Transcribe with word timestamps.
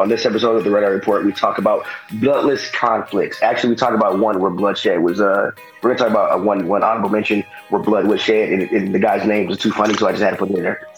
On 0.00 0.08
this 0.08 0.26
episode 0.26 0.56
of 0.56 0.64
the 0.64 0.70
Red 0.70 0.82
Eye 0.82 0.88
Report, 0.88 1.24
we 1.24 1.32
talk 1.32 1.58
about 1.58 1.86
bloodless 2.14 2.68
conflicts. 2.72 3.40
Actually, 3.42 3.70
we 3.70 3.76
talk 3.76 3.94
about 3.94 4.18
one 4.18 4.40
where 4.40 4.50
bloodshed 4.50 5.00
was. 5.00 5.20
Uh, 5.20 5.52
we're 5.82 5.94
gonna 5.94 5.98
talk 5.98 6.10
about 6.10 6.32
uh, 6.32 6.42
one 6.42 6.66
one 6.66 6.82
honorable 6.82 7.10
mention 7.10 7.44
where 7.68 7.80
blood 7.80 8.06
was 8.06 8.20
shed, 8.20 8.52
and, 8.52 8.62
and 8.72 8.94
the 8.94 8.98
guy's 8.98 9.24
name 9.24 9.46
was 9.46 9.58
too 9.58 9.70
funny, 9.70 9.94
so 9.94 10.08
I 10.08 10.10
just 10.10 10.22
had 10.22 10.30
to 10.30 10.36
put 10.36 10.50
it 10.50 10.56
in 10.56 10.62
there. 10.64 10.88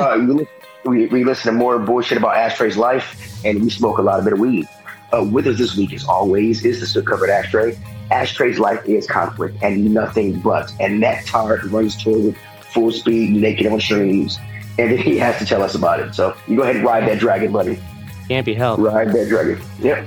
Uh, 0.00 0.18
we, 0.18 0.46
we, 0.84 1.06
we 1.06 1.24
listen 1.24 1.52
to 1.52 1.58
more 1.58 1.78
bullshit 1.80 2.18
about 2.18 2.36
Ashtray's 2.36 2.76
life, 2.76 3.44
and 3.44 3.62
we 3.62 3.68
smoke 3.68 3.98
a 3.98 4.02
lot 4.02 4.20
of 4.20 4.24
bit 4.24 4.34
of 4.34 4.38
weed. 4.38 4.68
Uh, 5.12 5.24
with 5.24 5.46
us 5.48 5.58
this 5.58 5.76
week, 5.76 5.92
as 5.92 6.04
always, 6.04 6.64
is 6.64 6.80
the 6.80 6.86
soot 6.86 7.06
covered 7.06 7.30
Ashtray. 7.30 7.76
Ashtray's 8.12 8.60
life 8.60 8.84
is 8.86 9.06
conflict 9.06 9.56
and 9.62 9.92
nothing 9.92 10.40
but. 10.40 10.72
And 10.78 11.02
that 11.02 11.26
tart 11.26 11.64
runs 11.64 12.00
toward 12.00 12.36
full 12.72 12.92
speed, 12.92 13.30
naked 13.30 13.66
on 13.66 13.80
streams, 13.80 14.38
and 14.78 14.92
then 14.92 14.98
he 14.98 15.18
has 15.18 15.38
to 15.38 15.46
tell 15.46 15.62
us 15.62 15.74
about 15.74 16.00
it. 16.00 16.14
So 16.14 16.36
you 16.46 16.56
go 16.56 16.62
ahead 16.62 16.76
and 16.76 16.84
ride 16.84 17.08
that 17.08 17.18
dragon, 17.18 17.52
buddy. 17.52 17.80
Can't 18.28 18.44
be 18.46 18.54
helped. 18.54 18.82
Ride 18.82 19.12
that 19.12 19.28
dragon. 19.28 19.60
Yep. 19.80 20.06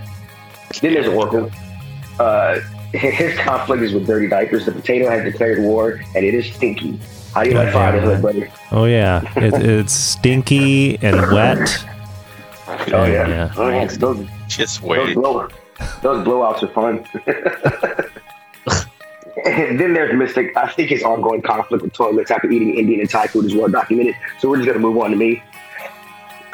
Then 0.82 0.94
there's 0.94 1.08
Oracle. 1.08 1.50
Uh, 2.20 2.60
his 2.94 3.38
conflict 3.40 3.82
is 3.84 3.94
with 3.94 4.06
Dirty 4.08 4.28
Diapers. 4.28 4.66
The 4.66 4.72
potato 4.72 5.10
has 5.10 5.24
declared 5.24 5.60
war, 5.60 6.02
and 6.16 6.26
it 6.26 6.34
is 6.34 6.52
stinky. 6.54 7.00
How 7.34 7.44
do 7.44 7.50
you 7.52 7.56
like 7.56 7.72
fatherhood, 7.72 8.22
buddy? 8.22 8.48
Oh 8.72 8.86
yeah, 8.86 9.22
it, 9.38 9.54
it's 9.54 9.94
stinky 9.94 10.98
and 11.02 11.16
wet. 11.32 11.86
Oh 12.68 13.06
yeah. 13.06 13.28
Yeah. 13.28 13.54
Oh, 13.58 13.70
yeah. 13.70 13.86
Those, 13.86 14.28
Just 14.48 14.82
those, 14.82 14.90
wait. 14.90 15.14
blow, 15.16 15.48
those 16.02 16.26
blowouts 16.26 16.64
are 16.64 16.68
fun. 16.70 17.06
and 19.46 19.80
then 19.80 19.94
there's 19.94 20.16
Mystic. 20.16 20.56
I 20.58 20.68
think 20.68 20.90
his 20.90 21.04
ongoing 21.04 21.42
conflict 21.42 21.84
with 21.84 21.94
toilets 21.94 22.32
after 22.32 22.50
eating 22.50 22.76
Indian 22.76 23.00
and 23.02 23.10
Thai 23.10 23.28
food 23.28 23.46
is 23.46 23.56
well 23.56 23.70
documented. 23.70 24.16
So 24.40 24.50
we're 24.50 24.58
just 24.58 24.68
gonna 24.68 24.80
move 24.80 24.98
on 24.98 25.12
to 25.12 25.16
me. 25.18 25.44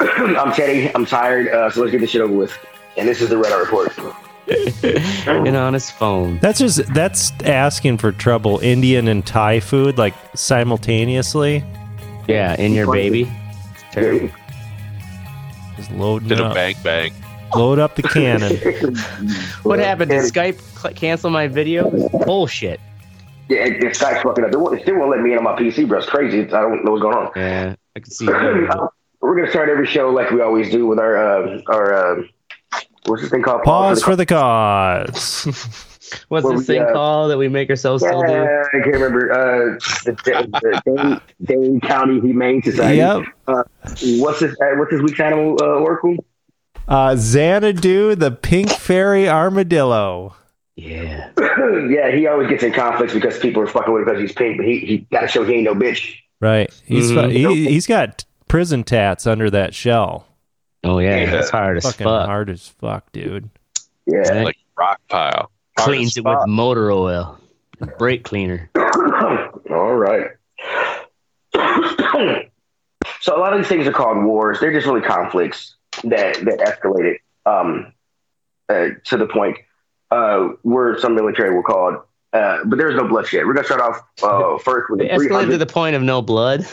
I'm 0.00 0.52
Teddy. 0.52 0.94
I'm 0.94 1.06
tired. 1.06 1.48
Uh, 1.48 1.70
so 1.70 1.80
let's 1.80 1.92
get 1.92 2.00
this 2.00 2.10
shit 2.10 2.20
over 2.20 2.32
with. 2.34 2.56
And 2.96 3.08
this 3.08 3.20
is 3.20 3.28
the 3.28 3.36
Red 3.38 3.52
Eye 3.52 3.60
Report. 3.60 3.92
and 5.26 5.56
on 5.56 5.74
his 5.74 5.90
phone. 5.90 6.38
That's 6.38 6.58
just 6.58 6.86
that's 6.94 7.32
asking 7.44 7.98
for 7.98 8.12
trouble. 8.12 8.58
Indian 8.60 9.08
and 9.08 9.26
Thai 9.26 9.60
food 9.60 9.98
like 9.98 10.14
simultaneously. 10.34 11.64
Yeah, 12.28 12.54
in 12.60 12.72
your 12.72 12.90
baby. 12.90 13.30
Terrible. 13.90 14.30
Just 15.76 15.90
loading 15.92 16.28
Did 16.28 16.40
a 16.40 16.46
up. 16.46 16.54
bang 16.54 16.74
bang. 16.82 17.12
Load 17.54 17.78
up 17.78 17.94
the 17.96 18.02
cannon. 18.02 18.56
What 19.62 19.78
happened? 19.80 20.10
Did 20.10 20.22
Skype 20.22 20.60
cl- 20.80 20.94
cancel 20.94 21.30
my 21.30 21.48
video? 21.48 21.90
Bullshit. 22.24 22.80
Yeah, 23.48 23.64
it, 23.64 23.82
it 23.82 23.94
Skype's 23.94 24.22
fucking 24.22 24.44
up. 24.44 24.50
They, 24.52 24.56
won't, 24.56 24.78
it 24.78 24.82
still 24.82 24.96
won't 24.98 25.10
let 25.10 25.20
me 25.20 25.32
in 25.32 25.38
on 25.38 25.44
my 25.44 25.56
PC, 25.56 25.88
bro. 25.88 25.98
It's 25.98 26.08
crazy. 26.08 26.42
I 26.42 26.60
don't 26.60 26.84
know 26.84 26.92
what's 26.92 27.02
going 27.02 27.16
on. 27.16 27.30
Yeah, 27.34 27.74
I 27.96 28.00
can 28.00 28.10
see. 28.10 28.26
We're 29.20 29.36
gonna 29.36 29.50
start 29.50 29.68
every 29.68 29.86
show 29.86 30.10
like 30.10 30.30
we 30.30 30.40
always 30.40 30.70
do 30.70 30.86
with 30.86 30.98
our 30.98 31.16
uh, 31.16 31.60
our 31.68 31.94
uh, 32.20 32.22
what's 33.06 33.22
this 33.22 33.30
thing 33.30 33.42
called? 33.42 33.62
Pause 33.62 34.02
for 34.02 34.16
the 34.16 34.26
cause. 34.26 35.84
What's 36.28 36.44
Well, 36.44 36.56
this 36.56 36.68
thing 36.68 36.76
yeah. 36.76 36.92
called 36.92 37.32
that 37.32 37.36
we 37.38 37.48
make 37.48 37.68
ourselves 37.68 38.00
still 38.04 38.22
do? 38.22 38.30
Yeah, 38.32 38.62
I 38.68 38.78
can't 38.78 38.86
remember. 38.94 39.32
Uh, 39.32 39.78
the, 40.04 40.12
the, 40.24 40.80
the 40.84 40.92
Dane, 40.94 41.20
Dane 41.42 41.80
County 41.80 42.20
Humane 42.20 42.62
Society. 42.62 42.98
Yep. 42.98 43.24
Uh, 43.48 43.62
what's 44.22 44.38
this? 44.38 44.52
Uh, 44.60 44.76
what's 44.76 44.92
this 44.92 45.02
week's 45.02 45.18
animal 45.18 45.56
uh, 45.60 45.66
oracle? 45.66 46.14
Uh, 46.86 47.16
Xanadu, 47.16 48.14
the 48.14 48.30
pink 48.30 48.70
fairy 48.70 49.28
armadillo. 49.28 50.36
Yeah. 50.76 51.30
yeah, 51.90 52.12
he 52.12 52.28
always 52.28 52.48
gets 52.48 52.62
in 52.62 52.72
conflicts 52.72 53.12
because 53.12 53.36
people 53.40 53.60
are 53.62 53.66
fucking 53.66 53.92
with 53.92 54.02
him 54.02 54.06
because 54.06 54.20
he's 54.20 54.32
pink, 54.32 54.58
but 54.58 54.66
he 54.66 54.78
he 54.78 54.98
got 55.10 55.22
to 55.22 55.28
show 55.28 55.44
he 55.44 55.54
ain't 55.54 55.64
no 55.64 55.74
bitch. 55.74 56.14
Right. 56.40 56.72
He's 56.84 57.10
Mhm. 57.10 57.32
he, 57.32 57.66
he's 57.68 57.88
got 57.88 58.24
prison 58.48 58.84
tats 58.84 59.26
under 59.26 59.50
that 59.50 59.74
shell. 59.74 60.26
Oh 60.84 60.98
yeah, 60.98 61.16
Yeah. 61.16 61.38
it's 61.40 61.50
hard 61.50 61.76
as 61.78 61.84
Fucking 61.84 62.04
fuck. 62.04 62.26
hard 62.26 62.50
as 62.50 62.68
fuck, 62.68 63.10
dude. 63.12 63.50
Yeah. 64.06 64.18
Right. 64.18 64.44
Like 64.44 64.56
rock 64.78 65.00
pile. 65.08 65.50
Hard 65.78 65.88
Cleans 65.88 66.12
as 66.12 66.16
it 66.18 66.24
with 66.24 66.46
motor 66.46 66.90
oil, 66.90 67.38
brake 67.98 68.24
cleaner. 68.24 68.70
All 69.70 69.94
right. 69.94 70.30
so 73.20 73.36
a 73.36 73.38
lot 73.38 73.52
of 73.52 73.58
these 73.58 73.68
things 73.68 73.86
are 73.86 73.92
called 73.92 74.24
wars. 74.24 74.60
They're 74.60 74.72
just 74.72 74.86
really 74.86 75.00
conflicts 75.02 75.74
that 76.04 76.34
that 76.44 76.58
escalated 76.60 77.16
um, 77.46 77.92
uh, 78.68 78.88
to 79.04 79.16
the 79.16 79.26
point 79.26 79.58
uh, 80.10 80.48
where 80.62 80.98
some 80.98 81.14
military 81.14 81.54
were 81.54 81.62
called. 81.62 81.96
Uh, 82.32 82.58
but 82.64 82.76
there's 82.76 82.94
no 82.96 83.06
bloodshed. 83.08 83.46
We're 83.46 83.54
gonna 83.54 83.66
start 83.66 83.80
off 83.80 84.00
uh, 84.22 84.58
first 84.58 84.90
with 84.90 85.00
They 85.00 85.08
the 85.08 85.14
escalated 85.14 85.50
to 85.50 85.58
the 85.58 85.66
point 85.66 85.96
of 85.96 86.02
no 86.02 86.20
blood. 86.22 86.66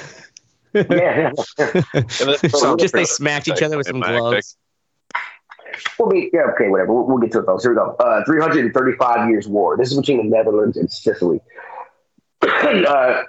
Yeah, 0.73 0.85
yeah, 0.89 1.31
yeah. 1.57 1.84
And 1.94 2.06
then 2.19 2.50
some 2.50 2.78
Just 2.78 2.94
they 2.94 3.06
smacked 3.06 3.47
each 3.47 3.61
other 3.61 3.78
with 3.78 3.88
some 3.88 4.00
gloves. 4.00 4.57
We'll 5.97 6.09
be, 6.09 6.29
yeah, 6.34 6.41
okay, 6.53 6.69
whatever. 6.69 6.94
We'll, 6.94 7.06
we'll 7.06 7.17
get 7.17 7.31
to 7.34 7.39
it 7.39 7.45
though. 7.45 7.57
Here 7.57 7.72
we 7.72 7.75
go. 7.75 7.95
Uh, 8.00 8.23
335 8.25 9.29
years 9.29 9.47
war. 9.47 9.78
This 9.78 9.91
is 9.91 9.97
between 9.97 10.17
the 10.17 10.35
Netherlands 10.35 10.78
and 10.78 10.91
Sicily. 10.91 11.39
uh, 12.41 13.23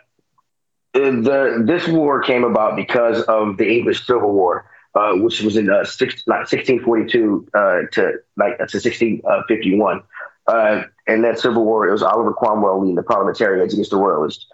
the 0.92 1.62
this 1.66 1.88
war 1.88 2.22
came 2.22 2.44
about 2.44 2.76
because 2.76 3.22
of 3.22 3.56
the 3.56 3.68
English 3.68 4.06
Civil 4.06 4.32
War, 4.32 4.70
uh, 4.94 5.12
which 5.14 5.40
was 5.42 5.56
in 5.56 5.70
uh, 5.70 5.84
six, 5.84 6.22
like 6.26 6.40
1642 6.40 7.48
uh, 7.54 7.58
to 7.92 8.12
like 8.36 8.56
to 8.58 8.78
1651. 8.78 10.02
Uh, 10.46 10.82
and 11.06 11.24
that 11.24 11.38
Civil 11.38 11.64
War, 11.64 11.88
it 11.88 11.92
was 11.92 12.02
Oliver 12.02 12.32
Cromwell 12.32 12.80
leading 12.80 12.96
the 12.96 13.02
parliamentarians 13.02 13.72
against 13.72 13.90
the 13.90 13.96
royalists. 13.96 14.46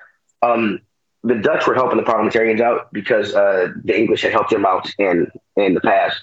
Um, 0.42 0.80
the 1.22 1.34
Dutch 1.34 1.66
were 1.66 1.74
helping 1.74 1.98
the 1.98 2.02
parliamentarians 2.02 2.60
out 2.60 2.92
because 2.92 3.34
uh, 3.34 3.68
the 3.84 3.98
English 3.98 4.22
had 4.22 4.32
helped 4.32 4.50
them 4.50 4.64
out 4.64 4.90
in 4.98 5.30
in 5.56 5.74
the 5.74 5.80
past 5.80 6.20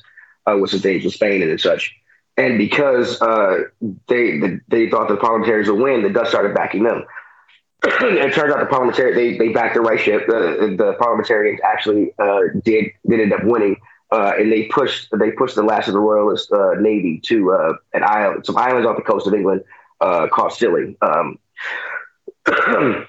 uh, 0.47 0.58
with 0.58 0.72
some 0.72 0.80
things 0.80 1.03
with 1.03 1.13
Spain 1.13 1.41
and 1.41 1.59
such. 1.59 1.94
And 2.35 2.58
because 2.58 3.22
uh, 3.22 3.63
they 4.08 4.40
the, 4.40 4.59
they 4.68 4.90
thought 4.90 5.08
the 5.08 5.18
parliamentarians 5.18 5.69
would 5.69 5.81
win, 5.81 6.03
the 6.03 6.09
Dutch 6.09 6.30
started 6.30 6.56
backing 6.56 6.84
them. 6.84 7.03
it 7.84 8.34
turns 8.34 8.53
out 8.53 8.59
the 8.59 8.66
parliamentarians 8.66 9.16
they, 9.16 9.38
they 9.38 9.53
backed 9.53 9.75
the 9.75 9.81
right 9.81 10.00
ship. 10.00 10.25
The, 10.28 10.75
the 10.78 10.96
parliamentarians 11.00 11.59
actually 11.64 12.14
uh, 12.18 12.41
did 12.64 12.85
did 13.08 13.19
end 13.19 13.34
up 13.34 13.44
winning, 13.44 13.78
uh, 14.12 14.34
and 14.38 14.52
they 14.52 14.64
pushed 14.66 15.09
they 15.18 15.31
pushed 15.31 15.56
the 15.56 15.64
last 15.64 15.88
of 15.88 15.94
the 15.94 16.00
royalist 16.00 16.52
uh, 16.52 16.74
navy 16.79 17.19
to 17.25 17.52
uh, 17.52 17.74
an 17.94 18.03
island, 18.03 18.46
some 18.46 18.58
islands 18.58 18.88
off 18.88 18.97
the 18.97 19.03
coast 19.03 19.28
of 19.28 19.34
England 19.34 19.64
uh, 20.02 20.28
called 20.28 20.53
Scilly. 20.53 20.97
Um, 21.02 21.38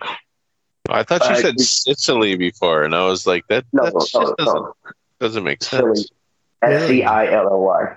I 0.89 1.03
thought 1.03 1.23
you 1.29 1.35
Uh, 1.35 1.41
said 1.41 1.61
Sicily 1.61 2.37
before, 2.37 2.85
and 2.85 2.95
I 2.95 3.05
was 3.05 3.27
like, 3.27 3.47
that, 3.49 3.65
no, 3.73 3.85
that 3.85 3.95
no, 3.95 4.01
just 4.01 4.15
no, 4.15 4.35
doesn't, 4.39 4.63
no, 4.63 4.75
doesn't 5.21 5.45
make 5.45 5.63
Scilly, 5.63 5.97
sense. 5.97 6.11
S 6.63 6.89
C 6.89 7.03
I 7.05 7.31
L 7.33 7.49
L 7.49 7.61
Y. 7.61 7.97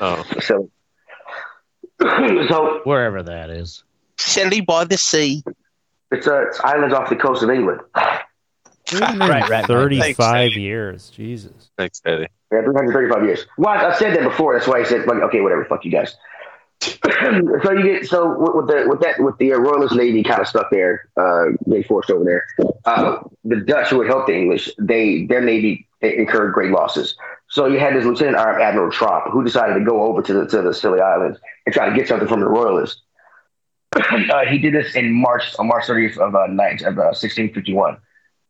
Oh. 0.00 0.24
So, 0.40 0.70
so 2.48 2.80
Wherever 2.84 3.22
that 3.22 3.50
is. 3.50 3.84
Silly 4.18 4.60
by 4.60 4.84
the 4.84 4.96
sea. 4.98 5.42
it's, 6.10 6.26
uh, 6.26 6.46
it's 6.48 6.60
islands 6.60 6.94
off 6.94 7.08
the 7.08 7.16
coast 7.16 7.42
of 7.42 7.50
England. 7.50 7.80
Right, 7.94 9.18
right, 9.18 9.48
right. 9.48 9.66
Thirty-five 9.66 10.16
Thanks, 10.16 10.56
years. 10.56 11.10
Jesus. 11.10 11.70
Thanks, 11.76 12.00
Eddie. 12.04 12.28
Yeah, 12.52 12.62
335 12.62 13.24
years. 13.24 13.46
Well, 13.58 13.70
I 13.70 13.88
I 13.90 13.94
said 13.96 14.14
that 14.16 14.22
before. 14.22 14.54
That's 14.54 14.68
why 14.68 14.78
I 14.78 14.84
said, 14.84 15.06
like, 15.08 15.20
okay, 15.22 15.40
whatever, 15.40 15.64
fuck 15.64 15.84
you 15.84 15.90
guys. 15.90 16.16
so 16.80 17.72
you 17.72 17.82
get 17.82 18.06
so 18.06 18.54
with, 18.54 18.68
the 18.68 18.84
with 18.88 19.00
that 19.00 19.18
with 19.18 19.36
the 19.38 19.52
uh, 19.52 19.56
Royalist 19.56 19.94
Navy 19.94 20.22
kind 20.22 20.40
of 20.40 20.46
stuck 20.46 20.70
there, 20.70 21.08
uh, 21.16 21.46
being 21.68 21.84
forced 21.84 22.10
over 22.10 22.24
there. 22.24 22.46
Uh, 22.84 23.18
the 23.44 23.56
Dutch 23.56 23.88
who 23.88 23.98
would 23.98 24.06
help 24.06 24.26
the 24.26 24.34
English, 24.34 24.70
they 24.78 25.26
their 25.26 25.40
navy 25.40 25.88
incurred 26.00 26.52
great 26.52 26.70
losses. 26.70 27.16
So 27.48 27.66
you 27.66 27.78
had 27.78 27.94
this 27.94 28.04
Lieutenant 28.04 28.36
Admiral 28.36 28.90
Tromp 28.90 29.30
who 29.32 29.42
decided 29.42 29.74
to 29.74 29.84
go 29.84 30.02
over 30.02 30.22
to 30.22 30.32
the 30.32 30.46
to 30.46 30.62
the 30.62 30.74
Scilly 30.74 31.00
Islands 31.00 31.38
and 31.64 31.74
try 31.74 31.88
to 31.88 31.96
get 31.96 32.08
something 32.08 32.28
from 32.28 32.40
the 32.40 32.48
Royalists. 32.48 33.00
uh, 33.94 34.44
he 34.46 34.58
did 34.58 34.74
this 34.74 34.94
in 34.94 35.12
March 35.12 35.54
on 35.58 35.68
March 35.68 35.84
30th 35.84 36.18
of 36.18 36.34
uh, 36.34 36.46
night 36.48 36.82
of 36.82 36.98
uh, 36.98 37.14
1651. 37.14 37.96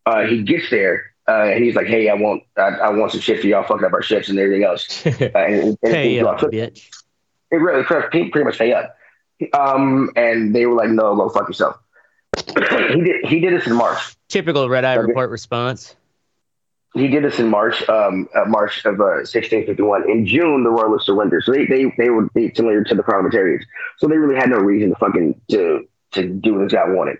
Uh, 0.05 0.23
he 0.23 0.43
gets 0.43 0.71
there 0.71 1.13
uh, 1.29 1.45
and 1.45 1.65
he's 1.65 1.75
like, 1.75 1.87
"Hey, 1.87 2.09
I 2.09 2.15
want 2.15 2.43
I, 2.57 2.69
I 2.69 2.91
want 2.91 3.13
some 3.13 3.21
shit 3.21 3.41
for 3.41 3.47
y'all 3.47 3.65
fucking 3.65 3.85
up 3.85 3.93
our 3.93 4.03
ships 4.03 4.29
and 4.29 4.39
everything 4.39 4.65
else." 4.65 5.05
Uh, 5.07 5.39
and, 5.39 5.79
and, 5.83 5.95
hey, 5.95 6.19
and- 6.19 6.27
bitch. 6.27 6.91
It 7.51 7.57
really 7.57 7.85
pretty, 7.85 8.31
pretty 8.31 8.45
much 8.45 8.59
pay 8.59 8.73
up. 8.73 8.97
Um, 9.53 10.11
and 10.17 10.55
they 10.55 10.67
were 10.67 10.75
like, 10.75 10.91
"No, 10.91 11.15
go 11.15 11.29
fuck 11.29 11.49
yourself." 11.49 11.77
he 12.47 13.01
did. 13.03 13.27
He 13.27 13.41
did 13.41 13.53
this 13.53 13.67
in 13.67 13.75
March. 13.75 14.17
Typical 14.29 14.69
Red 14.69 14.85
Eye 14.85 14.97
Okay. 14.97 15.07
Report 15.07 15.31
response. 15.31 15.95
He 16.95 17.09
did 17.09 17.25
this 17.25 17.39
in 17.39 17.49
March, 17.49 17.87
um, 17.91 18.27
uh, 18.35 18.47
March 18.47 18.87
of 18.87 18.99
uh, 18.99 19.21
1651. 19.29 20.11
In 20.11 20.27
June, 20.27 20.65
the 20.65 20.71
royalists 20.71 21.07
surrendered. 21.07 21.45
So 21.45 21.53
they 21.53 21.67
they 21.67 21.93
they 21.99 22.09
were 22.09 22.29
they 22.35 22.53
similar 22.55 22.83
to 22.85 22.95
the 22.95 23.03
parliamentarians. 23.03 23.65
So 23.99 24.09
they 24.09 24.17
really 24.17 24.37
had 24.37 24.49
no 24.49 24.57
reason 24.57 24.91
to 24.91 24.97
fucking 24.97 25.41
to 25.51 25.87
to 26.13 26.29
do 26.29 26.55
what 26.55 26.63
this 26.65 26.73
guy 26.73 26.89
wanted. 26.89 27.19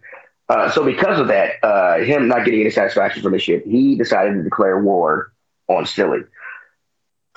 Uh, 0.49 0.71
so 0.71 0.85
because 0.85 1.19
of 1.19 1.27
that, 1.29 1.55
uh, 1.63 1.99
him 1.99 2.29
not 2.29 2.45
getting 2.45 2.61
any 2.61 2.71
satisfaction 2.71 3.23
from 3.23 3.33
the 3.33 3.39
shit, 3.39 3.67
he 3.67 3.97
decided 3.97 4.35
to 4.35 4.43
declare 4.43 4.81
war 4.81 5.33
on 5.69 5.85
Scilly. 5.85 6.21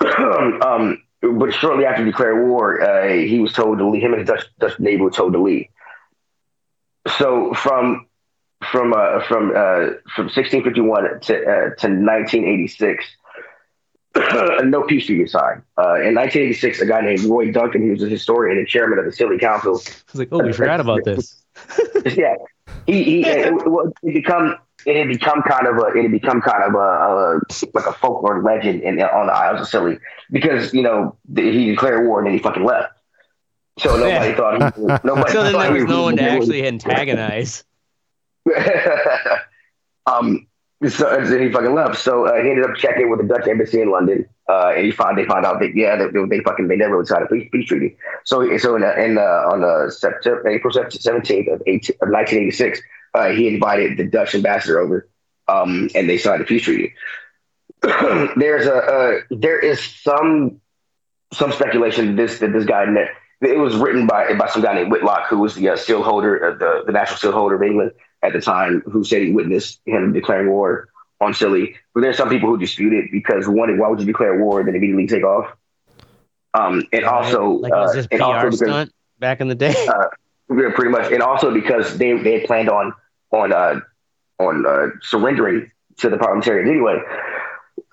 um, 0.00 1.02
but 1.22 1.52
shortly 1.52 1.84
after 1.84 2.04
he 2.04 2.10
declared 2.10 2.46
war, 2.46 2.80
uh, 2.80 3.08
he 3.08 3.38
was 3.38 3.52
told 3.52 3.78
to 3.78 3.88
leave. 3.88 4.02
Him 4.02 4.14
and 4.14 4.20
his 4.20 4.28
Dutch, 4.28 4.44
Dutch 4.58 4.78
neighbor 4.78 5.04
were 5.04 5.10
told 5.10 5.32
to 5.34 5.42
leave. 5.42 5.66
So 7.18 7.52
from 7.54 8.06
from 8.70 8.92
uh, 8.92 9.22
from 9.24 9.50
uh, 9.50 9.96
from 10.14 10.26
1651 10.26 11.20
to 11.20 11.34
uh, 11.34 11.54
to 11.76 11.88
1986, 11.88 13.04
no 14.64 14.82
peace 14.82 15.06
treaty 15.06 15.22
was 15.22 15.32
signed. 15.32 15.62
Uh, 15.78 16.00
in 16.00 16.14
1986, 16.14 16.80
a 16.80 16.86
guy 16.86 17.00
named 17.00 17.24
Roy 17.24 17.52
Duncan, 17.52 17.82
he 17.82 17.90
was 17.90 18.02
a 18.02 18.08
historian 18.08 18.58
and 18.58 18.66
chairman 18.66 18.98
of 18.98 19.04
the 19.04 19.12
Scilly 19.12 19.38
Council. 19.38 19.72
I 19.72 19.92
was 20.12 20.14
like, 20.14 20.28
oh, 20.32 20.42
we 20.42 20.52
forgot 20.52 20.80
about 20.80 21.04
this. 21.04 21.42
yeah, 22.16 22.36
he, 22.86 23.02
he 23.02 23.26
it, 23.26 23.52
it, 23.54 23.92
it 24.02 24.14
become 24.14 24.56
it 24.86 24.96
had 24.96 25.08
become 25.08 25.42
kind 25.42 25.66
of 25.66 25.76
a 25.76 25.86
it 25.98 26.02
had 26.02 26.10
become 26.12 26.40
kind 26.40 26.62
of 26.64 26.74
a, 26.74 26.78
a 26.78 27.40
like 27.74 27.86
a 27.86 27.92
folklore 27.92 28.42
legend 28.42 28.82
in 28.82 29.00
on 29.00 29.26
the 29.26 29.32
Isles 29.32 29.60
of 29.60 29.68
Scilly 29.68 29.98
because 30.30 30.72
you 30.74 30.82
know 30.82 31.16
he 31.36 31.66
declared 31.70 32.06
war 32.06 32.18
and 32.18 32.26
then 32.26 32.34
he 32.34 32.40
fucking 32.40 32.64
left. 32.64 32.92
So 33.78 33.96
nobody 33.96 34.30
Yeah. 34.30 34.36
thought 34.36 34.54
he 34.56 34.60
was, 34.60 35.00
nobody 35.04 35.32
So 35.32 35.42
then 35.42 35.52
thought 35.52 35.62
there 35.62 35.74
he 35.74 35.82
was 35.82 35.90
no 35.90 36.02
one 36.04 36.16
to 36.16 36.22
actually 36.22 36.66
antagonize. 36.66 37.64
um, 40.06 40.46
so 40.88 41.14
and 41.14 41.42
he 41.42 41.52
fucking 41.52 41.74
left. 41.74 41.98
So 41.98 42.26
uh, 42.26 42.42
he 42.42 42.50
ended 42.50 42.64
up 42.64 42.74
checking 42.76 43.10
with 43.10 43.20
the 43.20 43.26
Dutch 43.26 43.46
embassy 43.46 43.82
in 43.82 43.90
London, 43.90 44.26
uh, 44.48 44.72
and 44.74 44.86
he 44.86 44.90
found 44.90 45.18
they 45.18 45.26
found 45.26 45.44
out 45.44 45.60
that 45.60 45.74
yeah, 45.74 45.96
they, 45.96 46.06
they, 46.26 46.40
fucking 46.42 46.68
they 46.68 46.76
never 46.76 46.94
really 46.94 47.06
signed 47.06 47.24
a 47.24 47.26
peace, 47.26 47.48
peace 47.52 47.68
treaty. 47.68 47.96
So 48.24 48.56
so 48.56 48.76
in, 48.76 48.82
uh, 48.82 48.94
in 48.94 49.18
uh, 49.18 49.20
on 49.20 49.60
the 49.60 49.90
September 49.90 50.48
April 50.48 50.72
seventeenth 50.72 51.48
of, 51.48 51.62
18, 51.66 51.96
of 52.00 52.08
nineteen 52.08 52.40
eighty 52.40 52.50
six, 52.50 52.80
uh, 53.12 53.28
he 53.28 53.46
invited 53.46 53.98
the 53.98 54.04
Dutch 54.04 54.34
ambassador 54.34 54.78
over, 54.78 55.06
um, 55.48 55.90
and 55.94 56.08
they 56.08 56.16
signed 56.16 56.40
a 56.40 56.44
peace 56.46 56.62
treaty. 56.62 56.94
There's 57.82 58.66
a 58.66 58.74
uh, 58.74 59.20
there 59.30 59.58
is 59.58 59.84
some 59.84 60.62
some 61.34 61.52
speculation 61.52 62.06
that 62.06 62.16
this 62.16 62.38
that 62.38 62.54
this 62.54 62.64
guy 62.64 62.86
it 63.42 63.58
was 63.58 63.76
written 63.76 64.06
by 64.06 64.32
by 64.32 64.48
some 64.48 64.62
guy 64.62 64.74
named 64.74 64.90
Whitelocke, 64.90 65.26
who 65.26 65.40
was 65.40 65.56
the 65.56 65.68
uh, 65.68 65.76
seal 65.76 66.02
holder, 66.02 66.52
uh, 66.52 66.56
the 66.56 66.84
the 66.86 66.92
national 66.92 67.18
seal 67.18 67.32
holder 67.32 67.56
of 67.56 67.62
England 67.62 67.92
at 68.22 68.32
the 68.32 68.40
time, 68.40 68.82
who 68.82 69.04
said 69.04 69.22
he 69.22 69.32
witnessed 69.32 69.80
him 69.86 70.12
declaring 70.12 70.50
war 70.50 70.88
on 71.20 71.32
Chile. 71.32 71.76
But 71.94 72.02
there's 72.02 72.16
some 72.16 72.28
people 72.28 72.48
who 72.48 72.58
dispute 72.58 72.92
it 72.92 73.10
because 73.12 73.48
one, 73.48 73.76
why 73.78 73.88
would 73.88 74.00
you 74.00 74.06
declare 74.06 74.38
war 74.38 74.60
and 74.60 74.68
then 74.68 74.74
immediately 74.74 75.06
take 75.06 75.24
off? 75.24 75.56
Um, 76.52 76.84
and 76.92 77.04
also, 77.04 77.50
like 77.50 77.72
was 77.72 77.90
uh, 77.90 77.94
just 77.94 78.10
PR 78.10 78.22
also 78.22 78.50
because, 78.50 78.90
back 79.18 79.40
in 79.40 79.48
the 79.48 79.54
day. 79.54 79.74
yeah, 80.50 80.70
pretty 80.74 80.90
much, 80.90 81.12
and 81.12 81.22
also 81.22 81.52
because 81.52 81.96
they 81.96 82.16
they 82.18 82.40
had 82.40 82.44
planned 82.44 82.68
on 82.68 82.92
on 83.30 83.52
uh, 83.52 83.80
on 84.40 84.66
uh, 84.66 84.88
surrendering 85.02 85.70
to 85.98 86.08
the 86.08 86.18
parliamentarians 86.18 86.68
anyway. 86.68 86.98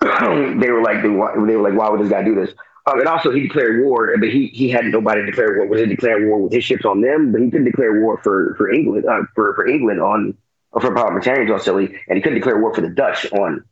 they 0.00 0.70
were 0.70 0.82
like, 0.82 1.02
they 1.02 1.08
they 1.08 1.56
were 1.56 1.70
like, 1.70 1.78
why 1.78 1.88
would 1.88 2.00
this 2.00 2.10
guy 2.10 2.22
do 2.22 2.34
this? 2.34 2.50
Um, 2.88 3.00
and 3.00 3.08
also, 3.08 3.30
he 3.30 3.40
declared 3.40 3.84
war, 3.84 4.14
but 4.18 4.30
he 4.30 4.46
he 4.48 4.70
had 4.70 4.86
nobody 4.86 5.20
to 5.20 5.26
declare 5.26 5.58
war. 5.58 5.66
Was 5.66 5.80
he 5.80 5.86
declaring 5.86 6.28
war 6.28 6.40
with 6.40 6.52
his 6.52 6.64
ships 6.64 6.84
on 6.84 7.00
them? 7.00 7.32
But 7.32 7.42
he 7.42 7.50
couldn't 7.50 7.66
declare 7.66 8.00
war 8.00 8.18
for 8.22 8.54
for 8.56 8.70
England 8.70 9.04
uh, 9.06 9.22
for 9.34 9.54
for 9.54 9.66
England 9.66 10.00
on 10.00 10.34
or 10.72 10.80
for 10.80 10.94
parliamentarians 10.94 11.50
on 11.50 11.60
Scilly, 11.60 11.94
and 12.08 12.16
he 12.16 12.22
couldn't 12.22 12.38
declare 12.38 12.58
war 12.58 12.74
for 12.74 12.80
the 12.80 12.88
Dutch 12.88 13.30
on 13.32 13.64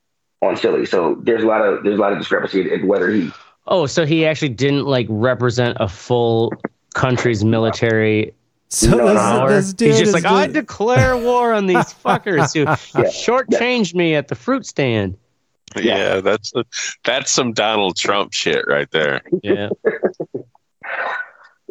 on 0.43 0.57
Scilly. 0.57 0.85
So 0.87 1.17
there's 1.23 1.43
a 1.43 1.47
lot 1.47 1.63
of 1.63 1.83
there's 1.83 1.99
a 1.99 2.01
lot 2.01 2.13
of 2.13 2.19
discrepancy 2.19 2.71
in 2.71 2.87
whether 2.87 3.11
he 3.11 3.31
Oh, 3.69 3.87
so 3.87 4.07
he 4.07 4.25
actually 4.25 4.51
didn't 4.51 4.85
like 4.85 5.07
represent 5.09 5.77
a 5.81 5.89
full 5.89 6.53
country's 6.95 7.45
military 7.45 8.33
So 8.69 8.97
No, 8.97 9.49
this, 9.49 9.67
this 9.67 9.75
dude 9.75 9.89
He's 9.89 9.99
just 9.99 10.09
is 10.09 10.15
like, 10.15 10.25
I 10.25 10.47
declare 10.47 11.17
war 11.17 11.53
on 11.53 11.67
these 11.67 11.77
fuckers 12.05 12.55
who 12.55 12.65
shortchanged 13.05 13.95
me 13.95 14.15
at 14.15 14.29
the 14.29 14.35
fruit 14.35 14.67
stand. 14.67 15.17
Yeah, 15.75 16.21
that's 16.21 16.53
that's 17.05 17.31
some 17.31 17.53
Donald 17.53 17.97
Trump 17.97 18.33
shit 18.33 18.65
right 18.69 18.91
there. 18.93 19.23
Yeah. 19.43 19.71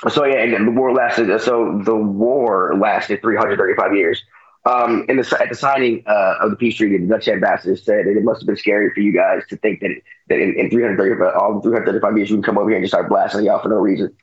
so 0.08 0.24
yeah, 0.24 0.42
and 0.42 0.66
the 0.66 0.72
war 0.72 0.92
lasted. 0.92 1.40
So 1.42 1.80
the 1.84 1.94
war 1.94 2.76
lasted 2.76 3.20
335 3.20 3.94
years. 3.94 4.22
Um, 4.64 5.04
in 5.08 5.16
the 5.16 5.38
at 5.40 5.48
the 5.48 5.54
signing 5.54 6.02
uh, 6.06 6.38
of 6.40 6.50
the 6.50 6.56
peace 6.56 6.76
treaty, 6.76 6.98
the 6.98 7.06
Dutch 7.06 7.28
ambassador 7.28 7.76
said 7.76 8.06
that 8.06 8.16
it 8.16 8.24
must 8.24 8.40
have 8.40 8.46
been 8.46 8.56
scary 8.56 8.90
for 8.92 8.98
you 9.00 9.12
guys 9.12 9.42
to 9.50 9.56
think 9.58 9.78
that 9.80 9.90
that 10.28 10.40
in, 10.40 10.58
in 10.58 10.70
335 10.70 11.34
all 11.40 11.60
335 11.60 12.16
years 12.16 12.30
you 12.30 12.36
can 12.36 12.42
come 12.42 12.58
over 12.58 12.68
here 12.70 12.78
and 12.78 12.84
just 12.84 12.92
start 12.92 13.08
blasting 13.08 13.44
you 13.44 13.50
out 13.52 13.62
for 13.62 13.68
no 13.68 13.76
reason. 13.76 14.16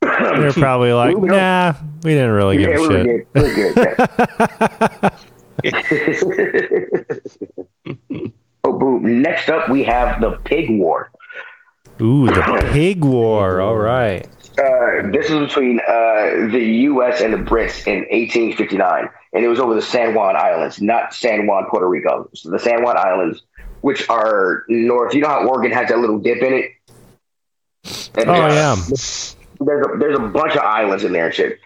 They're 0.00 0.52
probably 0.52 0.92
like, 0.94 1.16
We 1.16 1.28
nah, 1.28 1.74
we 2.02 2.12
didn't 2.12 2.30
really 2.30 2.56
give 2.56 2.70
yeah, 2.70 2.76
a 2.76 2.80
we 2.80 2.88
were 2.88 3.04
shit. 3.04 3.32
good. 3.34 3.42
We 3.42 3.48
were 3.48 3.54
good. 3.54 5.00
boom. 5.00 5.10
Next 9.22 9.48
up, 9.48 9.68
we 9.68 9.84
have 9.84 10.20
the 10.20 10.32
pig 10.44 10.68
war. 10.68 11.12
Ooh, 12.00 12.26
the 12.26 12.68
pig 12.72 13.04
war. 13.04 13.60
All 13.60 13.76
right. 13.76 14.26
Uh, 14.58 15.10
this 15.12 15.30
was 15.30 15.48
between 15.48 15.78
uh, 15.78 16.50
the 16.50 16.82
U.S. 16.90 17.20
and 17.20 17.32
the 17.32 17.38
Brits 17.38 17.86
in 17.86 18.00
1859, 18.10 19.08
and 19.32 19.44
it 19.44 19.46
was 19.46 19.60
over 19.60 19.74
the 19.74 19.82
San 19.82 20.14
Juan 20.14 20.34
Islands, 20.34 20.82
not 20.82 21.14
San 21.14 21.46
Juan, 21.46 21.66
Puerto 21.70 21.88
Rico. 21.88 22.28
So 22.34 22.50
the 22.50 22.58
San 22.58 22.82
Juan 22.82 22.98
Islands, 22.98 23.42
which 23.82 24.08
are 24.08 24.64
north. 24.68 25.14
You 25.14 25.20
know 25.20 25.28
how 25.28 25.46
Oregon 25.46 25.70
has 25.70 25.88
that 25.90 25.98
little 25.98 26.18
dip 26.18 26.42
in 26.42 26.54
it. 26.54 26.70
And, 28.16 28.28
Oh 28.28 28.48
yeah. 28.48 28.74
There's 28.74 29.36
a, 29.86 29.98
there's 29.98 30.18
a 30.18 30.22
bunch 30.22 30.56
of 30.56 30.62
islands 30.62 31.04
in 31.04 31.12
there 31.12 31.26
and 31.26 31.34
shit. 31.34 31.60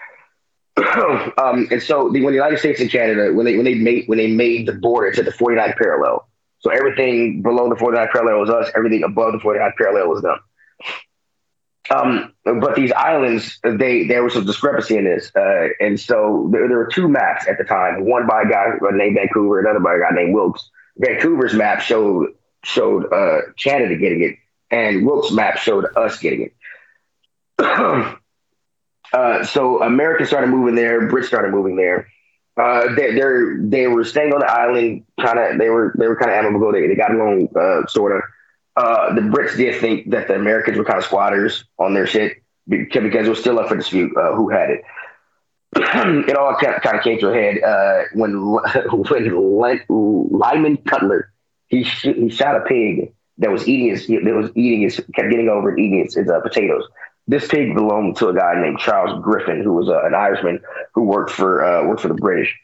um, 0.76 1.66
and 1.70 1.82
so 1.82 2.10
the, 2.12 2.22
when 2.22 2.34
the 2.34 2.38
United 2.38 2.58
States 2.58 2.82
and 2.82 2.90
Canada, 2.90 3.32
when 3.32 3.46
they 3.46 3.56
when 3.56 3.64
they 3.64 3.74
made 3.74 4.06
when 4.08 4.18
they 4.18 4.30
made 4.30 4.66
the 4.66 4.74
border 4.74 5.10
to 5.12 5.22
the 5.22 5.30
49th 5.30 5.78
parallel, 5.78 6.28
so 6.66 6.72
everything 6.72 7.42
below 7.42 7.68
the 7.68 7.76
49th 7.76 8.10
parallel 8.10 8.40
was 8.40 8.50
us, 8.50 8.70
everything 8.74 9.04
above 9.04 9.32
the 9.32 9.38
49th 9.38 9.76
parallel 9.76 10.08
was 10.08 10.22
them. 10.22 10.38
Um, 11.88 12.32
but 12.42 12.74
these 12.74 12.90
islands, 12.90 13.60
they 13.62 14.08
there 14.08 14.24
was 14.24 14.32
some 14.32 14.44
discrepancy 14.44 14.96
in 14.96 15.04
this, 15.04 15.30
uh, 15.36 15.68
and 15.78 16.00
so 16.00 16.48
there, 16.50 16.66
there 16.66 16.78
were 16.78 16.88
two 16.92 17.08
maps 17.08 17.46
at 17.46 17.58
the 17.58 17.62
time. 17.62 18.04
One 18.04 18.26
by 18.26 18.42
a 18.42 18.48
guy 18.48 18.72
named 18.90 19.16
Vancouver, 19.16 19.60
another 19.60 19.78
by 19.78 19.94
a 19.94 20.00
guy 20.00 20.10
named 20.10 20.34
Wilkes. 20.34 20.68
Vancouver's 20.96 21.54
map 21.54 21.82
showed 21.82 22.30
showed 22.64 23.12
uh, 23.12 23.52
Canada 23.62 23.94
getting 23.94 24.24
it, 24.24 24.36
and 24.68 25.06
Wilkes' 25.06 25.30
map 25.30 25.58
showed 25.58 25.86
us 25.94 26.18
getting 26.18 26.50
it. 26.50 26.54
uh, 29.12 29.44
so 29.44 29.80
America 29.80 30.26
started 30.26 30.48
moving 30.48 30.74
there, 30.74 31.08
Brits 31.08 31.26
started 31.26 31.52
moving 31.52 31.76
there. 31.76 32.08
Uh, 32.56 32.94
they 32.94 33.14
they're, 33.14 33.58
they 33.60 33.86
were 33.86 34.04
staying 34.04 34.32
on 34.32 34.40
the 34.40 34.50
island, 34.50 35.04
kind 35.20 35.38
of. 35.38 35.58
They 35.58 35.68
were 35.68 35.94
they 35.98 36.08
were 36.08 36.16
kind 36.16 36.30
of 36.30 36.36
amicable. 36.38 36.72
They, 36.72 36.86
they 36.86 36.94
got 36.94 37.12
along, 37.12 37.48
uh, 37.54 37.86
sort 37.86 38.16
of. 38.16 38.22
Uh, 38.76 39.14
the 39.14 39.22
Brits 39.22 39.56
did 39.56 39.80
think 39.80 40.10
that 40.10 40.28
the 40.28 40.34
Americans 40.34 40.76
were 40.76 40.84
kind 40.84 40.98
of 40.98 41.04
squatters 41.04 41.64
on 41.78 41.94
their 41.94 42.06
shit 42.06 42.42
because, 42.68 43.26
it 43.26 43.28
was 43.28 43.40
still 43.40 43.58
up 43.58 43.68
for 43.68 43.76
dispute 43.76 44.14
uh, 44.16 44.34
who 44.34 44.50
had 44.50 44.70
it. 44.70 44.82
it 46.28 46.36
all 46.36 46.56
kind 46.56 46.74
of, 46.74 47.02
came 47.02 47.18
to 47.18 47.28
a 47.28 47.34
head 47.34 47.62
uh, 47.62 48.04
when 48.14 48.32
when 48.90 49.82
Lyman 49.88 50.78
Cutler 50.78 51.32
he 51.68 51.82
he 51.82 52.30
shot 52.30 52.56
a 52.56 52.60
pig 52.60 53.12
that 53.38 53.50
was 53.50 53.68
eating 53.68 53.88
his 53.88 54.06
that 54.06 54.34
was 54.34 54.50
eating 54.54 54.82
his 54.82 54.96
kept 54.96 55.30
getting 55.30 55.48
over 55.48 55.70
and 55.70 55.78
eating 55.78 56.04
his, 56.04 56.14
his 56.14 56.28
uh, 56.28 56.40
potatoes. 56.40 56.84
This 57.28 57.48
pig 57.48 57.74
belonged 57.74 58.16
to 58.18 58.28
a 58.28 58.34
guy 58.34 58.54
named 58.60 58.78
Charles 58.78 59.20
Griffin, 59.22 59.62
who 59.62 59.72
was 59.72 59.88
uh, 59.88 60.04
an 60.04 60.14
Irishman 60.14 60.60
who 60.94 61.02
worked 61.02 61.30
for 61.32 61.64
uh, 61.64 61.84
worked 61.86 62.02
for 62.02 62.08
the 62.08 62.14
British. 62.14 62.54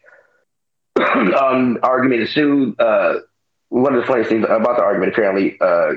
um, 0.96 1.78
argument 1.82 2.22
ensued. 2.22 2.78
Uh, 2.80 3.14
one 3.70 3.94
of 3.94 4.00
the 4.00 4.06
funniest 4.06 4.30
things 4.30 4.44
about 4.44 4.76
the 4.76 4.82
argument, 4.82 5.12
apparently, 5.12 5.58
uh, 5.60 5.94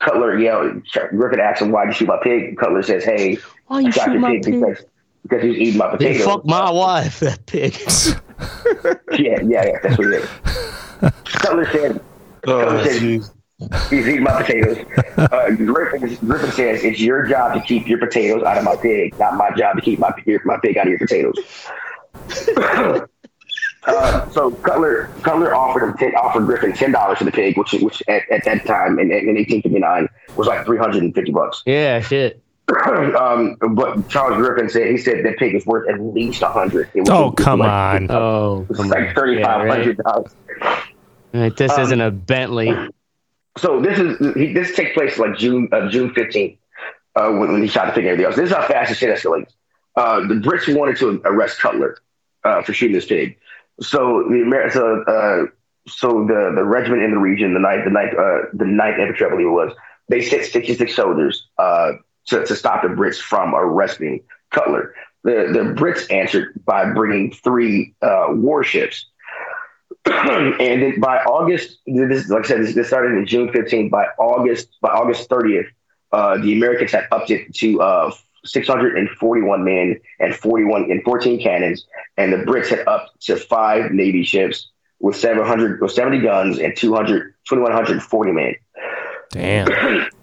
Cutler 0.00 0.38
yelled. 0.38 0.82
Griffin 1.10 1.40
asked 1.40 1.62
him, 1.62 1.72
"Why'd 1.72 1.88
you 1.88 1.94
shoot 1.94 2.08
my 2.08 2.18
pig?" 2.22 2.56
Cutler 2.58 2.82
says, 2.82 3.02
"Hey, 3.04 3.38
Why 3.66 3.78
I 3.78 3.80
you 3.80 3.92
shot 3.92 4.04
shoot 4.04 4.12
your 4.12 4.20
my 4.20 4.30
pig 4.32 4.44
pig? 4.44 4.60
because 4.60 4.84
because 5.22 5.42
he 5.42 5.48
was 5.48 5.58
eating 5.58 5.78
my 5.78 5.90
They 5.96 5.96
potatoes." 6.12 6.24
fuck 6.26 6.44
my 6.46 6.70
wife, 6.70 7.20
that 7.20 7.44
pig. 7.46 7.74
Yeah, 9.18 9.40
yeah, 9.42 9.64
yeah. 9.64 9.78
That's 9.82 9.96
what 9.96 10.08
it 10.08 10.22
is. 10.22 10.28
Cutler 11.24 11.64
said, 11.72 12.00
Oh, 12.46 12.84
said- 12.84 13.00
jeez. 13.00 13.30
He's 13.88 14.06
eating 14.06 14.22
my 14.22 14.42
potatoes. 14.42 14.78
Uh, 15.16 15.48
Griffin, 15.52 16.14
Griffin 16.26 16.52
says 16.52 16.84
it's 16.84 17.00
your 17.00 17.24
job 17.24 17.54
to 17.54 17.60
keep 17.62 17.88
your 17.88 17.96
potatoes 17.98 18.42
out 18.42 18.58
of 18.58 18.64
my 18.64 18.76
pig, 18.76 19.18
not 19.18 19.34
my 19.34 19.50
job 19.56 19.74
to 19.76 19.80
keep 19.82 19.98
my 19.98 20.12
my 20.44 20.58
pig 20.62 20.76
out 20.76 20.86
of 20.86 20.90
your 20.90 20.98
potatoes. 20.98 21.34
uh, 23.86 24.28
so 24.30 24.50
Cutler 24.50 25.06
Cutler 25.22 25.54
offered 25.54 25.84
him 25.88 25.96
ten, 25.96 26.14
offered 26.16 26.44
Griffin 26.44 26.74
ten 26.74 26.92
dollars 26.92 27.16
for 27.18 27.24
the 27.24 27.32
pig, 27.32 27.56
which 27.56 27.72
which 27.80 28.02
at, 28.08 28.30
at 28.30 28.44
that 28.44 28.66
time 28.66 28.98
in, 28.98 29.10
in 29.10 29.26
1859 29.36 30.06
was 30.36 30.46
like 30.46 30.66
three 30.66 30.76
hundred 30.78 31.02
and 31.02 31.14
fifty 31.14 31.32
bucks. 31.32 31.62
yeah, 31.64 31.98
shit. 32.00 32.42
um, 33.18 33.56
but 33.70 34.06
Charles 34.10 34.36
Griffin 34.36 34.68
said 34.68 34.90
he 34.90 34.98
said 34.98 35.24
that 35.24 35.38
pig 35.38 35.54
is 35.54 35.64
worth 35.64 35.88
at 35.88 35.98
least 36.00 36.42
a 36.42 36.48
hundred. 36.48 36.90
It 36.94 37.00
was- 37.00 37.08
Oh 37.10 37.30
come 37.30 37.60
like- 37.60 37.70
on. 37.70 38.10
Oh, 38.10 38.66
It's 38.68 38.78
come 38.78 38.88
like 38.90 39.08
on. 39.08 39.14
thirty 39.14 39.36
Yeah, 39.40 39.44
five 39.46 39.64
right. 39.66 39.78
hundred 39.78 39.96
dollars. 39.98 40.32
Right, 41.32 41.56
This 41.56 41.72
Um, 41.72 41.80
isn't 41.80 42.00
a 42.02 42.10
Bentley. 42.10 42.74
So 43.58 43.80
this 43.80 43.98
is 43.98 44.18
this 44.34 44.76
takes 44.76 44.92
place 44.92 45.18
like 45.18 45.36
June 45.38 45.68
uh, 45.72 45.88
June 45.88 46.12
fifteenth 46.12 46.58
uh, 47.14 47.30
when, 47.32 47.62
he 47.62 47.68
shot 47.68 47.86
the 47.86 47.92
pig 47.92 48.04
everything 48.04 48.26
else. 48.26 48.36
This 48.36 48.50
is 48.50 48.56
how 48.56 48.66
fast 48.66 48.90
the 48.90 48.94
shit 48.94 49.16
escalates. 49.16 49.52
Uh, 49.96 50.20
the 50.20 50.34
Brits 50.34 50.74
wanted 50.76 50.98
to 50.98 51.22
arrest 51.24 51.58
Cutler 51.58 51.96
uh, 52.44 52.62
for 52.62 52.74
shooting 52.74 52.94
this 52.94 53.06
pig. 53.06 53.38
So 53.80 54.24
the 54.28 54.70
so, 54.72 55.02
uh, 55.04 55.46
so 55.88 56.26
the 56.26 56.52
the 56.54 56.64
regiment 56.64 57.02
in 57.02 57.12
the 57.12 57.18
region, 57.18 57.54
the 57.54 57.60
ninth 57.60 57.84
the 57.84 57.90
ninth 57.90 58.12
uh, 58.12 58.48
the 58.52 58.66
ninth 58.66 58.98
infantry, 58.98 59.26
I 59.26 59.30
believe 59.30 59.46
it 59.46 59.50
was, 59.50 59.72
they 60.08 60.20
sent 60.20 60.44
sixty 60.44 60.74
six 60.74 60.94
soldiers 60.94 61.46
to 61.58 61.98
to 62.44 62.54
stop 62.54 62.82
the 62.82 62.88
Brits 62.88 63.18
from 63.18 63.54
arresting 63.54 64.22
Cutler. 64.50 64.94
The 65.24 65.48
the 65.52 65.74
Brits 65.80 66.12
answered 66.12 66.60
by 66.64 66.92
bringing 66.92 67.32
three 67.32 67.94
warships. 68.02 69.06
and 70.60 70.82
then 70.82 71.00
by 71.00 71.18
August, 71.24 71.78
this 71.86 72.28
like 72.28 72.44
I 72.44 72.48
said, 72.48 72.60
this, 72.62 72.74
this 72.74 72.88
started 72.88 73.16
in 73.16 73.26
June 73.26 73.48
15th. 73.48 73.90
By 73.90 74.06
August, 74.18 74.68
by 74.80 74.90
August 74.90 75.28
30th, 75.28 75.66
uh, 76.12 76.38
the 76.38 76.52
Americans 76.56 76.92
had 76.92 77.06
upped 77.10 77.30
it 77.30 77.52
to 77.56 77.80
uh, 77.80 78.10
641 78.44 79.64
men 79.64 80.00
and 80.20 80.34
41 80.34 80.90
and 80.90 81.02
14 81.02 81.42
cannons, 81.42 81.86
and 82.16 82.32
the 82.32 82.38
Brits 82.38 82.68
had 82.68 82.86
upped 82.86 83.20
to 83.22 83.36
five 83.36 83.90
Navy 83.90 84.22
ships 84.22 84.70
with 85.00 85.16
700 85.16 85.80
with 85.80 85.90
70 85.92 86.20
guns 86.20 86.58
and 86.58 86.76
200 86.76 87.34
2140 87.48 88.32
men. 88.32 88.54
Damn. 89.30 90.06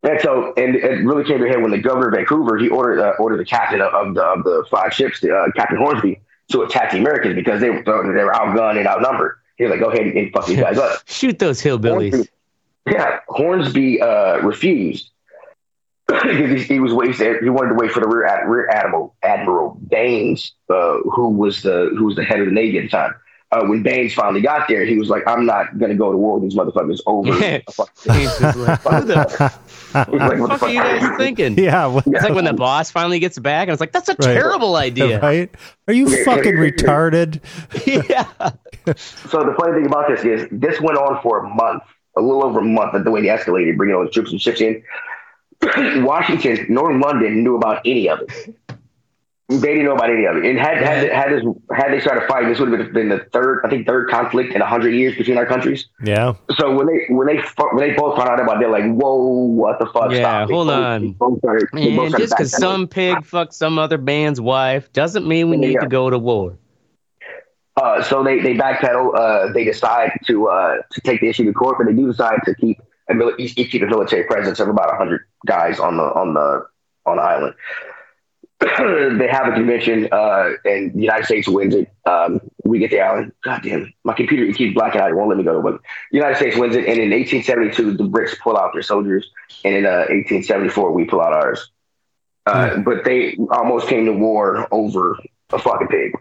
And 0.00 0.20
so, 0.20 0.54
and 0.56 0.76
it 0.76 1.04
really 1.04 1.24
came 1.24 1.40
to 1.40 1.48
head 1.48 1.60
when 1.60 1.72
the 1.72 1.78
governor 1.78 2.06
of 2.06 2.14
Vancouver 2.14 2.56
he 2.56 2.68
ordered 2.68 3.00
uh, 3.00 3.14
ordered 3.18 3.40
the 3.40 3.44
captain 3.44 3.80
of, 3.80 3.92
of 3.92 4.14
the 4.14 4.22
of 4.22 4.44
the 4.44 4.64
five 4.70 4.94
ships, 4.94 5.22
uh, 5.24 5.48
Captain 5.56 5.76
Hornsby, 5.76 6.20
to 6.50 6.62
attack 6.62 6.92
the 6.92 6.98
Americans 6.98 7.34
because 7.34 7.60
they 7.60 7.70
were 7.70 7.82
they 7.82 8.24
were 8.24 8.32
outgunned 8.32 8.78
and 8.78 8.86
outnumbered. 8.86 9.38
He 9.56 9.64
was 9.64 9.70
like, 9.70 9.80
"Go 9.80 9.90
ahead 9.90 10.06
and 10.06 10.32
fuck 10.32 10.46
these 10.46 10.60
guys 10.60 10.78
up." 10.78 11.02
Shoot 11.06 11.38
those 11.38 11.60
hillbillies. 11.60 12.12
Hornsby, 12.12 12.30
yeah, 12.86 13.20
Hornsby 13.28 14.00
uh, 14.00 14.38
refused 14.38 15.10
because 16.06 16.36
he, 16.38 16.62
he 16.62 16.80
was 16.80 16.92
waiting. 16.92 17.14
He 17.42 17.50
wanted 17.50 17.70
to 17.70 17.74
wait 17.74 17.92
for 17.92 18.00
the 18.00 18.08
rear 18.08 18.48
rear 18.48 18.68
admiral 18.70 19.14
Admiral 19.22 19.78
Baynes, 19.90 20.52
uh, 20.70 20.98
who 21.12 21.30
was 21.30 21.62
the 21.62 21.92
who 21.96 22.04
was 22.06 22.16
the 22.16 22.24
head 22.24 22.40
of 22.40 22.46
the 22.46 22.52
navy 22.52 22.78
at 22.78 22.84
the 22.84 22.88
time. 22.88 23.14
Uh, 23.50 23.64
when 23.64 23.82
Baynes 23.82 24.12
finally 24.12 24.42
got 24.42 24.68
there, 24.68 24.84
he 24.84 24.98
was 24.98 25.08
like, 25.08 25.22
"I'm 25.26 25.46
not 25.46 25.78
gonna 25.78 25.94
go 25.94 26.12
to 26.12 26.18
war 26.18 26.38
with 26.38 26.50
these 26.50 26.58
motherfuckers 26.58 27.00
over." 27.06 27.32
Yeah. 27.38 27.60
a 27.66 27.72
fucking- 27.72 28.04
like, 28.06 28.78
Who 28.82 29.04
the 29.06 29.48
He 30.10 30.18
like, 30.18 30.38
fuck, 30.38 30.38
"What 30.50 30.60
the 30.60 30.66
are 30.66 30.68
you 30.70 30.80
guys 30.82 31.16
thinking? 31.16 31.58
yeah. 31.58 31.86
what- 31.86 32.06
It's 32.06 32.22
like 32.22 32.34
when 32.34 32.44
the 32.44 32.52
boss 32.52 32.90
finally 32.90 33.18
gets 33.20 33.38
back, 33.38 33.68
and 33.68 33.72
it's 33.72 33.80
like, 33.80 33.92
that's 33.92 34.10
a 34.10 34.12
Right. 34.12 34.34
terrible 34.34 34.76
idea. 34.76 35.18
Right? 35.20 35.50
Are 35.86 35.94
you 35.94 36.24
fucking 36.26 36.54
retarded? 36.56 37.40
yeah. 37.86 38.26
So 38.96 39.44
the 39.44 39.54
funny 39.58 39.72
thing 39.78 39.86
about 39.86 40.08
this 40.08 40.24
is 40.24 40.46
this 40.52 40.78
went 40.82 40.98
on 40.98 41.20
for 41.22 41.44
a 41.44 41.48
month, 41.48 41.82
a 42.18 42.20
little 42.20 42.44
over 42.44 42.60
a 42.60 42.64
month. 42.64 42.94
At 42.94 43.04
the 43.04 43.10
way 43.10 43.22
they 43.22 43.28
escalated, 43.28 43.78
bringing 43.78 43.96
all 43.96 44.04
the 44.04 44.10
troops 44.10 44.30
and 44.30 44.40
ships 44.40 44.60
in. 44.60 44.82
Washington 46.04 46.66
nor 46.68 46.96
London 46.98 47.42
knew 47.42 47.56
about 47.56 47.80
any 47.86 48.08
of 48.10 48.20
it. 48.20 48.54
They 49.50 49.56
didn't 49.56 49.86
know 49.86 49.94
about 49.94 50.10
any 50.10 50.26
of 50.26 50.36
it. 50.36 50.44
And 50.44 50.58
had 50.58 50.76
had 50.76 51.10
had, 51.10 51.32
this, 51.32 51.42
had 51.74 51.90
they 51.90 52.00
started 52.00 52.28
fighting, 52.28 52.50
this 52.50 52.58
would 52.60 52.70
have 52.78 52.92
been 52.92 53.08
the 53.08 53.20
third, 53.32 53.62
I 53.64 53.70
think, 53.70 53.86
third 53.86 54.10
conflict 54.10 54.52
in 54.54 54.60
hundred 54.60 54.90
years 54.90 55.16
between 55.16 55.38
our 55.38 55.46
countries. 55.46 55.86
Yeah. 56.04 56.34
So 56.58 56.74
when 56.76 56.86
they 56.86 57.06
when 57.08 57.26
they 57.28 57.42
when 57.72 57.88
they 57.88 57.94
both 57.94 58.18
found 58.18 58.28
out 58.28 58.40
about, 58.40 58.56
it, 58.56 58.60
they're 58.60 58.70
like, 58.70 58.84
"Whoa, 58.84 59.16
what 59.16 59.78
the 59.78 59.86
fuck?" 59.86 60.10
Yeah, 60.10 60.18
Stop. 60.18 60.50
Hold 60.50 60.66
both- 60.66 60.74
on. 60.76 61.00
they 61.00 61.08
both 61.12 61.38
started- 61.38 61.68
they 61.72 61.96
both 61.96 62.10
Man, 62.12 62.20
just 62.20 62.36
because 62.36 62.52
back 62.52 62.60
down. 62.60 62.70
some 62.72 62.88
pig 62.88 63.24
fucked 63.24 63.54
some 63.54 63.78
other 63.78 63.96
man's 63.96 64.38
wife 64.38 64.92
doesn't 64.92 65.26
mean 65.26 65.48
we 65.48 65.56
need 65.56 65.72
Yeah. 65.74 65.80
to 65.80 65.86
go 65.88 66.10
to 66.10 66.18
war. 66.18 66.58
Uh, 67.76 68.02
so 68.02 68.22
they 68.22 68.40
they 68.40 68.54
backpedal. 68.54 69.14
Uh, 69.16 69.52
they 69.54 69.64
decide 69.64 70.12
to 70.26 70.48
uh, 70.48 70.76
to 70.92 71.00
take 71.00 71.22
the 71.22 71.28
issue 71.28 71.44
to 71.46 71.54
court, 71.54 71.76
but 71.78 71.86
they 71.86 71.94
do 71.94 72.06
decide 72.06 72.38
to 72.44 72.54
keep 72.56 72.78
a 73.08 73.14
mil- 73.14 73.32
each, 73.38 73.56
each 73.56 73.70
keep 73.70 73.80
a 73.80 73.86
military 73.86 74.24
presence 74.24 74.60
of 74.60 74.68
about 74.68 74.94
hundred 74.98 75.22
guys 75.46 75.80
on 75.80 75.96
the 75.96 76.02
on 76.02 76.34
the 76.34 76.66
on 77.06 77.16
the 77.16 77.22
island. 77.22 77.54
They 78.60 79.28
have 79.30 79.46
a 79.46 79.52
convention, 79.52 80.08
uh, 80.10 80.50
and 80.64 80.92
the 80.92 81.00
United 81.02 81.24
States 81.26 81.46
wins 81.46 81.74
it. 81.76 81.88
Um, 82.06 82.40
we 82.64 82.80
get 82.80 82.90
the 82.90 83.00
island. 83.00 83.32
God 83.44 83.62
damn, 83.62 83.92
my 84.02 84.14
computer 84.14 84.44
it 84.44 84.56
keeps 84.56 84.74
blacking 84.74 85.00
out. 85.00 85.10
It 85.10 85.14
won't 85.14 85.28
let 85.28 85.38
me 85.38 85.44
go. 85.44 85.62
But 85.62 85.80
the 86.10 86.18
United 86.18 86.36
States 86.36 86.56
wins 86.56 86.74
it, 86.74 86.86
and 86.86 86.98
in 86.98 87.10
1872, 87.10 87.96
the 87.96 88.04
Brits 88.04 88.38
pull 88.40 88.56
out 88.56 88.72
their 88.72 88.82
soldiers, 88.82 89.30
and 89.64 89.76
in 89.76 89.86
uh, 89.86 90.06
1874, 90.10 90.92
we 90.92 91.04
pull 91.04 91.20
out 91.20 91.32
ours. 91.32 91.70
Uh, 92.46 92.78
But 92.78 93.04
they 93.04 93.36
almost 93.50 93.88
came 93.88 94.06
to 94.06 94.12
war 94.12 94.66
over 94.72 95.16
a 95.50 95.58
fucking 95.58 95.88
pig. 95.88 96.12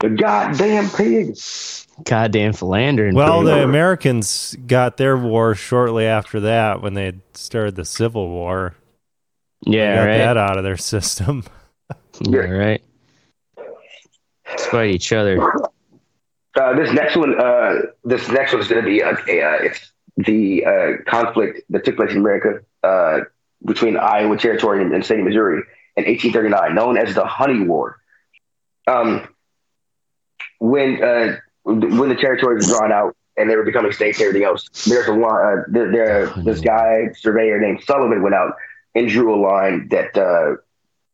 The 0.00 0.10
goddamn 0.10 0.90
pig. 0.90 1.34
Goddamn 2.04 2.52
philandering. 2.52 3.14
Well, 3.14 3.38
pig. 3.38 3.46
the 3.46 3.62
Americans 3.64 4.54
got 4.66 4.98
their 4.98 5.16
war 5.16 5.54
shortly 5.54 6.04
after 6.04 6.40
that 6.40 6.82
when 6.82 6.92
they 6.92 7.14
started 7.32 7.76
the 7.76 7.86
Civil 7.86 8.28
War. 8.28 8.74
They 9.64 9.78
yeah, 9.78 9.96
got 9.96 10.04
right. 10.04 10.18
that 10.18 10.36
out 10.36 10.58
of 10.58 10.64
their 10.64 10.76
system. 10.76 11.44
Yeah, 12.22 12.40
right. 12.40 12.82
Fight 14.70 14.90
each 14.90 15.12
other. 15.12 15.38
Uh, 16.58 16.74
this 16.74 16.90
next 16.92 17.14
one, 17.14 17.38
uh, 17.38 17.74
this 18.04 18.26
next 18.30 18.52
one 18.52 18.62
is 18.62 18.68
going 18.68 18.82
to 18.82 18.88
be 18.88 19.00
a, 19.00 19.10
a, 19.10 19.42
uh, 19.42 19.58
it's 19.60 19.92
the 20.16 20.64
uh, 20.64 21.10
conflict 21.10 21.60
that 21.68 21.84
took 21.84 21.96
place 21.96 22.12
in 22.12 22.18
America 22.18 22.60
uh, 22.82 23.20
between 23.64 23.98
Iowa 23.98 24.38
Territory 24.38 24.82
and, 24.82 24.94
and 24.94 25.04
state 25.04 25.18
of 25.18 25.26
Missouri 25.26 25.62
in 25.96 26.04
1839, 26.04 26.74
known 26.74 26.96
as 26.96 27.14
the 27.14 27.26
Honey 27.26 27.66
War. 27.66 27.98
Um, 28.86 29.28
when 30.58 31.02
uh, 31.02 31.36
when 31.64 32.08
the 32.08 32.14
territories 32.14 32.66
were 32.66 32.78
drawn 32.78 32.92
out 32.92 33.14
and 33.36 33.50
they 33.50 33.56
were 33.56 33.64
becoming 33.64 33.92
states, 33.92 34.18
and 34.18 34.28
everything 34.28 34.46
else, 34.46 34.68
there's 34.86 35.08
a. 35.08 35.12
Uh, 35.12 35.64
there, 35.68 35.92
there, 35.92 36.26
this 36.44 36.60
guy 36.60 37.10
surveyor 37.18 37.60
named 37.60 37.82
Sullivan 37.84 38.22
went 38.22 38.34
out 38.34 38.54
and 38.96 39.08
drew 39.08 39.32
a 39.34 39.38
line 39.40 39.88
that 39.90 40.16
uh, 40.16 40.56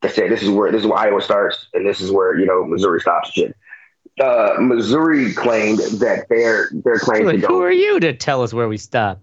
that 0.01 0.15
said 0.15 0.31
this 0.31 0.41
is 0.41 0.49
where 0.49 0.71
this 0.71 0.81
is 0.81 0.87
where 0.87 0.97
Iowa 0.97 1.21
starts 1.21 1.67
and 1.73 1.85
this 1.85 2.01
is 2.01 2.11
where 2.11 2.39
you 2.39 2.47
know 2.47 2.65
Missouri 2.65 2.99
stops. 2.99 3.31
Shit 3.31 3.55
uh, 4.21 4.55
Missouri 4.59 5.33
claimed 5.33 5.79
that 5.79 6.27
their 6.29 6.69
their 6.71 6.99
claim 6.99 7.25
Like, 7.25 7.39
who 7.39 7.61
are 7.61 7.71
you 7.71 7.99
to 7.99 8.13
tell 8.13 8.43
us 8.43 8.53
where 8.53 8.67
we 8.67 8.77
stop? 8.77 9.19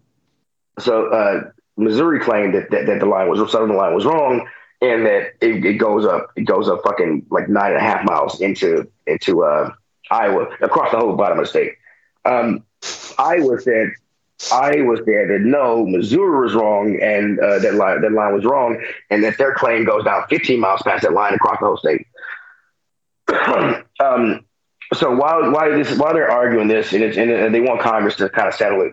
So 0.79 1.07
uh, 1.09 1.51
Missouri 1.77 2.21
claimed 2.21 2.55
that, 2.55 2.71
that 2.71 2.87
that 2.87 3.01
the 3.01 3.07
line 3.07 3.29
was 3.29 3.51
southern 3.53 3.77
line 3.77 3.95
was 3.95 4.05
wrong, 4.05 4.49
and 4.81 5.07
that 5.07 5.35
it, 5.41 5.65
it 5.65 5.75
goes 5.75 6.05
up 6.05 6.33
it 6.37 6.43
goes 6.43 6.69
up 6.69 6.83
fucking 6.83 7.27
like 7.31 7.49
nine 7.49 7.73
and 7.73 7.77
a 7.77 7.81
half 7.81 8.05
miles 8.05 8.41
into 8.41 8.91
into 9.07 9.45
uh, 9.45 9.71
Iowa 10.11 10.49
across 10.61 10.91
the 10.91 10.99
whole 10.99 11.15
bottom 11.15 11.39
of 11.39 11.45
the 11.45 11.51
state. 11.51 11.75
Um, 12.25 12.65
Iowa 13.19 13.61
said 13.61 13.93
Iowa 14.53 14.97
there 15.05 15.29
that 15.29 15.41
no, 15.45 15.87
Missouri 15.87 16.43
was 16.43 16.55
wrong, 16.55 16.99
and 17.01 17.39
uh, 17.39 17.59
that 17.59 17.75
line 17.75 18.01
that 18.01 18.13
line 18.13 18.35
was 18.35 18.45
wrong, 18.45 18.83
and 19.11 19.23
that 19.23 19.37
their 19.39 19.55
claim 19.55 19.85
goes 19.85 20.05
down 20.05 20.25
15 20.29 20.59
miles 20.59 20.83
past 20.83 21.03
that 21.03 21.13
line 21.13 21.35
across 21.35 21.59
the 21.61 21.67
whole 21.67 21.77
state. 21.77 22.07
um, 24.01 24.45
so 24.95 25.15
while 25.15 25.51
while 25.53 25.71
this 25.71 25.97
while 25.99 26.15
they're 26.15 26.31
arguing 26.31 26.69
this, 26.69 26.93
and, 26.93 27.03
and 27.05 27.55
they 27.55 27.61
want 27.61 27.81
Congress 27.81 28.17
to 28.17 28.29
kind 28.31 28.49
of 28.49 28.55
settle 28.55 28.81
it, 28.83 28.93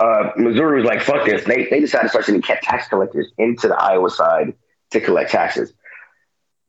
uh, 0.00 0.30
Missouri 0.36 0.80
was 0.80 0.86
like, 0.86 1.02
"Fuck 1.02 1.26
this!" 1.26 1.44
They 1.44 1.66
they 1.66 1.80
decided 1.80 2.04
to 2.04 2.08
start 2.08 2.24
sending 2.24 2.42
tax 2.42 2.88
collectors 2.88 3.30
into 3.38 3.68
the 3.68 3.76
Iowa 3.76 4.10
side 4.10 4.54
to 4.90 5.00
collect 5.00 5.30
taxes. 5.30 5.72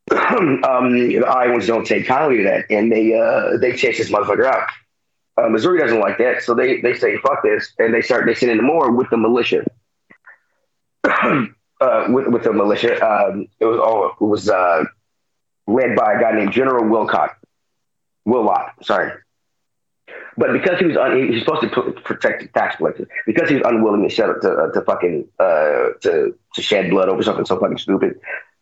um, 0.11 0.91
the 0.91 1.23
Iowans 1.25 1.67
don't 1.67 1.85
take 1.85 2.05
kindly 2.05 2.37
to 2.37 2.43
that, 2.43 2.65
and 2.69 2.91
they 2.91 3.17
uh, 3.17 3.57
they 3.57 3.75
chase 3.75 3.97
this 3.97 4.11
motherfucker 4.11 4.45
out. 4.45 4.69
Uh, 5.37 5.49
Missouri 5.49 5.79
doesn't 5.79 5.99
like 5.99 6.17
that, 6.17 6.41
so 6.43 6.53
they 6.53 6.79
they 6.81 6.93
say, 6.93 7.17
"Fuck 7.17 7.43
this," 7.43 7.73
and 7.77 7.93
they 7.93 8.01
start 8.01 8.25
they 8.25 8.35
send 8.35 8.51
in 8.51 8.63
more 8.63 8.91
with 8.91 9.09
the 9.09 9.17
militia. 9.17 9.65
uh, 11.03 11.47
with 12.09 12.27
with 12.27 12.43
the 12.43 12.53
militia, 12.53 13.05
um, 13.05 13.47
it 13.59 13.65
was 13.65 13.79
all 13.79 14.11
it 14.19 14.23
was 14.23 14.49
uh, 14.49 14.85
led 15.67 15.95
by 15.95 16.13
a 16.13 16.21
guy 16.21 16.31
named 16.31 16.53
General 16.53 16.83
Wilcott. 16.85 17.31
Willott, 18.27 18.71
sorry. 18.83 19.11
But 20.37 20.51
because 20.51 20.79
he 20.79 20.85
was 20.85 20.97
un- 20.97 21.17
he 21.17 21.35
was 21.35 21.43
supposed 21.43 21.61
to 21.61 21.69
put, 21.69 22.03
protect 22.03 22.41
the 22.41 22.47
tax 22.49 22.75
collectors, 22.77 23.07
because 23.25 23.49
he 23.49 23.55
was 23.55 23.63
unwilling 23.65 24.03
to 24.03 24.09
shed 24.09 24.29
to 24.41 24.51
uh, 24.51 24.71
to 24.71 24.81
fucking 24.81 25.27
uh, 25.39 25.89
to 26.01 26.35
to 26.53 26.61
shed 26.61 26.89
blood 26.89 27.09
over 27.09 27.23
something 27.23 27.45
so 27.45 27.59
fucking 27.59 27.77
stupid, 27.77 28.19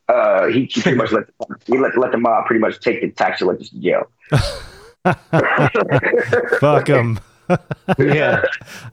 uh, 0.07 0.47
he, 0.47 0.65
he 0.65 0.81
pretty 0.81 0.97
much 0.97 1.11
let 1.11 1.27
the, 1.27 1.55
he 1.65 1.77
let 1.77 1.97
let 1.97 2.11
the 2.11 2.17
mob 2.17 2.45
pretty 2.45 2.59
much 2.59 2.79
take 2.79 3.01
the 3.01 3.09
tax 3.09 3.39
collectors 3.39 3.69
to 3.69 3.79
jail. 3.79 4.09
Fuck 6.59 6.85
them. 6.85 7.19
Yeah, 7.99 8.43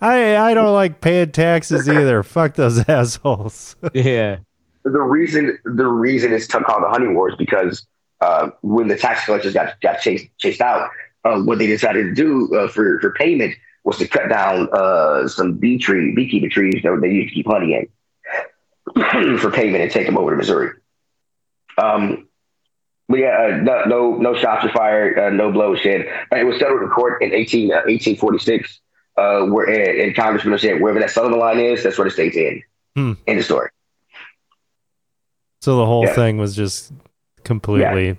I 0.00 0.36
I 0.36 0.54
don't 0.54 0.74
like 0.74 1.00
paying 1.00 1.30
taxes 1.30 1.88
either. 1.88 2.22
Fuck 2.22 2.54
those 2.54 2.80
assholes. 2.88 3.76
yeah. 3.94 4.38
the 4.82 5.00
reason 5.00 5.58
the 5.64 5.86
reason 5.86 6.32
it's 6.32 6.46
called 6.46 6.82
the 6.82 6.88
honey 6.88 7.08
Wars 7.08 7.34
because 7.38 7.86
uh, 8.20 8.50
when 8.62 8.88
the 8.88 8.96
tax 8.96 9.24
collectors 9.24 9.54
got 9.54 9.80
got 9.80 10.00
chased 10.00 10.26
chased 10.38 10.60
out, 10.60 10.90
uh, 11.24 11.40
what 11.40 11.58
they 11.58 11.66
decided 11.66 12.04
to 12.04 12.14
do 12.14 12.54
uh, 12.56 12.68
for 12.68 13.00
for 13.00 13.12
payment 13.12 13.54
was 13.84 13.98
to 13.98 14.08
cut 14.08 14.28
down 14.28 14.68
uh, 14.72 15.28
some 15.28 15.54
bee 15.54 15.78
tree 15.78 16.12
beekeeping 16.14 16.50
trees 16.50 16.82
that 16.82 16.98
they 17.00 17.10
used 17.10 17.28
to 17.28 17.34
keep 17.34 17.46
honey 17.46 17.74
in 18.94 19.38
for 19.38 19.50
payment 19.50 19.82
and 19.82 19.92
take 19.92 20.06
them 20.06 20.18
over 20.18 20.32
to 20.32 20.36
Missouri. 20.36 20.70
Um, 21.78 22.28
but 23.10 23.18
yeah, 23.18 23.36
uh, 23.42 23.56
no, 23.62 23.82
no 23.84 24.16
no 24.16 24.34
shots 24.34 24.62
were 24.64 24.70
fired, 24.70 25.18
uh, 25.18 25.28
no 25.30 25.50
bloodshed. 25.52 26.06
Uh, 26.32 26.36
It 26.36 26.44
was 26.44 26.58
settled 26.58 26.80
in 26.80 26.88
court 26.88 27.20
in 27.22 27.34
18, 27.34 27.72
uh, 27.72 27.74
1846, 27.86 28.80
uh, 29.16 29.40
where 29.46 29.66
and, 29.68 30.00
and 30.00 30.16
Congressman 30.16 30.56
said 30.58 30.80
wherever 30.80 31.00
that 31.00 31.10
southern 31.10 31.38
line 31.38 31.58
is, 31.58 31.82
that's 31.82 31.98
where 31.98 32.06
the 32.06 32.10
state's 32.12 32.36
in. 32.36 32.62
Hmm. 32.96 33.12
End 33.26 33.40
of 33.40 33.44
story. 33.44 33.70
So 35.60 35.76
the 35.76 35.84
whole 35.86 36.06
Yeah. 36.06 36.14
thing 36.14 36.38
was 36.38 36.54
just 36.56 36.92
completely 37.44 38.16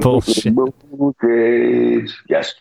bullshit. 0.00 0.54
Bullshit. 0.54 2.10
Yes. 2.28 2.54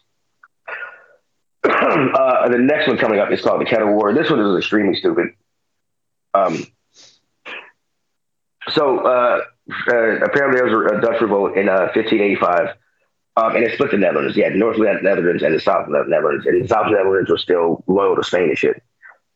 uh, 1.63 2.49
the 2.49 2.57
next 2.57 2.87
one 2.87 2.97
coming 2.97 3.19
up 3.19 3.31
is 3.31 3.41
called 3.41 3.61
the 3.61 3.65
Kettle 3.65 3.93
War. 3.93 4.13
This 4.13 4.29
one 4.29 4.39
is 4.39 4.57
extremely 4.57 4.95
stupid. 4.95 5.27
Um, 6.33 6.65
so 8.69 8.99
uh, 9.87 10.25
apparently 10.25 10.59
there 10.59 10.65
was 10.65 10.91
a 10.91 11.01
Dutch 11.01 11.21
revolt 11.21 11.57
in 11.57 11.69
uh, 11.69 11.91
1585 11.93 12.75
Um, 13.37 13.55
and 13.55 13.63
it 13.63 13.73
split 13.73 13.91
the 13.91 13.97
Netherlands. 13.97 14.35
Yeah, 14.35 14.49
the 14.49 14.57
North 14.57 14.77
Netherlands 14.77 15.43
and 15.43 15.55
the 15.55 15.59
South 15.59 15.87
Netherlands. 15.89 16.45
And 16.45 16.63
the 16.63 16.67
South 16.67 16.91
Netherlands 16.91 17.29
were 17.29 17.37
still 17.37 17.83
loyal 17.87 18.15
to 18.15 18.23
Spain 18.23 18.49
and 18.49 18.57
shit. 18.57 18.83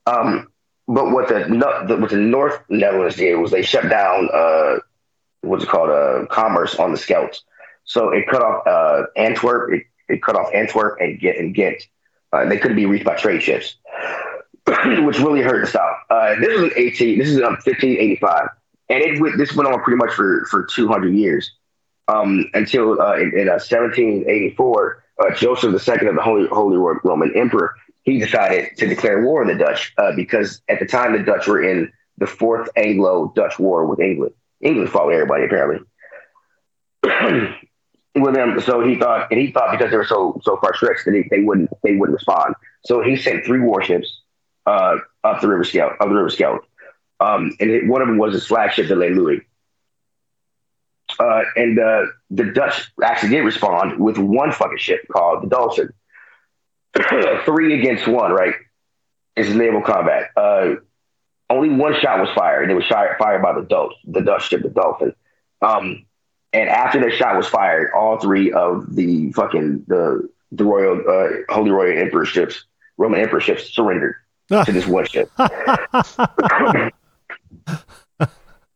Um, 0.06 0.52
but 0.88 1.12
what 1.12 1.30
the, 1.30 1.40
the 1.88 1.98
what 1.98 2.10
the 2.12 2.18
North 2.18 2.60
Netherlands 2.70 3.16
did 3.16 3.36
was 3.36 3.52
they 3.52 3.64
shut 3.64 3.90
down 3.90 4.30
uh, 4.34 4.78
what's 5.42 5.64
it 5.64 5.70
called 5.70 5.90
uh, 5.90 6.26
commerce 6.30 6.76
on 6.76 6.92
the 6.92 6.98
Scheldt. 6.98 7.42
So 7.86 8.10
it 8.10 8.28
cut 8.28 8.44
off 8.44 8.68
uh, 8.68 9.06
Antwerp. 9.16 9.74
It, 9.74 9.84
it 10.08 10.22
cut 10.22 10.36
off 10.36 10.54
Antwerp 10.54 11.00
and 11.00 11.20
Ghent. 11.20 11.38
And 11.38 11.56
Ghent. 11.56 11.84
Uh, 12.34 12.46
they 12.46 12.58
couldn't 12.58 12.76
be 12.76 12.86
reached 12.86 13.06
by 13.06 13.16
trade 13.16 13.42
ships, 13.42 13.78
which 14.68 15.20
really 15.20 15.42
hurt 15.42 15.66
the 15.66 15.72
South. 15.72 15.96
This 16.42 16.60
was 16.60 16.72
in 16.72 16.78
18. 16.78 17.18
This 17.18 17.30
is 17.30 17.38
um, 17.38 17.54
1585, 17.54 18.50
and 18.90 19.02
it 19.02 19.38
this 19.38 19.56
went 19.56 19.72
on 19.72 19.82
pretty 19.82 19.98
much 19.98 20.14
for 20.14 20.46
for 20.50 20.66
200 20.66 21.14
years 21.14 21.52
um, 22.08 22.50
until 22.54 23.02
uh, 23.02 23.16
in, 23.16 23.38
in 23.38 23.48
1784. 23.48 25.04
Uh, 25.18 25.34
Joseph 25.34 25.70
II 25.88 26.08
of 26.10 26.16
the 26.16 26.22
Holy 26.22 26.46
Holy 26.48 26.78
Roman 26.78 27.32
Emperor 27.38 27.74
he 28.06 28.20
decided 28.20 28.78
to 28.78 28.88
declare 28.88 29.24
war 29.24 29.42
on 29.42 29.48
the 29.48 29.56
Dutch 29.56 29.94
uh, 29.98 30.12
because 30.16 30.62
at 30.70 30.80
the 30.80 30.86
time 30.86 31.14
the 31.14 31.24
Dutch 31.24 31.48
were 31.48 31.64
in 31.64 31.92
the 32.18 32.28
Fourth 32.28 32.70
Anglo-Dutch 32.78 33.60
War 33.60 33.86
with 33.86 34.00
England. 34.00 34.34
England 34.62 34.90
fought 34.90 35.08
with 35.08 35.16
everybody 35.16 35.46
apparently. 35.46 35.86
with 38.16 38.34
them, 38.34 38.60
so 38.62 38.82
he 38.82 38.96
thought, 38.96 39.30
and 39.32 39.40
he 39.42 39.52
thought 39.52 39.72
because 39.72 39.92
they 39.92 39.98
were 39.98 40.06
so 40.06 40.40
so 40.44 40.58
far 40.58 40.74
stretched 40.76 41.06
that 41.06 41.12
they, 41.12 41.28
they 41.30 41.44
wouldn't 41.44 41.70
they 41.84 41.96
wouldn't 41.96 42.16
respond. 42.16 42.56
So 42.86 43.02
he 43.02 43.16
sent 43.16 43.44
three 43.44 43.60
warships 43.60 44.22
uh, 44.66 44.98
up 45.24 45.42
the 45.42 45.48
river 45.48 45.64
Scheldt, 45.64 45.94
up 46.00 46.08
the 46.08 46.16
river 46.16 46.30
Scheldt, 46.30 46.62
um, 47.20 47.56
and 47.60 47.70
it, 47.70 47.88
one 47.88 48.02
of 48.02 48.08
them 48.08 48.18
was 48.18 48.34
his 48.34 48.46
flagship, 48.46 48.88
the 48.88 48.96
Le 48.96 49.08
Louis. 49.08 49.42
Uh, 51.20 51.44
and 51.56 51.80
uh, 51.80 52.06
the 52.30 52.46
Dutch 52.46 52.92
actually 53.04 53.30
did 53.30 53.42
respond 53.42 54.00
with 54.00 54.18
one 54.18 54.52
fucking 54.52 54.78
ship 54.78 55.06
called 55.12 55.44
the 55.44 55.48
Dolphin. 55.48 55.94
Three 57.46 57.80
against 57.80 58.08
one, 58.08 58.32
right? 58.32 58.56
Is 59.36 59.54
naval 59.54 59.82
combat. 59.82 60.32
Uh, 60.36 60.76
only 61.50 61.70
one 61.70 61.94
shot 62.00 62.20
was 62.20 62.30
fired, 62.36 62.64
and 62.64 62.72
it 62.72 62.76
was 62.76 62.88
fired 62.88 63.42
by 63.42 63.54
the 63.54 63.62
Dutch, 63.62 63.94
the 64.06 64.22
Dutch 64.22 64.50
ship, 64.50 64.64
the 64.64 64.70
Dolphin. 64.70 65.14
Um, 65.62 66.06
and 66.54 66.70
after 66.70 67.00
that 67.02 67.14
shot 67.18 67.36
was 67.36 67.48
fired, 67.48 67.92
all 67.94 68.18
three 68.18 68.52
of 68.52 68.96
the 68.96 69.32
fucking 69.34 69.84
the 69.88 70.30
the 70.52 70.64
royal 70.64 71.02
uh, 71.08 71.54
Holy 71.54 71.70
Royal 71.70 71.98
Emperor 72.00 72.26
ships, 72.26 72.66
Roman 72.98 73.20
Emperor 73.20 73.42
ships, 73.42 73.74
surrendered 73.74 74.16
to 74.50 74.72
this 74.72 74.88
one 74.88 75.06
ship. 75.06 75.30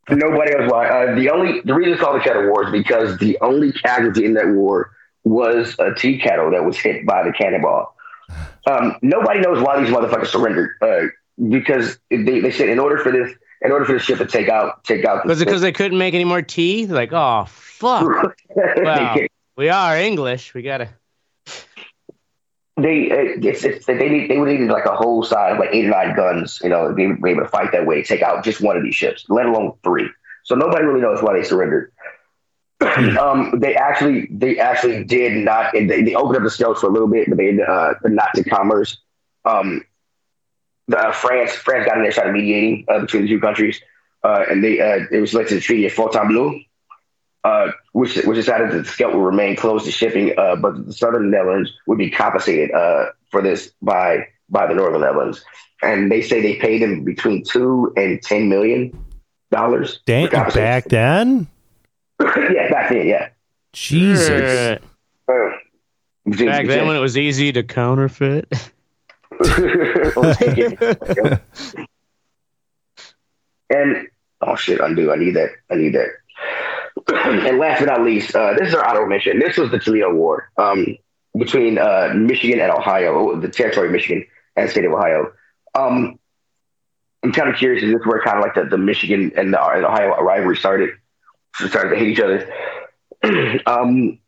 Nobody 0.09 0.53
else. 0.53 0.71
Why? 0.71 0.87
Uh, 0.87 1.15
the 1.15 1.29
only 1.29 1.61
the 1.61 1.73
reason 1.73 1.93
it's 1.93 2.01
called 2.01 2.19
the 2.19 2.23
Kettle 2.23 2.49
War 2.49 2.65
is 2.65 2.71
because 2.71 3.17
the 3.19 3.37
only 3.41 3.71
casualty 3.71 4.25
in 4.25 4.33
that 4.33 4.47
war 4.47 4.91
was 5.23 5.75
a 5.79 5.93
tea 5.93 6.17
kettle 6.19 6.51
that 6.51 6.65
was 6.65 6.77
hit 6.77 7.05
by 7.05 7.23
the 7.23 7.31
cannonball. 7.31 7.95
Um, 8.65 8.95
nobody 9.01 9.39
knows 9.39 9.63
why 9.63 9.81
these 9.81 9.93
motherfuckers 9.93 10.27
surrendered 10.27 10.71
uh, 10.81 11.07
because 11.49 11.99
they, 12.09 12.39
they 12.39 12.51
said 12.51 12.69
in 12.69 12.79
order 12.79 12.97
for 12.97 13.11
this 13.11 13.33
in 13.61 13.71
order 13.71 13.85
for 13.85 13.93
the 13.93 13.99
ship 13.99 14.17
to 14.19 14.25
take 14.25 14.49
out 14.49 14.83
take 14.83 15.05
out 15.05 15.25
was 15.25 15.41
it 15.41 15.45
because 15.45 15.61
they 15.61 15.71
couldn't 15.71 15.97
make 15.97 16.13
any 16.13 16.25
more 16.25 16.41
tea? 16.41 16.87
Like 16.87 17.11
oh 17.13 17.45
fuck, 17.47 18.35
well, 18.55 19.17
we 19.57 19.69
are 19.69 19.97
English. 19.97 20.53
We 20.53 20.61
gotta. 20.61 20.89
They 22.81 23.11
uh, 23.11 23.39
it's, 23.41 23.63
it's, 23.63 23.85
they 23.85 24.09
need 24.09 24.29
they 24.29 24.37
would 24.37 24.49
need 24.49 24.69
like 24.69 24.85
a 24.85 24.95
whole 24.95 25.23
side 25.23 25.53
of 25.53 25.59
like 25.59 25.69
eight 25.71 25.85
or 25.85 25.89
nine 25.89 26.15
guns, 26.15 26.59
you 26.63 26.69
know, 26.69 26.87
to 26.87 26.93
be 26.93 27.03
able 27.03 27.41
to 27.41 27.47
fight 27.47 27.71
that 27.71 27.85
way, 27.85 28.03
take 28.03 28.21
out 28.21 28.43
just 28.43 28.61
one 28.61 28.77
of 28.77 28.83
these 28.83 28.95
ships, 28.95 29.25
let 29.29 29.45
alone 29.45 29.73
three. 29.83 30.09
So 30.43 30.55
nobody 30.55 30.83
really 30.85 31.01
knows 31.01 31.21
why 31.21 31.33
they 31.33 31.43
surrendered. 31.43 31.91
um, 33.19 33.59
they 33.59 33.75
actually 33.75 34.27
they 34.31 34.57
actually 34.57 35.03
did 35.03 35.43
not. 35.43 35.73
They, 35.73 35.85
they 35.85 36.15
opened 36.15 36.37
up 36.37 36.43
the 36.43 36.49
scouts 36.49 36.81
for 36.81 36.87
a 36.87 36.91
little 36.91 37.07
bit, 37.07 37.27
but 37.27 37.37
they 37.37 37.57
uh, 37.61 37.93
not 38.05 38.33
to 38.35 38.43
commerce. 38.43 38.97
Um, 39.45 39.83
the, 40.87 40.97
uh, 40.97 41.11
France 41.11 41.51
France 41.51 41.85
got 41.85 41.97
in 41.97 42.03
there, 42.03 42.11
started 42.11 42.33
mediating 42.33 42.85
uh, 42.87 42.99
between 42.99 43.23
the 43.23 43.27
two 43.27 43.39
countries, 43.39 43.81
uh, 44.23 44.45
and 44.49 44.63
they 44.63 44.79
uh, 44.79 45.05
it 45.11 45.19
was 45.19 45.33
led 45.33 45.47
to 45.49 45.55
the 45.55 45.61
Treaty 45.61 45.85
of 45.85 45.93
Fontainebleau, 45.93 46.59
uh, 47.43 47.71
which 47.93 48.15
which 48.17 48.35
decided 48.35 48.71
that 48.71 48.77
the 48.77 48.83
Scheldt 48.83 49.13
would 49.13 49.23
remain 49.23 49.55
closed 49.55 49.85
to 49.85 49.91
shipping, 49.91 50.37
uh, 50.37 50.55
but 50.55 50.85
the 50.85 50.93
southern 50.93 51.31
Netherlands 51.31 51.71
would 51.87 51.97
be 51.97 52.09
compensated 52.09 52.71
uh, 52.71 53.07
for 53.31 53.41
this 53.41 53.71
by 53.81 54.27
by 54.49 54.67
the 54.67 54.73
northern 54.73 55.01
Netherlands, 55.01 55.43
and 55.81 56.11
they 56.11 56.21
say 56.21 56.41
they 56.41 56.55
paid 56.55 56.81
them 56.81 57.03
between 57.03 57.43
two 57.43 57.93
and 57.95 58.21
ten 58.21 58.49
million 58.49 58.91
dollars. 59.51 60.01
Damn, 60.05 60.29
back 60.29 60.85
then. 60.85 61.47
yeah, 62.21 62.69
back 62.69 62.89
then, 62.89 63.07
yeah. 63.07 63.29
Jesus. 63.71 64.79
Back 66.25 66.67
then, 66.67 66.87
when 66.87 66.95
it 66.95 66.99
was 66.99 67.17
easy 67.17 67.51
to 67.53 67.63
counterfeit. 67.63 68.51
and 73.69 74.07
oh 74.41 74.55
shit, 74.55 74.81
undo. 74.81 75.11
I 75.11 75.15
need 75.15 75.35
that. 75.35 75.51
I 75.71 75.75
need 75.75 75.93
that. 75.95 76.09
And 77.13 77.57
last 77.57 77.79
but 77.79 77.87
not 77.87 78.01
least, 78.03 78.35
uh, 78.35 78.53
this 78.53 78.69
is 78.69 78.75
our 78.75 78.87
honorable 78.87 79.09
mention. 79.09 79.39
This 79.39 79.57
was 79.57 79.71
the 79.71 79.79
Toledo 79.79 80.13
War 80.13 80.51
um, 80.57 80.97
between 81.37 81.77
uh, 81.77 82.13
Michigan 82.15 82.59
and 82.59 82.71
Ohio, 82.71 83.39
the 83.39 83.49
territory 83.49 83.87
of 83.87 83.93
Michigan 83.93 84.25
and 84.55 84.67
the 84.67 84.71
state 84.71 84.85
of 84.85 84.93
Ohio. 84.93 85.31
Um, 85.75 86.19
I'm 87.23 87.31
kind 87.31 87.49
of 87.49 87.55
curious. 87.55 87.83
Is 87.83 87.93
this 87.93 88.05
where 88.05 88.21
kind 88.21 88.37
of 88.37 88.43
like 88.43 88.55
the, 88.55 88.65
the 88.65 88.77
Michigan 88.77 89.31
and 89.35 89.53
the, 89.53 89.61
and 89.61 89.85
Ohio 89.85 90.21
rivalry 90.21 90.55
started? 90.55 90.91
started 91.67 91.89
to 91.91 91.95
hate 91.97 92.09
each 92.09 92.19
other. 92.19 92.49
um, 93.65 94.19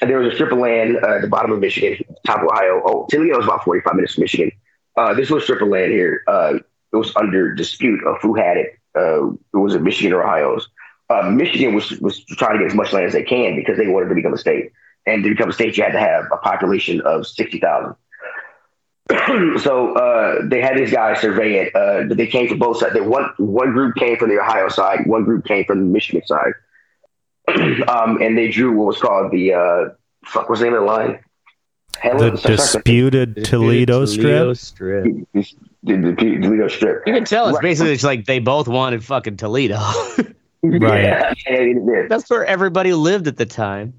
there 0.00 0.18
was 0.18 0.32
a 0.32 0.34
strip 0.34 0.52
of 0.52 0.58
land 0.58 0.96
uh, 1.02 1.16
at 1.16 1.22
the 1.22 1.28
bottom 1.28 1.52
of 1.52 1.58
Michigan, 1.60 2.02
top 2.26 2.40
of 2.40 2.48
Ohio. 2.48 2.82
Oh, 2.84 3.06
Toledo 3.10 3.38
is 3.38 3.44
about 3.44 3.64
45 3.64 3.94
minutes 3.94 4.14
from 4.14 4.22
Michigan. 4.22 4.52
Uh, 4.96 5.14
this 5.14 5.30
was 5.30 5.42
a 5.42 5.44
strip 5.44 5.62
of 5.62 5.68
land 5.68 5.92
here. 5.92 6.22
Uh, 6.26 6.54
it 6.92 6.96
was 6.96 7.14
under 7.16 7.54
dispute 7.54 8.04
of 8.04 8.20
who 8.20 8.34
had 8.34 8.56
it. 8.56 8.78
Uh, 8.96 9.30
it 9.30 9.56
was 9.56 9.74
it 9.74 9.82
Michigan 9.82 10.12
or 10.12 10.22
Ohio's. 10.22 10.68
Uh, 11.12 11.30
Michigan 11.30 11.74
was 11.74 11.90
was 12.00 12.24
trying 12.24 12.54
to 12.54 12.58
get 12.58 12.68
as 12.68 12.74
much 12.74 12.92
land 12.92 13.06
as 13.06 13.12
they 13.12 13.22
can 13.22 13.56
because 13.56 13.76
they 13.76 13.86
wanted 13.86 14.08
to 14.08 14.14
become 14.14 14.32
a 14.32 14.38
state. 14.38 14.72
And 15.06 15.22
to 15.24 15.30
become 15.30 15.50
a 15.50 15.52
state, 15.52 15.76
you 15.76 15.82
had 15.82 15.92
to 15.92 15.98
have 15.98 16.26
a 16.32 16.36
population 16.36 17.00
of 17.00 17.26
60,000. 17.26 17.96
so 19.60 19.94
uh, 19.94 20.42
they 20.44 20.60
had 20.60 20.76
these 20.76 20.92
guys 20.92 21.20
survey 21.20 21.58
it. 21.58 21.74
Uh, 21.74 22.14
they 22.14 22.26
came 22.26 22.48
from 22.48 22.58
both 22.58 22.78
sides. 22.78 22.94
They, 22.94 23.00
one 23.00 23.30
one 23.36 23.72
group 23.72 23.96
came 23.96 24.16
from 24.16 24.30
the 24.30 24.40
Ohio 24.40 24.68
side, 24.68 25.06
one 25.06 25.24
group 25.24 25.44
came 25.44 25.64
from 25.64 25.80
the 25.80 25.86
Michigan 25.86 26.22
side, 26.24 26.52
um, 27.88 28.22
and 28.22 28.38
they 28.38 28.48
drew 28.48 28.72
what 28.72 28.86
was 28.86 28.98
called 28.98 29.32
the 29.32 29.54
uh, 29.54 29.88
fuck. 30.24 30.48
What's 30.48 30.60
the 30.60 30.66
name 30.66 30.74
of 30.74 30.80
the 30.80 30.86
line? 30.86 31.18
the 32.02 32.30
disputed 32.30 33.44
Toledo, 33.44 34.06
Toledo 34.06 34.54
strip. 34.54 35.04
The, 35.04 35.26
the, 35.82 35.96
the, 35.96 36.38
Toledo 36.40 36.68
strip. 36.68 37.02
You 37.06 37.12
can 37.14 37.24
tell 37.24 37.48
it's 37.48 37.58
basically 37.60 37.92
it's 37.92 38.04
like 38.04 38.24
they 38.24 38.38
both 38.38 38.68
wanted 38.68 39.04
fucking 39.04 39.36
Toledo. 39.36 39.80
right. 40.62 41.34
Yeah, 41.46 42.04
That's 42.08 42.28
where 42.30 42.44
everybody 42.44 42.92
lived 42.92 43.26
at 43.26 43.36
the 43.36 43.46
time. 43.46 43.94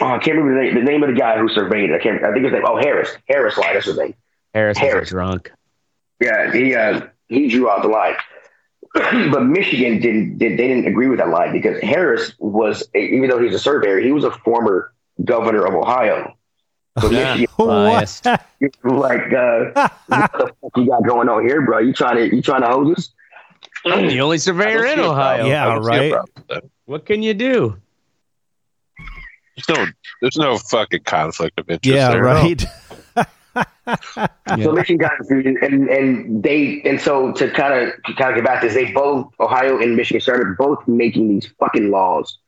Oh, 0.00 0.06
I 0.06 0.18
can't 0.18 0.36
remember 0.38 0.54
the 0.54 0.64
name, 0.64 0.74
the 0.74 0.90
name 0.90 1.02
of 1.02 1.08
the 1.08 1.18
guy 1.18 1.38
who 1.38 1.48
surveyed 1.48 1.90
it. 1.90 1.94
I 1.94 1.98
can't. 1.98 2.22
I 2.22 2.32
think 2.32 2.44
his 2.44 2.52
name. 2.52 2.62
Oh, 2.64 2.76
Harris. 2.76 3.10
Harris 3.28 3.56
line. 3.56 3.74
That's 3.74 3.86
his 3.86 3.98
name. 3.98 4.14
Harris, 4.54 4.78
Harris. 4.78 5.00
was 5.00 5.08
drunk. 5.10 5.52
Yeah, 6.20 6.52
he 6.52 6.74
uh, 6.74 7.00
he 7.28 7.48
drew 7.48 7.68
out 7.68 7.82
the 7.82 7.88
line, 7.88 8.14
but 9.32 9.44
Michigan 9.44 10.00
didn't. 10.00 10.38
Did, 10.38 10.52
they 10.52 10.68
didn't 10.68 10.86
agree 10.86 11.08
with 11.08 11.18
that 11.18 11.28
line 11.28 11.52
because 11.52 11.80
Harris 11.82 12.32
was, 12.38 12.88
a, 12.94 12.98
even 12.98 13.30
though 13.30 13.38
he 13.38 13.46
was 13.46 13.54
a 13.54 13.58
surveyor, 13.58 14.00
he 14.00 14.12
was 14.12 14.24
a 14.24 14.30
former 14.30 14.92
governor 15.24 15.64
of 15.64 15.74
Ohio. 15.74 16.34
So 17.00 17.10
Michigan, 17.10 17.46
Biased. 17.56 18.26
like, 18.84 19.32
uh, 19.32 19.88
what 20.06 20.32
the 20.32 20.54
fuck 20.60 20.76
you 20.76 20.86
got 20.86 21.06
going 21.06 21.28
on 21.28 21.46
here, 21.46 21.64
bro? 21.64 21.78
You 21.78 21.92
trying 21.92 22.16
to 22.16 22.34
you 22.34 22.42
trying 22.42 22.62
to 22.62 22.68
hold 22.68 22.96
us? 22.96 23.10
The 23.84 24.20
only 24.20 24.38
surveyor 24.38 24.86
in 24.86 25.00
Ohio. 25.00 25.46
Yeah, 25.46 25.78
right. 25.80 26.14
What 26.86 27.06
can 27.06 27.22
you 27.22 27.34
do? 27.34 27.76
There's 29.56 29.78
no, 29.78 29.86
there's 30.20 30.36
no 30.36 30.58
fucking 30.58 31.02
conflict 31.02 31.58
of 31.58 31.68
interest. 31.68 31.84
Yeah, 31.84 32.10
there. 32.10 32.22
right. 32.22 32.64
So 34.60 34.72
Michigan 34.72 34.98
got 34.98 35.16
confusion, 35.16 35.56
and 35.62 35.88
and 35.88 36.42
they 36.42 36.80
and 36.84 37.00
so 37.00 37.32
to 37.32 37.50
kind 37.50 37.74
of 37.74 38.16
kind 38.16 38.30
of 38.30 38.36
get 38.36 38.44
back 38.44 38.60
to 38.60 38.66
this, 38.66 38.74
they 38.74 38.92
both 38.92 39.32
Ohio 39.40 39.78
and 39.78 39.96
Michigan 39.96 40.20
started 40.20 40.56
both 40.56 40.86
making 40.86 41.28
these 41.28 41.46
fucking 41.58 41.90
laws. 41.90 42.38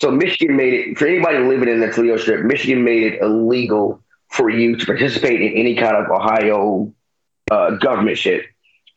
So 0.00 0.10
Michigan 0.10 0.56
made 0.56 0.74
it 0.74 0.98
for 0.98 1.06
anybody 1.06 1.38
living 1.38 1.68
in 1.68 1.80
the 1.80 1.90
Toledo 1.90 2.16
Strip. 2.16 2.44
Michigan 2.44 2.84
made 2.84 3.02
it 3.04 3.20
illegal 3.20 4.02
for 4.28 4.50
you 4.50 4.76
to 4.76 4.86
participate 4.86 5.40
in 5.40 5.52
any 5.52 5.76
kind 5.76 5.96
of 5.96 6.10
Ohio 6.10 6.92
uh, 7.50 7.70
government 7.76 8.18
shit 8.18 8.46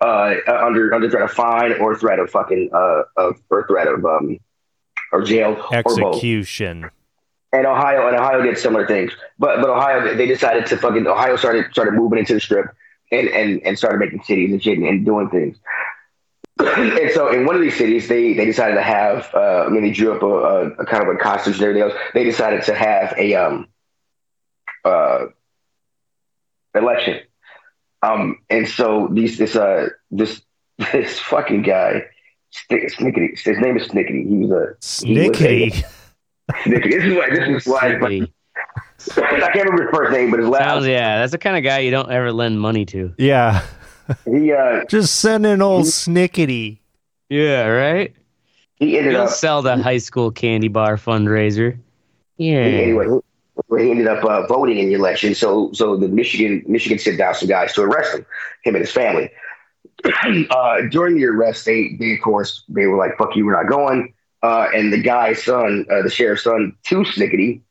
uh, 0.01 0.35
under 0.47 0.93
under 0.93 1.09
threat 1.09 1.23
of 1.23 1.31
fine 1.31 1.73
or 1.73 1.97
threat 1.97 2.19
of 2.19 2.29
fucking 2.29 2.69
uh, 2.73 3.03
of, 3.17 3.41
or 3.49 3.67
threat 3.67 3.87
of 3.87 4.05
um 4.05 4.39
or 5.11 5.23
jail 5.23 5.61
or 5.71 5.83
both 5.83 6.15
Execution. 6.15 6.89
and 7.51 7.65
Ohio 7.65 8.07
and 8.07 8.15
Ohio 8.15 8.41
did 8.41 8.57
similar 8.57 8.87
things. 8.87 9.11
But 9.37 9.61
but 9.61 9.69
Ohio 9.69 10.15
they 10.15 10.27
decided 10.27 10.65
to 10.67 10.77
fucking 10.77 11.07
Ohio 11.07 11.35
started 11.35 11.71
started 11.71 11.95
moving 11.95 12.19
into 12.19 12.33
the 12.33 12.39
strip 12.39 12.73
and 13.11 13.27
and 13.27 13.61
and 13.63 13.77
started 13.77 13.99
making 13.99 14.23
cities 14.23 14.51
and 14.51 14.61
shit 14.61 14.77
and, 14.77 14.87
and 14.87 15.05
doing 15.05 15.29
things. 15.29 15.57
and 16.59 17.11
so 17.13 17.29
in 17.31 17.45
one 17.45 17.55
of 17.55 17.61
these 17.61 17.77
cities, 17.77 18.07
they 18.07 18.33
they 18.33 18.45
decided 18.45 18.75
to 18.75 18.81
have. 18.81 19.29
Uh, 19.33 19.65
I 19.65 19.69
mean, 19.69 19.83
they 19.83 19.91
drew 19.91 20.13
up 20.13 20.21
a, 20.21 20.25
a, 20.25 20.67
a 20.81 20.85
kind 20.85 21.07
of 21.07 21.13
a 21.13 21.17
constitution 21.17 21.65
and 21.65 21.77
everything 21.77 21.97
else. 21.97 22.11
They 22.13 22.23
decided 22.23 22.63
to 22.63 22.75
have 22.75 23.13
a 23.17 23.35
um 23.35 23.67
uh 24.85 25.25
election. 26.75 27.21
Um, 28.01 28.37
and 28.49 28.67
so 28.67 29.09
these 29.11 29.37
this 29.37 29.55
uh 29.55 29.87
this 30.11 30.41
this 30.93 31.19
fucking 31.19 31.63
guy, 31.63 32.03
Snick- 32.51 32.91
Snickety. 32.93 33.37
His 33.39 33.57
name 33.59 33.77
is 33.77 33.87
Snickety. 33.87 34.27
He 34.27 34.35
was 34.37 34.51
a 34.51 34.75
Snickety. 34.81 35.83
Snickety. 36.63 36.91
This 36.91 37.03
is 37.03 37.13
why. 37.15 37.29
this 37.29 37.63
is 37.63 37.67
why. 37.67 37.79
Snickety. 37.91 38.31
I 39.17 39.51
can't 39.51 39.69
remember 39.69 39.83
his 39.83 39.91
first 39.95 40.11
name, 40.11 40.31
but 40.31 40.39
his 40.39 40.49
last. 40.49 40.63
Sounds, 40.63 40.87
yeah, 40.87 41.19
that's 41.19 41.31
the 41.31 41.37
kind 41.37 41.55
of 41.57 41.63
guy 41.63 41.79
you 41.79 41.91
don't 41.91 42.11
ever 42.11 42.31
lend 42.31 42.59
money 42.59 42.85
to. 42.87 43.13
Yeah. 43.17 43.65
He 44.25 44.51
uh 44.51 44.85
Just 44.85 45.17
send 45.19 45.45
an 45.45 45.61
old 45.61 45.85
Snickety. 45.85 46.79
Yeah, 47.29 47.67
right? 47.67 48.13
he 48.77 48.97
ended 48.97 49.13
You'll 49.13 49.23
up 49.23 49.29
sell 49.29 49.61
the 49.61 49.77
high 49.77 49.97
school 49.99 50.31
candy 50.31 50.67
bar 50.69 50.95
fundraiser. 50.95 51.77
Yeah. 52.37 52.67
He- 52.67 52.81
anyway, 52.81 53.19
he, 53.77 53.83
he 53.83 53.91
ended 53.91 54.07
up 54.07 54.23
uh, 54.23 54.45
voting 54.47 54.77
in 54.77 54.87
the 54.87 54.93
election. 54.93 55.35
So, 55.35 55.71
so 55.73 55.95
the 55.95 56.07
Michigan 56.07 56.63
Michigan 56.67 56.99
sent 56.99 57.17
down 57.17 57.35
some 57.35 57.47
guys 57.47 57.73
to 57.73 57.81
arrest 57.81 58.15
him, 58.15 58.25
him 58.63 58.75
and 58.75 58.83
his 58.85 58.91
family. 58.91 59.31
uh, 60.51 60.81
during 60.89 61.15
the 61.15 61.25
arrest, 61.25 61.65
they, 61.65 61.95
they 61.99 62.13
of 62.13 62.21
course 62.21 62.63
they 62.69 62.85
were 62.85 62.97
like, 62.97 63.17
"Fuck 63.17 63.35
you, 63.35 63.45
we're 63.45 63.61
not 63.61 63.69
going." 63.69 64.13
Uh, 64.41 64.67
and 64.73 64.93
the 64.93 65.01
guy's 65.01 65.43
son, 65.43 65.85
uh, 65.91 66.01
the 66.01 66.09
sheriff's 66.09 66.43
son, 66.43 66.73
to 66.85 67.03
Snickety, 67.03 67.61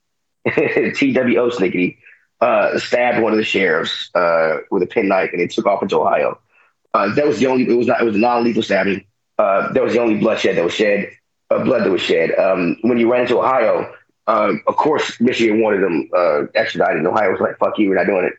T 0.94 1.12
W 1.12 1.38
O 1.38 1.48
Snickety, 1.48 1.96
uh, 2.40 2.78
stabbed 2.78 3.22
one 3.22 3.32
of 3.32 3.38
the 3.38 3.44
sheriffs 3.44 4.10
uh, 4.14 4.58
with 4.70 4.82
a 4.82 4.86
penknife, 4.86 5.30
and 5.32 5.40
they 5.40 5.46
took 5.46 5.66
off 5.66 5.82
into 5.82 5.98
Ohio. 6.00 6.38
That 6.94 7.26
was 7.26 7.38
the 7.38 7.46
only. 7.46 7.68
It 7.68 7.76
was 7.76 7.86
not. 7.86 8.00
It 8.00 8.04
was 8.04 8.16
a 8.16 8.18
non-lethal 8.18 8.62
stabbing. 8.62 9.04
That 9.38 9.82
was 9.82 9.92
the 9.92 10.00
only 10.00 10.16
bloodshed 10.16 10.56
that 10.56 10.64
was 10.64 10.74
shed. 10.74 11.10
Blood 11.48 11.84
that 11.84 11.90
was 11.90 12.02
shed. 12.02 12.36
Um, 12.38 12.76
when 12.82 12.98
you 12.98 13.10
ran 13.10 13.22
into 13.22 13.38
Ohio, 13.38 13.90
um, 14.28 14.62
of 14.66 14.76
course, 14.76 15.18
Michigan 15.20 15.62
wanted 15.62 15.82
them 15.82 16.10
uh, 16.14 16.42
extradited. 16.54 17.06
Ohio 17.06 17.32
was 17.32 17.40
like, 17.40 17.58
"Fuck 17.58 17.78
you, 17.78 17.88
we're 17.88 17.94
not 17.94 18.06
doing 18.06 18.30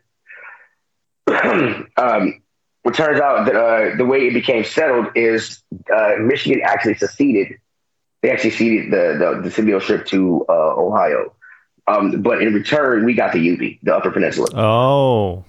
it." 1.27 1.87
um, 1.97 2.41
it 2.85 2.93
turns 2.93 3.19
out 3.19 3.47
that 3.47 3.55
uh, 3.55 3.95
the 3.97 4.05
way 4.05 4.27
it 4.27 4.33
became 4.33 4.63
settled 4.63 5.07
is 5.15 5.63
uh, 5.93 6.13
Michigan 6.19 6.61
actually 6.63 6.93
seceded. 6.93 7.57
They 8.21 8.29
actually 8.29 8.51
ceded 8.51 8.91
the 8.91 9.41
the, 9.43 9.49
the 9.49 9.79
Strip 9.79 10.05
to 10.07 10.45
uh, 10.47 10.75
Ohio, 10.77 11.33
um, 11.87 12.21
but 12.21 12.43
in 12.43 12.53
return, 12.53 13.03
we 13.03 13.15
got 13.15 13.33
the 13.33 13.51
UP, 13.51 13.79
the 13.81 13.95
Upper 13.95 14.11
Peninsula. 14.11 14.47
Oh. 14.53 15.43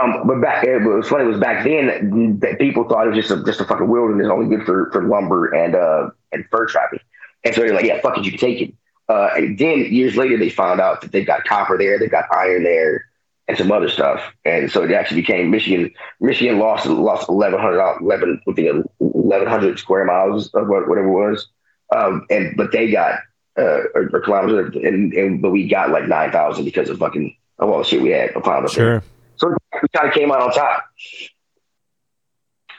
Um, 0.00 0.22
but 0.28 0.40
back, 0.40 0.62
it 0.62 0.78
was 0.78 1.08
funny. 1.08 1.24
It 1.24 1.28
was 1.28 1.40
back 1.40 1.64
then 1.64 2.38
that 2.38 2.60
people 2.60 2.88
thought 2.88 3.08
it 3.08 3.10
was 3.10 3.26
just 3.26 3.32
a 3.32 3.42
just 3.44 3.60
a 3.60 3.64
fucking 3.64 3.88
wilderness, 3.88 4.28
only 4.30 4.54
good 4.54 4.64
for, 4.64 4.88
for 4.92 5.02
lumber 5.02 5.52
and 5.52 5.74
uh 5.74 6.10
and 6.30 6.44
fur 6.48 6.66
trapping. 6.66 7.00
And 7.42 7.52
so 7.52 7.62
they're 7.62 7.74
like, 7.74 7.86
yeah, 7.86 8.00
fuck 8.00 8.18
it, 8.18 8.24
you 8.24 8.30
can 8.30 8.38
take 8.38 8.60
it. 8.60 8.74
Uh, 9.08 9.30
and 9.36 9.58
then 9.58 9.86
years 9.92 10.16
later, 10.16 10.36
they 10.36 10.50
found 10.50 10.80
out 10.80 11.00
that 11.00 11.12
they've 11.12 11.26
got 11.26 11.44
copper 11.44 11.78
there, 11.78 11.98
they've 11.98 12.10
got 12.10 12.26
iron 12.32 12.62
there, 12.62 13.06
and 13.46 13.56
some 13.56 13.72
other 13.72 13.88
stuff. 13.88 14.22
And 14.44 14.70
so 14.70 14.82
it 14.82 14.92
actually 14.92 15.22
became 15.22 15.50
Michigan. 15.50 15.90
Michigan 16.20 16.58
lost 16.58 16.86
lost 16.86 17.28
1,100, 17.28 17.98
11, 18.00 18.42
I 18.46 18.50
1,100 18.98 19.78
square 19.78 20.04
miles 20.04 20.52
of 20.54 20.68
whatever 20.68 21.04
it 21.04 21.30
was. 21.30 21.48
Um, 21.94 22.26
and 22.28 22.54
but 22.56 22.70
they 22.70 22.90
got 22.90 23.20
uh, 23.58 23.82
or, 23.94 24.10
or 24.12 24.20
kilometers, 24.20 24.74
and, 24.74 25.12
and 25.14 25.40
but 25.40 25.50
we 25.50 25.66
got 25.66 25.90
like 25.90 26.06
nine 26.06 26.30
thousand 26.30 26.66
because 26.66 26.90
of 26.90 26.98
fucking 26.98 27.34
of 27.58 27.70
all 27.70 27.78
the 27.78 27.84
shit 27.84 28.02
we 28.02 28.10
had 28.10 28.32
found 28.44 28.66
up 28.66 28.72
there. 28.72 29.00
Sure. 29.00 29.02
So 29.36 29.48
we 29.82 29.88
kind 29.94 30.08
of 30.08 30.14
came 30.14 30.30
out 30.30 30.42
on 30.42 30.52
top. 30.52 30.84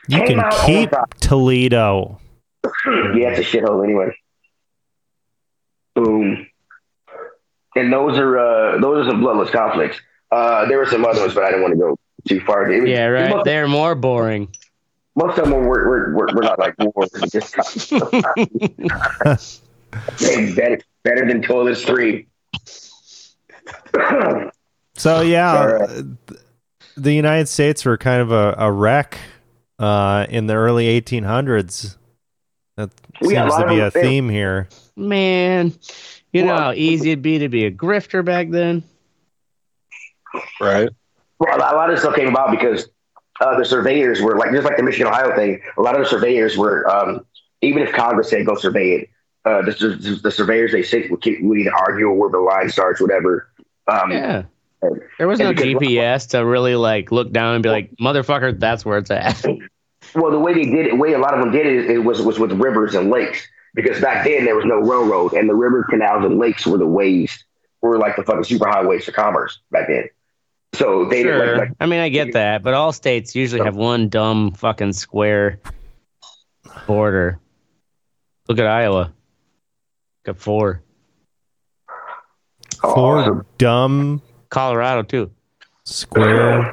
You 0.08 0.24
Came 0.24 0.40
can 0.40 0.52
keep. 0.66 0.92
Toledo. 1.20 2.20
yeah, 2.86 3.30
it's 3.30 3.40
a 3.40 3.44
shithole 3.44 3.84
anyway. 3.84 4.16
Boom. 6.04 6.48
And 7.76 7.92
those 7.94 8.18
are 8.18 8.38
uh, 8.40 8.80
those 8.82 9.06
are 9.06 9.10
some 9.12 9.20
bloodless 9.22 9.52
conflicts. 9.52 9.98
Uh, 10.32 10.66
there 10.68 10.78
were 10.78 10.86
some 10.86 11.04
other 11.06 11.20
ones, 11.22 11.34
but 11.34 11.44
I 11.44 11.48
didn't 11.50 11.62
want 11.64 11.74
to 11.74 11.80
go 11.80 11.98
too 12.28 12.40
far. 12.42 12.68
Was- 12.70 12.88
Yeah, 12.90 13.06
right. 13.08 13.30
Most, 13.30 13.46
They're 13.46 13.68
more 13.68 13.96
boring. 13.96 14.50
most 15.16 15.38
of 15.38 15.46
them 15.50 15.66
were 15.66 15.88
were, 15.90 16.14
were, 16.16 16.30
were 16.36 16.44
not 16.44 16.60
like 16.60 16.76
wars. 16.80 17.10
It's 17.16 17.32
Just 17.32 17.56
hey, 20.20 20.54
better 20.56 20.80
better 21.04 21.28
than 21.28 21.42
Toilets 21.42 21.84
Three. 21.84 22.28
So 24.96 25.22
yeah, 25.22 25.54
Sorry. 25.88 26.04
th- 26.28 26.40
the 26.98 27.14
United 27.14 27.48
States 27.48 27.86
were 27.86 27.98
kind 27.98 28.22
of 28.22 28.32
a, 28.34 28.54
a 28.58 28.70
wreck 28.70 29.18
uh, 29.78 30.26
in 30.28 30.48
the 30.48 30.56
early 30.56 31.00
1800s. 31.02 31.96
That 33.22 33.28
We 33.28 33.36
seems 33.36 33.56
to 33.56 33.68
be 33.68 33.80
a 33.80 33.90
them- 33.92 34.02
theme 34.04 34.30
here. 34.30 34.68
Man, 34.96 35.74
you 36.34 36.46
know 36.46 36.56
how 36.56 36.72
easy 36.74 37.12
it'd 37.12 37.22
be 37.22 37.40
to 37.40 37.50
be 37.50 37.66
a 37.66 37.72
grifter 37.72 38.24
back 38.24 38.50
then? 38.50 38.84
Right. 40.60 40.90
Well, 41.40 41.58
a 41.58 41.60
lot 41.76 41.90
of 41.92 42.00
stuff 42.00 42.16
came 42.16 42.28
about 42.28 42.52
because 42.52 42.88
uh, 43.42 43.58
the 43.58 43.66
surveyors 43.66 44.22
were 44.22 44.38
like, 44.38 44.52
just 44.52 44.66
like 44.66 44.78
the 44.78 44.84
Michigan 44.84 45.08
Ohio 45.08 45.34
thing. 45.36 45.62
A 45.78 45.82
lot 45.82 45.96
of 45.96 46.02
the 46.04 46.10
surveyors 46.10 46.58
were, 46.58 46.88
um, 46.90 47.26
even 47.62 47.82
if 47.82 47.94
Congress 47.94 48.30
said 48.30 48.46
go 48.46 48.56
survey 48.56 48.92
it, 48.92 49.10
uh, 49.46 49.62
the, 49.62 49.72
the, 49.72 50.20
the 50.24 50.32
surveyors 50.32 50.72
they 50.74 50.84
say 50.84 51.08
would, 51.10 51.22
keep, 51.22 51.42
would 51.42 51.58
either 51.58 51.74
argue 51.74 52.12
where 52.12 52.30
the 52.30 52.40
line 52.40 52.70
starts, 52.70 53.02
whatever. 53.02 53.50
Um, 53.88 54.12
Yeah. 54.12 54.44
There 55.18 55.28
was 55.28 55.40
no 55.40 55.50
because- 55.54 55.66
GPS 55.66 56.30
to 56.30 56.46
really 56.46 56.76
like 56.76 57.12
look 57.12 57.32
down 57.32 57.56
and 57.56 57.64
be 57.64 57.70
like, 57.70 57.92
motherfucker, 58.02 58.58
that's 58.60 58.86
where 58.86 58.98
it's 58.98 59.12
at. 59.12 59.44
Well, 60.16 60.32
the 60.32 60.40
way 60.40 60.54
they 60.54 60.66
did 60.66 60.88
it, 60.88 60.90
the 60.92 60.96
way 60.98 61.14
a 61.14 61.20
lot 61.20 61.34
of 61.34 61.40
them 61.40 61.52
did 61.52 61.66
it, 61.66 61.90
it 61.90 62.00
was 62.00 62.22
was 62.22 62.40
with 62.40 62.52
rivers 62.54 62.96
and 62.96 63.10
lakes 63.10 63.48
because 63.76 64.02
back 64.02 64.26
then 64.26 64.46
there 64.46 64.56
was 64.56 64.66
no 64.66 64.78
railroad, 64.80 65.34
and 65.34 65.48
the 65.50 65.56
river 65.56 65.86
canals 65.90 66.26
and 66.26 66.40
lakes 66.40 66.66
were 66.66 66.78
the 66.78 66.88
ways 66.88 67.44
were 67.82 67.98
like 67.98 68.16
the 68.16 68.24
fucking 68.24 68.44
superhighways 68.44 69.04
for 69.04 69.12
commerce 69.12 69.60
back 69.72 69.88
then. 69.88 70.06
So 70.74 71.06
they 71.06 71.24
didn't 71.24 71.40
Sure. 71.40 71.58
like, 71.58 71.70
like 71.70 71.78
I 71.80 71.86
mean, 71.86 72.00
I 72.00 72.10
get 72.10 72.34
that, 72.34 72.62
but 72.64 72.74
all 72.74 72.92
states 72.92 73.36
usually 73.36 73.64
have 73.64 73.76
one 73.76 74.10
dumb 74.10 74.52
fucking 74.52 74.94
square 74.94 75.60
border. 76.88 77.40
Look 78.48 78.60
at 78.60 78.68
Iowa. 78.68 79.14
Got 80.26 80.38
four. 80.38 80.82
Four 82.82 83.24
some 83.24 83.46
dumb 83.58 84.22
Colorado 84.50 85.04
too. 85.04 85.32
square 85.86 86.72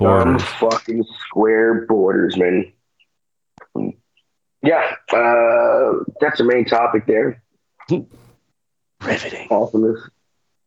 dumb 0.00 0.38
fucking 0.38 1.04
square 1.20 1.86
borders, 1.86 2.36
man. 2.36 2.72
Yeah, 4.62 4.94
uh, 5.12 5.92
that's 6.20 6.38
the 6.38 6.44
main 6.44 6.64
topic 6.64 7.06
there. 7.06 7.42
Riveting. 9.04 9.48
Awesomeness. 9.50 10.00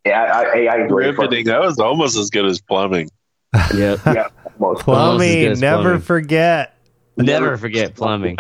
Yeah, 0.06 0.22
I, 0.24 0.44
I, 0.44 0.66
I 0.66 0.82
enjoy. 0.84 0.96
Riveting. 0.96 1.46
That 1.46 1.60
was 1.62 1.78
almost 1.80 2.18
as 2.18 2.30
good 2.30 2.46
as 2.46 2.62
plumbing. 2.62 3.10
Yep. 3.76 4.00
Yeah, 4.06 4.30
almost. 4.60 4.60
Almost 4.60 4.80
as 4.80 4.84
good 4.84 4.84
Plumbing, 4.86 5.46
as 5.48 5.62
never 5.62 5.82
plumbing. 5.84 6.02
forget. 6.02 6.78
Never 7.18 7.58
forget 7.58 7.96
plumbing. 7.96 8.38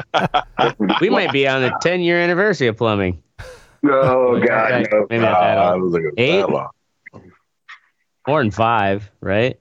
We 1.01 1.09
might 1.09 1.33
be 1.33 1.47
on 1.49 1.61
the 1.61 1.77
10 1.81 1.99
year 1.99 2.17
anniversary 2.17 2.67
of 2.67 2.77
plumbing. 2.77 3.21
Oh 3.83 4.39
God, 4.47 4.71
Okay, 4.71 4.87
no. 4.89 5.07
Maybe 5.09 5.21
not 5.21 5.39
that 5.41 5.55
long. 5.57 5.81
was 5.81 5.91
like, 5.93 6.03
Eight? 6.17 6.37
that 6.39 6.49
long. 6.49 6.69
More 8.25 8.41
than 8.41 8.51
five, 8.51 9.11
right? 9.19 9.59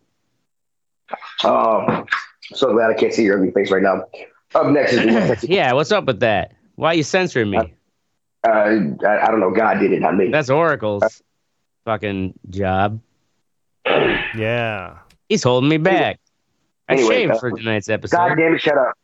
Um, 1.43 2.07
so 2.55 2.73
glad 2.73 2.91
I 2.91 2.95
can't 2.95 3.13
see 3.13 3.25
your 3.25 3.37
ugly 3.39 3.51
face 3.51 3.73
right 3.73 3.83
now. 3.83 4.05
Up 4.55 4.67
next 4.67 4.93
is 4.93 5.05
the 5.05 5.27
sexy. 5.27 5.47
Yeah, 5.49 5.73
what's 5.73 5.93
up 5.93 6.07
with 6.07 6.21
that? 6.21 6.53
Why 6.77 6.89
are 6.89 6.95
you 6.95 7.03
censoring 7.03 7.51
me? 7.51 7.59
Uh, 7.59 8.49
I, 8.49 9.23
I 9.23 9.27
don't 9.27 9.41
know. 9.41 9.51
God 9.51 9.81
did 9.81 9.93
it, 9.93 10.01
not 10.01 10.17
me. 10.17 10.29
That's 10.29 10.51
Oracle's 10.51 11.23
fucking 11.85 12.39
job. 12.49 13.01
Yeah. 13.87 14.99
He's 15.29 15.43
holding 15.43 15.69
me 15.69 15.77
back. 15.77 16.19
I 16.89 16.95
Anyway, 16.95 17.15
shaved 17.15 17.33
uh, 17.33 17.39
for 17.39 17.51
tonight's 17.53 17.89
episode. 17.89 18.17
God 18.17 18.35
damn 18.37 18.55
it! 18.55 18.61
Shut 18.61 18.77
up. 18.77 18.95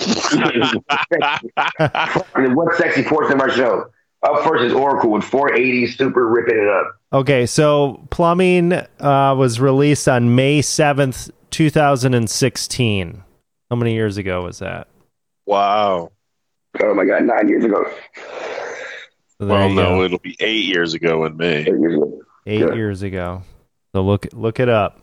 what 2.56 2.76
sexy 2.76 3.04
portion 3.04 3.34
of 3.34 3.40
our 3.40 3.50
show? 3.50 3.86
Up 4.22 4.44
first 4.44 4.64
is 4.64 4.72
Oracle 4.72 5.12
with 5.12 5.24
480 5.24 5.86
super 5.86 6.28
ripping 6.28 6.58
it 6.58 6.68
up. 6.68 6.96
Okay, 7.12 7.46
so 7.46 8.06
Plumbing 8.10 8.72
uh, 8.72 9.34
was 9.36 9.60
released 9.60 10.08
on 10.08 10.34
May 10.34 10.60
7th, 10.60 11.30
2016. 11.50 13.22
How 13.70 13.76
many 13.76 13.94
years 13.94 14.16
ago 14.16 14.42
was 14.42 14.58
that? 14.58 14.88
wow. 15.46 16.10
Oh 16.80 16.94
my 16.94 17.04
God, 17.04 17.24
nine 17.24 17.48
years 17.48 17.64
ago. 17.64 17.84
So 19.40 19.46
Well, 19.46 19.68
no, 19.70 19.96
go. 19.98 20.02
it'll 20.04 20.18
be 20.18 20.36
eight 20.40 20.66
years 20.66 20.94
ago 20.94 21.24
in 21.24 21.36
May. 21.36 21.62
Eight 21.62 21.66
years 21.66 21.94
ago. 21.94 22.22
Eight 22.46 22.60
Yeah. 22.60 22.74
years 22.74 23.02
ago. 23.02 23.42
So 23.94 24.02
look 24.02 24.26
look 24.32 24.60
it 24.60 24.68
up. 24.68 25.00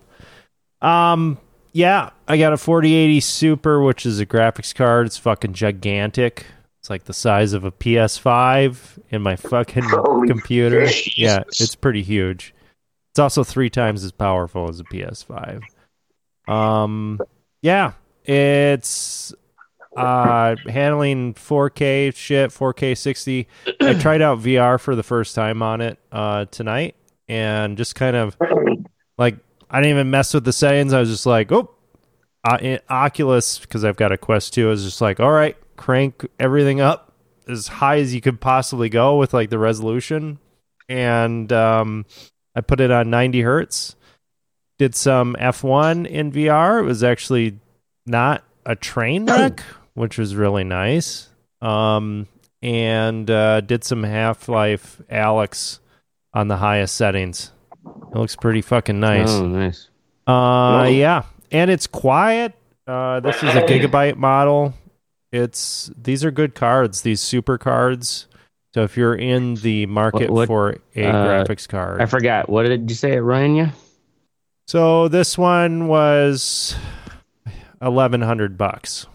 Um 0.82 1.38
yeah, 1.74 2.12
I 2.28 2.38
got 2.38 2.54
a 2.54 2.58
4080 2.58 3.20
Super, 3.20 3.82
which 3.82 4.06
is 4.06 4.20
a 4.20 4.26
graphics 4.26 4.74
card. 4.74 5.08
It's 5.08 5.18
fucking 5.18 5.54
gigantic. 5.54 6.46
It's 6.80 6.90
like 6.90 7.04
the 7.04 7.14
size 7.14 7.52
of 7.54 7.64
a 7.66 7.72
PS5 7.72 9.00
in 9.10 9.22
my 9.22 9.36
fucking 9.36 9.84
Holy 9.90 10.28
computer. 10.30 10.88
shit. 10.88 11.18
Yeah, 11.18 11.40
it's 11.48 11.76
pretty 11.76 12.02
huge. 12.04 12.54
It's 13.12 13.20
also 13.20 13.44
three 13.44 13.70
times 13.70 14.04
as 14.06 14.12
powerful 14.14 14.70
as 14.70 14.80
a 14.80 14.84
PS5. 14.86 15.62
Um 16.48 17.20
yeah, 17.62 17.92
it's 18.28 19.34
uh, 19.98 20.56
handling 20.68 21.34
4K 21.34 22.16
shit, 22.16 22.52
4K 22.52 22.96
60. 22.96 23.48
I 23.82 23.94
tried 24.00 24.22
out 24.22 24.40
VR 24.40 24.80
for 24.80 24.96
the 24.96 25.04
first 25.04 25.34
time 25.34 25.62
on 25.64 25.82
it 25.82 25.98
uh, 26.12 26.46
tonight, 26.46 26.96
and 27.28 27.78
just 27.78 27.96
kind 27.96 28.16
of 28.16 28.38
like 29.18 29.38
I 29.70 29.80
didn't 29.80 29.96
even 29.96 30.12
mess 30.12 30.34
with 30.34 30.46
the 30.46 30.54
settings. 30.54 30.94
I 30.94 31.00
was 31.00 31.10
just 31.10 31.26
like, 31.26 31.52
oh, 31.52 31.74
uh, 32.44 32.78
Oculus 32.90 33.60
because 33.60 33.84
I've 33.84 33.98
got 33.98 34.12
a 34.12 34.18
Quest 34.18 34.54
2. 34.54 34.68
I 34.68 34.70
was 34.70 34.84
just 34.84 35.02
like, 35.02 35.20
all 35.20 35.32
right, 35.32 35.58
crank 35.76 36.28
everything 36.40 36.80
up 36.80 37.14
as 37.48 37.68
high 37.68 37.98
as 37.98 38.14
you 38.14 38.22
could 38.22 38.40
possibly 38.40 38.90
go 38.90 39.18
with 39.18 39.34
like 39.34 39.50
the 39.50 39.60
resolution, 39.60 40.38
and 40.88 41.52
um, 41.52 42.06
I 42.56 42.62
put 42.62 42.82
it 42.82 42.92
on 42.92 43.10
90 43.10 43.42
hertz. 43.42 43.96
Did 44.78 44.94
some 44.94 45.36
F1 45.40 46.06
in 46.06 46.32
VR. 46.32 46.82
It 46.82 46.84
was 46.84 47.04
actually 47.04 47.60
not 48.08 48.44
a 48.66 48.76
train 48.76 49.26
wreck, 49.30 49.62
which 49.94 50.18
was 50.18 50.36
really 50.36 50.64
nice. 50.64 51.30
Um, 51.62 52.28
and 52.62 53.30
uh, 53.30 53.62
did 53.62 53.84
some 53.84 54.04
Half 54.04 54.50
Life 54.50 55.02
Alyx 55.12 55.80
on 56.34 56.48
the 56.48 56.58
highest 56.58 56.96
settings. 56.96 57.52
It 57.86 58.16
looks 58.18 58.36
pretty 58.36 58.62
fucking 58.62 59.00
nice. 59.00 59.30
Oh, 59.30 59.46
nice. 59.48 59.90
Uh, 60.26 60.88
yeah, 60.92 61.24
and 61.52 61.72
it's 61.72 61.88
quiet. 61.88 62.54
Uh, 62.86 63.20
this 63.20 63.38
is 63.44 63.56
a 63.56 63.62
Gigabyte 63.62 64.16
model. 64.18 64.74
It's 65.32 65.92
these 66.02 66.24
are 66.26 66.32
good 66.32 66.56
cards. 66.56 67.02
These 67.02 67.22
super 67.22 67.58
cards. 67.58 68.28
So 68.74 68.84
if 68.84 68.96
you're 68.98 69.16
in 69.16 69.56
the 69.56 69.86
market 69.88 70.30
What- 70.30 70.32
what, 70.32 70.48
for 70.48 70.78
a 70.96 71.06
uh, 71.06 71.46
graphics 71.46 71.68
card, 71.68 72.02
I 72.02 72.06
forgot. 72.06 72.50
What 72.50 72.64
did 72.64 72.90
you 72.90 72.96
say 72.96 73.14
it 73.14 73.20
ran 73.20 73.56
you? 73.56 73.70
so 74.68 75.08
this 75.08 75.38
one 75.38 75.88
was 75.88 76.76
eleven 77.82 78.22
hundred 78.22 78.58
bucks. 78.58 79.06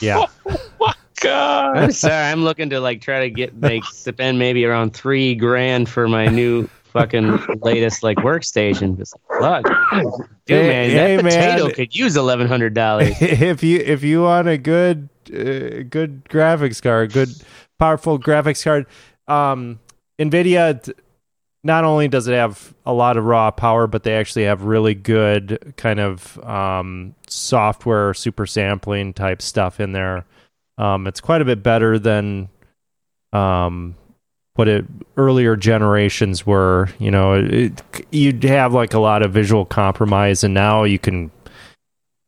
Yeah, 0.00 0.26
God. 1.20 1.76
I'm 1.76 1.92
sorry. 1.92 2.14
I'm 2.30 2.44
looking 2.44 2.70
to 2.70 2.80
like 2.80 3.00
try 3.00 3.20
to 3.20 3.30
get 3.30 3.60
like 3.60 3.84
spend 3.84 4.38
maybe 4.38 4.64
around 4.64 4.94
three 4.94 5.34
grand 5.34 5.88
for 5.88 6.06
my 6.08 6.26
new 6.26 6.68
fucking 6.92 7.38
latest 7.62 8.02
like 8.02 8.16
workstation. 8.18 8.96
Just 8.96 9.14
look, 9.40 9.64
dude, 10.46 10.64
Hey- 10.64 10.68
man, 10.68 10.90
hey, 10.90 11.16
that 11.16 11.24
potato 11.24 11.64
man. 11.66 11.74
could 11.74 11.94
use 11.94 12.16
eleven 12.16 12.46
hundred 12.46 12.74
dollars. 12.74 13.16
if 13.20 13.62
you 13.62 13.78
if 13.80 14.02
you 14.04 14.22
want 14.22 14.46
a 14.48 14.56
good 14.58 15.08
uh, 15.30 15.82
good 15.88 16.24
graphics 16.26 16.80
card, 16.80 17.12
good 17.12 17.28
powerful 17.78 18.18
graphics 18.18 18.62
card, 18.62 18.86
um, 19.26 19.80
Nvidia. 20.18 20.92
Not 21.64 21.84
only 21.84 22.08
does 22.08 22.28
it 22.28 22.34
have 22.34 22.72
a 22.86 22.92
lot 22.92 23.16
of 23.16 23.24
raw 23.24 23.50
power, 23.50 23.86
but 23.86 24.04
they 24.04 24.14
actually 24.16 24.44
have 24.44 24.62
really 24.62 24.94
good 24.94 25.74
kind 25.76 25.98
of 26.00 26.38
um, 26.44 27.14
software 27.26 28.14
super 28.14 28.46
sampling 28.46 29.12
type 29.12 29.42
stuff 29.42 29.80
in 29.80 29.92
there. 29.92 30.24
Um, 30.78 31.06
it's 31.06 31.20
quite 31.20 31.42
a 31.42 31.44
bit 31.44 31.62
better 31.62 31.98
than 31.98 32.48
um, 33.32 33.96
what 34.54 34.68
it 34.68 34.84
earlier 35.16 35.56
generations 35.56 36.46
were. 36.46 36.88
You 36.98 37.10
know, 37.10 37.34
it, 37.34 37.82
you'd 38.12 38.44
have 38.44 38.72
like 38.72 38.94
a 38.94 39.00
lot 39.00 39.22
of 39.22 39.32
visual 39.32 39.64
compromise, 39.64 40.44
and 40.44 40.54
now 40.54 40.84
you 40.84 40.98
can 40.98 41.32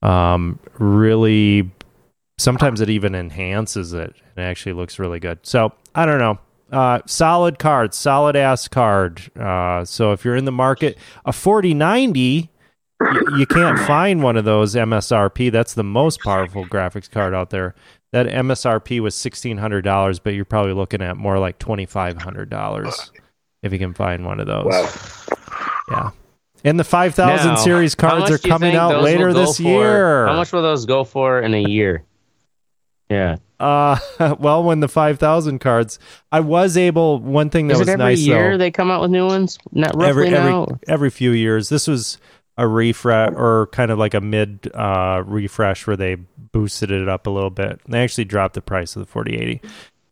um, 0.02 0.58
really 0.78 1.70
sometimes 2.38 2.80
it 2.80 2.90
even 2.90 3.14
enhances 3.14 3.92
it 3.92 4.14
and 4.34 4.44
actually 4.44 4.72
looks 4.72 4.98
really 4.98 5.20
good. 5.20 5.38
So 5.42 5.72
I 5.94 6.06
don't 6.06 6.18
know. 6.18 6.38
Uh, 6.70 7.00
solid 7.06 7.58
card, 7.58 7.92
solid 7.94 8.36
ass 8.36 8.68
card. 8.68 9.30
Uh, 9.38 9.84
so 9.84 10.12
if 10.12 10.24
you're 10.24 10.36
in 10.36 10.44
the 10.44 10.52
market, 10.52 10.96
a 11.24 11.32
4090, 11.32 12.48
y- 13.00 13.20
you 13.38 13.46
can't 13.46 13.78
find 13.80 14.22
one 14.22 14.36
of 14.36 14.44
those 14.44 14.74
MSRP. 14.74 15.50
That's 15.50 15.74
the 15.74 15.82
most 15.84 16.20
powerful 16.20 16.64
graphics 16.66 17.10
card 17.10 17.34
out 17.34 17.50
there. 17.50 17.74
That 18.12 18.26
MSRP 18.26 19.00
was 19.00 19.14
sixteen 19.14 19.56
hundred 19.58 19.82
dollars, 19.82 20.18
but 20.18 20.34
you're 20.34 20.44
probably 20.44 20.72
looking 20.72 21.00
at 21.00 21.16
more 21.16 21.38
like 21.38 21.58
twenty 21.60 21.86
five 21.86 22.20
hundred 22.20 22.50
dollars 22.50 23.12
if 23.62 23.72
you 23.72 23.78
can 23.78 23.94
find 23.94 24.24
one 24.26 24.40
of 24.40 24.46
those. 24.48 24.64
Wow. 24.66 24.90
Yeah. 25.90 26.10
And 26.64 26.78
the 26.78 26.84
5000 26.84 27.56
series 27.56 27.94
cards 27.94 28.30
are 28.30 28.36
coming 28.38 28.74
out 28.74 29.02
later 29.02 29.28
will 29.28 29.34
go 29.34 29.40
this 29.46 29.56
for? 29.56 29.62
year. 29.62 30.26
How 30.26 30.36
much 30.36 30.52
will 30.52 30.60
those 30.62 30.84
go 30.86 31.04
for 31.04 31.40
in 31.40 31.54
a 31.54 31.62
year? 31.62 32.04
Yeah, 33.10 33.36
Uh, 33.58 33.98
well, 34.38 34.62
when 34.62 34.80
the 34.80 34.88
5000 34.88 35.58
cards, 35.58 35.98
I 36.30 36.40
was 36.40 36.76
able, 36.76 37.18
one 37.18 37.50
thing 37.50 37.66
that 37.66 37.74
is 37.74 37.80
was 37.80 37.88
it 37.88 37.92
every 37.92 38.04
nice 38.04 38.20
year 38.20 38.52
though, 38.52 38.58
they 38.58 38.70
come 38.70 38.90
out 38.90 39.02
with 39.02 39.10
new 39.10 39.26
ones? 39.26 39.58
Not 39.72 39.94
roughly 39.94 40.08
every, 40.08 40.30
now. 40.30 40.62
every, 40.62 40.78
every 40.88 41.10
few 41.10 41.32
years, 41.32 41.68
this 41.68 41.88
was 41.88 42.18
a 42.56 42.68
refresh 42.68 43.32
or 43.34 43.66
kind 43.72 43.90
of 43.90 43.98
like 43.98 44.14
a 44.14 44.20
mid, 44.20 44.70
uh, 44.72 45.22
refresh 45.26 45.86
where 45.86 45.96
they 45.96 46.14
boosted 46.52 46.90
it 46.90 47.08
up 47.08 47.26
a 47.26 47.30
little 47.30 47.50
bit. 47.50 47.80
They 47.88 48.02
actually 48.02 48.26
dropped 48.26 48.54
the 48.54 48.62
price 48.62 48.94
of 48.94 49.00
the 49.00 49.06
4080, 49.06 49.60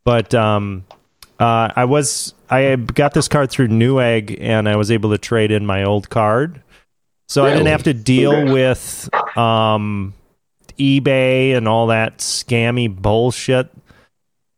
but, 0.04 0.34
um, 0.34 0.84
uh, 1.38 1.70
I 1.76 1.84
was 1.84 2.34
I 2.50 2.74
got 2.74 3.14
this 3.14 3.28
card 3.28 3.50
through 3.50 3.68
Newegg, 3.68 4.38
and 4.40 4.68
I 4.68 4.74
was 4.74 4.90
able 4.90 5.10
to 5.10 5.18
trade 5.18 5.52
in 5.52 5.64
my 5.64 5.84
old 5.84 6.10
card, 6.10 6.62
so 7.28 7.46
I 7.46 7.50
didn't 7.50 7.66
have 7.66 7.84
to 7.84 7.94
deal 7.94 8.52
with 8.52 9.08
um, 9.38 10.14
eBay 10.78 11.56
and 11.56 11.66
all 11.68 11.88
that 11.88 12.18
scammy 12.18 12.88
bullshit, 12.94 13.68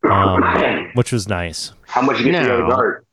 um, 0.08 0.90
which 0.94 1.12
was 1.12 1.28
nice. 1.28 1.72
How 1.86 2.02
much 2.02 2.18
did 2.18 2.26
you 2.26 2.32
get 2.32 2.42
for 2.42 2.48
the 2.48 2.58
No. 2.58 2.64
other 2.66 2.74
card? 2.74 3.06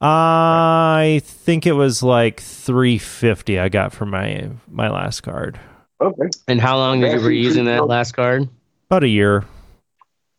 I 0.00 1.20
think 1.24 1.66
it 1.66 1.72
was 1.72 2.02
like 2.02 2.40
three 2.40 2.98
fifty. 2.98 3.58
I 3.58 3.68
got 3.68 3.92
for 3.92 4.04
my 4.06 4.50
my 4.70 4.90
last 4.90 5.20
card 5.22 5.58
Okay. 6.00 6.28
And 6.48 6.60
how 6.60 6.76
long 6.76 7.00
did 7.00 7.12
you, 7.12 7.20
were 7.20 7.30
using 7.30 7.64
that 7.66 7.86
last 7.86 8.12
card? 8.12 8.48
about 8.90 9.04
a 9.04 9.08
year. 9.08 9.44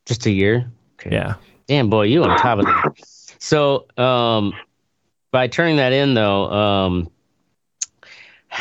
Just 0.05 0.25
a 0.27 0.31
year. 0.31 0.69
Okay. 0.99 1.15
Yeah, 1.15 1.35
Damn, 1.67 1.89
boy, 1.89 2.03
you 2.03 2.23
on 2.23 2.37
top 2.37 2.59
of 2.59 2.65
that. 2.65 2.93
So, 3.39 3.85
um, 3.97 4.53
by 5.31 5.47
turning 5.47 5.75
that 5.77 5.93
in, 5.93 6.13
though, 6.15 6.51
um, 6.51 7.09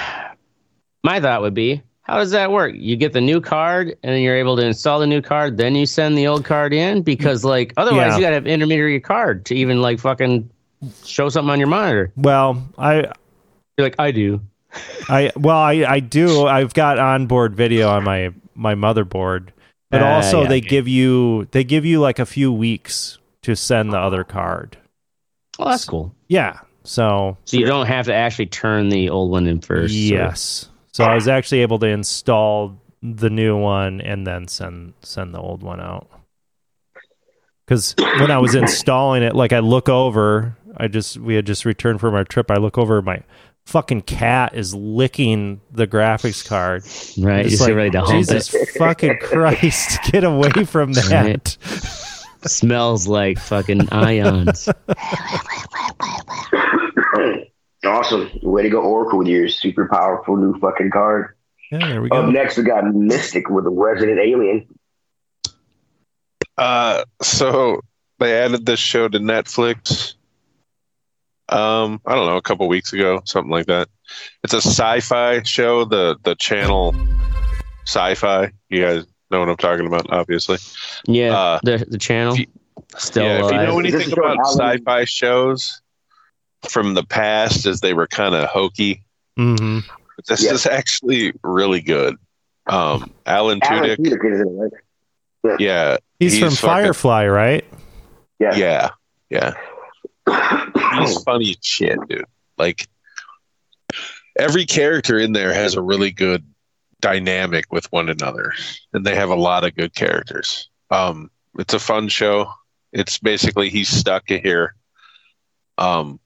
my 1.03 1.21
thought 1.21 1.41
would 1.43 1.55
be, 1.55 1.83
how 2.05 2.19
does 2.19 2.31
that 2.31 2.51
work? 2.53 2.75
You 2.77 2.97
get 2.97 3.13
the 3.13 3.21
new 3.21 3.41
card, 3.41 3.89
and 4.03 4.13
then 4.15 4.21
you're 4.23 4.37
able 4.37 4.57
to 4.57 4.65
install 4.67 5.01
the 5.01 5.07
new 5.07 5.21
card, 5.23 5.57
then 5.57 5.75
you 5.75 5.87
send 5.87 6.17
the 6.17 6.27
old 6.27 6.45
card 6.45 6.73
in 6.73 7.03
because, 7.03 7.45
like, 7.45 7.73
otherwise 7.77 8.13
Yeah. 8.13 8.17
you 8.17 8.23
gotta 8.23 8.35
have 8.35 8.47
intermediary 8.47 9.01
card 9.01 9.45
to 9.47 9.55
even 9.55 9.81
like 9.83 9.99
fucking 9.99 10.49
show 11.05 11.29
something 11.31 11.51
on 11.51 11.59
your 11.59 11.69
monitor. 11.69 12.13
well, 12.17 12.63
I 12.79 12.95
You're 13.77 13.87
like, 13.87 13.97
I 13.99 14.11
do. 14.11 14.41
I 15.09 15.33
well, 15.37 15.57
I 15.57 15.85
I 15.87 16.01
do. 16.01 16.47
I've 16.47 16.75
got 16.75 16.99
onboard 16.99 17.55
video 17.57 17.89
on 17.91 18.05
my 18.05 18.33
my 18.55 18.75
motherboard, 18.75 19.49
but 19.91 20.03
Ah, 20.03 20.17
also 20.17 20.43
yeah, 20.43 20.49
they 20.49 20.59
okay. 20.59 20.69
give 20.69 20.89
you 20.89 21.47
they 21.53 21.65
give 21.65 21.85
you 21.85 22.01
like 22.01 22.19
a 22.19 22.27
few 22.27 22.53
weeks 22.53 23.19
to 23.43 23.55
send 23.57 23.93
the 23.93 23.99
other 23.99 24.25
card. 24.25 24.77
Well, 25.59 25.69
that's 25.69 25.85
cool. 25.85 26.15
Yeah. 26.29 26.59
So 26.83 27.37
So 27.45 27.57
you 27.57 27.67
don't 27.67 27.87
have 27.87 28.07
to 28.07 28.15
actually 28.15 28.47
turn 28.47 28.89
the 28.91 29.09
old 29.11 29.31
one 29.31 29.47
in 29.47 29.61
first. 29.61 29.95
yes. 29.95 30.67
So 30.67 30.69
I 31.03 31.17
was 31.17 31.27
actually 31.27 31.63
able 31.63 31.81
to 31.81 31.89
install 31.89 32.81
the 33.03 33.29
new 33.29 33.59
one 33.59 34.01
and 34.01 34.25
then 34.25 34.47
send 34.47 34.95
send 35.03 35.35
the 35.35 35.41
old 35.41 35.65
one 35.65 35.81
out. 35.81 36.09
Because 37.67 37.97
when 37.99 38.31
I 38.31 38.39
was 38.39 38.55
installing 38.55 39.25
it, 39.25 39.35
like 39.35 39.53
I 39.53 39.59
look 39.59 39.89
over, 39.89 40.57
I 40.77 40.87
just 40.87 41.17
we 41.17 41.35
had 41.35 41.47
just 41.47 41.65
returned 41.65 42.01
from 42.01 42.15
our 42.15 42.25
trip. 42.25 42.51
I 42.51 42.59
look 42.59 42.79
over, 42.79 43.03
my 43.03 43.23
fucking 43.67 44.03
cat 44.03 44.55
is 44.55 44.75
licking 44.75 45.61
the 45.73 45.87
graphics 45.87 46.47
card. 46.47 46.83
right. 47.19 47.47
It's 47.47 47.59
You're 47.59 47.69
like, 47.69 47.77
ready 47.77 47.91
to 47.91 48.01
hump 48.03 48.11
Jesus 48.11 48.49
fucking 48.77 49.19
Christ, 49.21 50.01
get 50.13 50.23
away 50.23 50.65
from 50.65 50.93
that. 50.93 51.11
Right. 51.11 51.27
it. 51.27 51.59
Smells 52.47 53.09
like 53.09 53.39
fucking 53.39 53.91
ions. 53.91 54.69
Awesome. 57.85 58.31
Way 58.43 58.63
to 58.63 58.71
go, 58.71 58.81
Oracle, 58.83 59.19
with 59.19 59.29
your 59.29 59.49
super 59.49 59.89
powerful 59.89 60.37
new 60.37 60.59
fucking 60.59 60.91
card. 60.91 61.37
Yeah, 61.71 61.79
there 61.79 62.03
we 62.03 62.11
Up 62.11 62.27
next, 62.31 62.57
we 62.57 62.63
got 62.65 62.85
Mystic 62.95 63.49
with 63.51 63.67
a 63.67 63.71
Resident 63.71 64.19
Alien. 64.21 64.67
Uh, 66.57 67.05
so 67.21 67.81
they 68.19 68.39
added 68.39 68.65
this 68.67 68.79
show 68.81 69.09
to 69.09 69.19
Netflix. 69.19 70.15
Um, 71.49 72.01
I 72.07 72.15
don't 72.15 72.27
know, 72.27 72.37
a 72.37 72.43
couple 72.43 72.69
weeks 72.69 72.93
ago, 72.93 73.21
something 73.25 73.51
like 73.51 73.67
that. 73.67 73.89
It's 74.45 74.55
a 74.55 74.59
sci-fi 74.61 75.43
show. 75.43 75.85
The 75.85 76.17
the 76.23 76.35
channel 76.37 76.95
Sci-Fi. 77.87 78.51
You 78.71 78.83
guys 78.83 79.05
know 79.31 79.41
what 79.41 79.49
I'm 79.49 79.57
talking 79.57 79.87
about, 79.87 80.11
obviously. 80.11 80.59
Yeah, 81.07 81.37
Uh, 81.37 81.61
the 81.63 81.85
the 81.89 81.99
channel 81.99 82.35
if 82.35 82.41
you- 82.41 82.47
still 82.97 83.25
yeah, 83.25 83.45
if 83.45 83.51
you 83.53 83.59
know 83.59 83.79
anything 83.79 84.13
about 84.13 84.47
sci-fi 84.47 85.05
shows 85.05 85.83
from 86.71 86.95
the 86.95 87.05
past, 87.05 87.67
as 87.67 87.81
they 87.81 87.95
were 87.95 88.07
kind 88.07 88.35
of 88.35 88.49
hokey, 88.49 89.05
hmm 89.37 89.79
this 90.29 90.45
Yeah. 90.45 90.53
is 90.53 90.65
actually 90.67 91.33
really 91.43 91.81
good. 91.81 92.17
Um, 92.67 93.11
Alan 93.27 93.59
Alan 93.65 93.83
Tudyk, 93.89 93.97
Tudyk 93.99 94.33
is 94.33 94.41
in 94.41 94.49
it, 94.49 94.73
right? 95.45 95.61
yeah, 95.61 95.97
He's, 96.21 96.33
He's 96.35 96.41
from 96.41 96.51
fucking- 96.51 96.85
Firefly, 96.85 97.27
right? 97.27 97.65
Yeah. 98.39 98.55
yeah, 98.57 98.91
yeah. 99.31 99.55
He's 101.01 101.23
funny 101.25 101.51
as 101.51 101.57
shit, 101.67 101.99
dude. 102.09 102.25
Like 102.57 102.87
every 104.39 104.65
character 104.67 105.19
in 105.19 105.33
there 105.33 105.53
has 105.53 105.75
a 105.75 105.83
really 105.83 106.11
good 106.13 106.45
dynamic 107.01 107.73
with 107.73 107.91
one 107.93 108.09
another, 108.09 108.53
and 108.93 109.05
they 109.05 109.15
have 109.17 109.31
a 109.31 109.35
lot 109.35 109.65
of 109.65 109.75
good 109.75 109.95
characters. 109.95 110.69
Um, 110.91 111.31
it's 111.59 111.75
a 111.75 111.79
fun 111.79 112.09
show. 112.09 112.51
It's 112.93 113.19
basically 113.19 113.69
he's 113.69 113.89
stuck 113.89 114.29
here. 114.29 114.75
Um, 115.77 116.21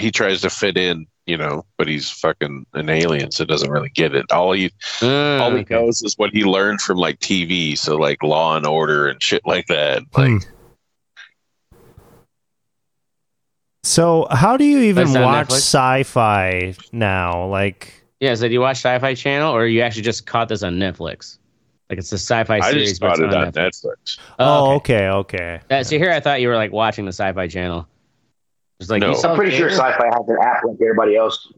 he 0.00 0.10
tries 0.10 0.40
to 0.42 0.50
fit 0.50 0.76
in, 0.76 1.06
you 1.26 1.36
know, 1.36 1.64
but 1.76 1.86
he's 1.88 2.10
fucking 2.10 2.66
an 2.74 2.88
alien, 2.88 3.30
so 3.30 3.44
doesn't 3.44 3.70
really 3.70 3.90
get 3.90 4.14
it. 4.14 4.30
All 4.32 4.52
he 4.52 4.70
Mm, 5.00 5.40
all 5.40 5.54
he 5.54 5.60
okay. 5.62 5.74
knows 5.74 6.02
is 6.02 6.14
what 6.16 6.30
he 6.32 6.44
learned 6.44 6.80
from 6.80 6.96
like 6.98 7.18
TV, 7.20 7.76
so 7.76 7.96
like 7.96 8.22
Law 8.22 8.56
and 8.56 8.66
Order 8.66 9.08
and 9.08 9.22
shit 9.22 9.42
like 9.46 9.66
that. 9.66 10.02
Like, 10.16 10.28
Hmm. 10.30 10.38
So, 13.84 14.26
how 14.30 14.56
do 14.56 14.64
you 14.64 14.80
even 14.80 15.06
watch 15.22 15.48
Netflix? 15.48 15.52
sci-fi 15.52 16.74
now? 16.92 17.46
Like, 17.46 18.04
Yeah, 18.20 18.34
so 18.34 18.46
do 18.48 18.52
you 18.52 18.60
watch 18.60 18.76
Sci-Fi 18.78 19.14
Channel, 19.14 19.54
or 19.54 19.66
you 19.66 19.80
actually 19.80 20.02
just 20.02 20.26
caught 20.26 20.48
this 20.48 20.62
on 20.62 20.74
Netflix? 20.78 21.38
Like 21.88 21.98
it's 21.98 22.12
a 22.12 22.18
sci-fi 22.18 22.58
I 22.58 22.70
series. 22.70 22.90
just 22.90 23.00
but 23.00 23.16
bought 23.16 23.20
it's 23.24 23.34
it 23.34 23.38
on 23.38 23.52
Netflix. 23.52 23.84
Netflix. 23.86 24.18
oh, 24.40 24.74
okay. 24.74 25.08
okay, 25.08 25.56
okay. 25.58 25.60
Uh, 25.70 25.82
so 25.82 25.96
here 25.96 26.10
I 26.10 26.20
thought 26.20 26.42
you 26.42 26.48
were 26.48 26.56
like 26.56 26.70
watching 26.72 27.06
the 27.06 27.12
Sci-Fi 27.12 27.46
Channel. 27.48 27.88
It's 28.80 28.90
like 28.90 29.00
No. 29.02 29.12
I'm 29.14 29.36
pretty 29.36 29.56
sure 29.56 29.68
cable? 29.68 29.80
Sci-Fi 29.82 30.04
has 30.06 30.28
an 30.28 30.36
app 30.40 30.64
like 30.64 30.76
everybody 30.80 31.16
else. 31.16 31.52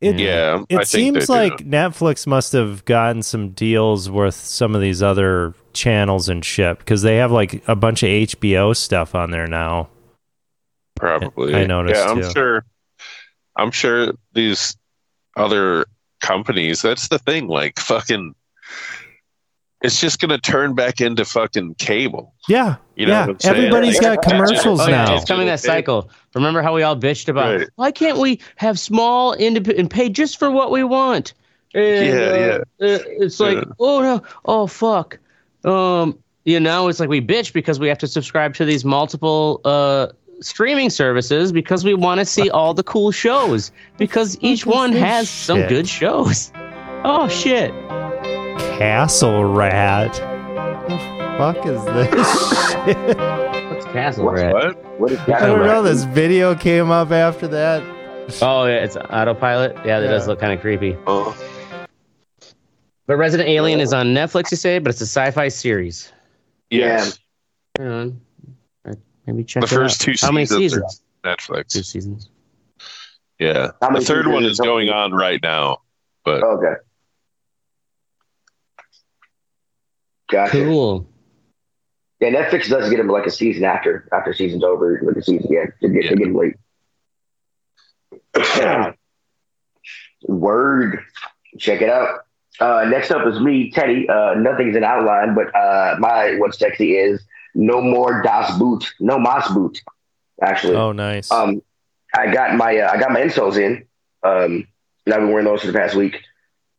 It, 0.00 0.18
Yeah, 0.18 0.58
I 0.60 0.62
It 0.62 0.66
think 0.68 0.86
seems 0.86 1.26
they 1.26 1.48
do. 1.48 1.54
like 1.54 1.58
Netflix 1.66 2.26
must 2.26 2.52
have 2.52 2.84
gotten 2.86 3.22
some 3.22 3.50
deals 3.50 4.08
with 4.08 4.34
some 4.34 4.74
of 4.74 4.80
these 4.80 5.02
other 5.02 5.52
channels 5.74 6.28
and 6.30 6.42
shit 6.44 6.78
because 6.78 7.02
they 7.02 7.16
have 7.16 7.30
like 7.30 7.62
a 7.68 7.76
bunch 7.76 8.02
of 8.02 8.08
HBO 8.08 8.74
stuff 8.74 9.14
on 9.14 9.30
there 9.30 9.46
now. 9.46 9.88
Probably. 10.96 11.54
I 11.54 11.66
noticed, 11.66 12.00
Yeah, 12.02 12.10
I'm 12.10 12.22
too. 12.22 12.30
sure. 12.30 12.64
I'm 13.56 13.70
sure 13.70 14.12
these 14.32 14.74
other 15.36 15.84
companies. 16.22 16.80
That's 16.82 17.08
the 17.08 17.18
thing. 17.18 17.46
Like 17.48 17.78
fucking, 17.78 18.34
it's 19.82 20.00
just 20.00 20.20
gonna 20.20 20.38
turn 20.38 20.74
back 20.74 21.00
into 21.00 21.24
fucking 21.24 21.74
cable. 21.76 22.34
Yeah, 22.48 22.76
You 22.96 23.06
know 23.06 23.12
yeah. 23.12 23.26
what 23.28 23.46
I'm? 23.46 23.56
Everybody's 23.56 24.00
Like, 24.02 24.20
got 24.22 24.30
commercials 24.30 24.80
Oh, 24.80 24.88
yeah, 24.88 25.04
now. 25.06 25.16
it's 25.16 25.24
coming 25.24 25.46
that 25.46 25.60
cycle. 25.60 26.10
Remember 26.34 26.62
how 26.62 26.74
we 26.74 26.82
all 26.82 26.96
bitched 26.96 27.28
about 27.28 27.58
Right. 27.58 27.68
why 27.76 27.90
can't 27.90 28.18
we 28.18 28.40
have 28.56 28.78
small 28.78 29.32
independent 29.34 29.78
and 29.80 29.90
pay 29.90 30.08
just 30.08 30.38
for 30.38 30.50
what 30.50 30.70
we 30.70 30.84
want? 30.84 31.32
And, 31.74 32.06
Yeah, 32.06 32.58
uh, 32.80 32.84
uh, 32.84 32.98
it's 33.06 33.40
like, 33.40 33.56
Yeah. 33.58 33.64
oh 33.78 34.02
no, 34.02 34.22
oh 34.44 34.66
fuck. 34.66 35.18
Um, 35.64 36.18
you 36.44 36.58
know, 36.60 36.88
it's 36.88 37.00
like 37.00 37.08
we 37.08 37.20
bitch 37.20 37.52
because 37.52 37.78
we 37.78 37.88
have 37.88 37.98
to 37.98 38.06
subscribe 38.06 38.54
to 38.54 38.64
these 38.64 38.84
multiple 38.84 39.60
uh 39.64 40.08
streaming 40.42 40.88
services 40.88 41.52
because 41.52 41.84
we 41.84 41.92
want 41.94 42.18
to 42.18 42.24
see 42.24 42.48
all 42.56 42.72
the 42.74 42.82
cool 42.82 43.12
shows 43.12 43.70
because 43.98 44.36
each 44.40 44.64
one 44.66 44.90
has 44.92 45.28
some 45.28 45.62
good 45.68 45.86
shows. 45.88 46.50
Oh 47.04 47.28
shit. 47.28 47.72
Castle 48.80 49.44
Rat. 49.44 50.08
What 50.56 50.88
the 50.88 51.36
fuck 51.36 51.66
is 51.66 51.84
this 51.84 52.72
shit? 52.72 53.18
What's 53.68 53.84
Castle 53.92 54.24
What's 54.24 54.40
Rat? 54.40 54.54
What? 54.54 54.98
What 54.98 55.12
is 55.12 55.18
I 55.20 55.40
don't 55.46 55.58
know. 55.66 55.82
This 55.82 56.04
video 56.04 56.54
came 56.54 56.90
up 56.90 57.10
after 57.10 57.46
that. 57.48 57.82
Oh, 58.40 58.64
yeah, 58.64 58.76
it's 58.76 58.96
autopilot. 58.96 59.76
Yeah, 59.84 60.00
that 60.00 60.06
does 60.08 60.26
look 60.26 60.40
kind 60.40 60.54
of 60.54 60.62
creepy. 60.62 60.96
Oh, 61.06 61.36
But 63.06 63.16
Resident 63.16 63.50
Alien 63.50 63.80
is 63.80 63.92
on 63.92 64.14
Netflix, 64.14 64.50
you 64.50 64.56
say, 64.56 64.78
but 64.78 64.88
it's 64.88 65.02
a 65.02 65.06
sci-fi 65.06 65.48
series. 65.48 66.10
yes. 66.70 67.18
Hang 67.78 67.88
on. 67.88 68.20
Uh, 68.88 68.94
Maybe 69.26 69.44
check 69.44 69.60
The 69.60 69.66
it 69.66 69.68
first 69.78 70.00
out. 70.00 70.04
two 70.06 70.14
How 70.26 70.32
many 70.32 70.46
seasons 70.46 70.82
are 70.82 70.88
seasons? 70.88 71.02
Netflix. 71.22 71.66
Two 71.68 71.82
seasons. 71.82 72.30
Yeah. 73.38 73.72
The 73.92 74.00
third 74.00 74.26
one 74.26 74.44
is 74.44 74.52
is 74.52 74.60
going 74.60 74.88
on 74.88 75.12
right 75.12 75.40
now. 75.42 75.82
But 76.24 76.42
Okay. 76.42 76.74
Gotcha. 80.30 80.52
Cool. 80.64 81.06
Yeah, 82.20 82.30
Netflix 82.30 82.68
does 82.68 82.90
get 82.90 82.98
them 82.98 83.08
like 83.08 83.26
a 83.26 83.30
season 83.30 83.64
after 83.64 84.08
after 84.12 84.32
season's 84.34 84.62
over. 84.62 85.00
Like 85.02 85.16
a 85.16 85.22
season, 85.22 85.46
yeah, 85.50 85.64
they 85.80 85.88
get, 85.88 86.04
Yeah. 86.04 86.10
they 86.10 86.16
get 86.16 86.24
them 86.24 86.34
late. 86.34 86.54
Word, 90.28 91.00
check 91.58 91.80
it 91.82 91.88
out. 91.88 92.20
Uh, 92.60 92.84
next 92.90 93.10
up 93.10 93.26
is 93.26 93.40
me, 93.40 93.70
Teddy. 93.70 94.06
Uh, 94.08 94.34
nothing's 94.34 94.76
an 94.76 94.84
outline, 94.84 95.34
but 95.34 95.54
uh, 95.56 95.96
my 95.98 96.36
what's 96.36 96.58
sexy 96.58 96.96
is 96.96 97.22
no 97.54 97.80
more 97.80 98.22
Das 98.22 98.56
Boot, 98.58 98.92
no 99.00 99.18
Mas 99.18 99.48
Boot. 99.48 99.80
Actually, 100.42 100.76
Oh, 100.76 100.92
nice. 100.92 101.30
um, 101.30 101.62
I 102.14 102.30
got 102.32 102.54
my 102.56 102.76
uh, 102.78 102.90
I 102.92 102.98
got 103.00 103.12
my 103.12 103.20
insoles 103.20 103.56
in. 103.56 103.84
Um, 104.22 104.66
and 105.06 105.14
I've 105.14 105.20
been 105.20 105.30
wearing 105.30 105.46
those 105.46 105.62
for 105.62 105.68
the 105.68 105.78
past 105.78 105.94
week. 105.94 106.20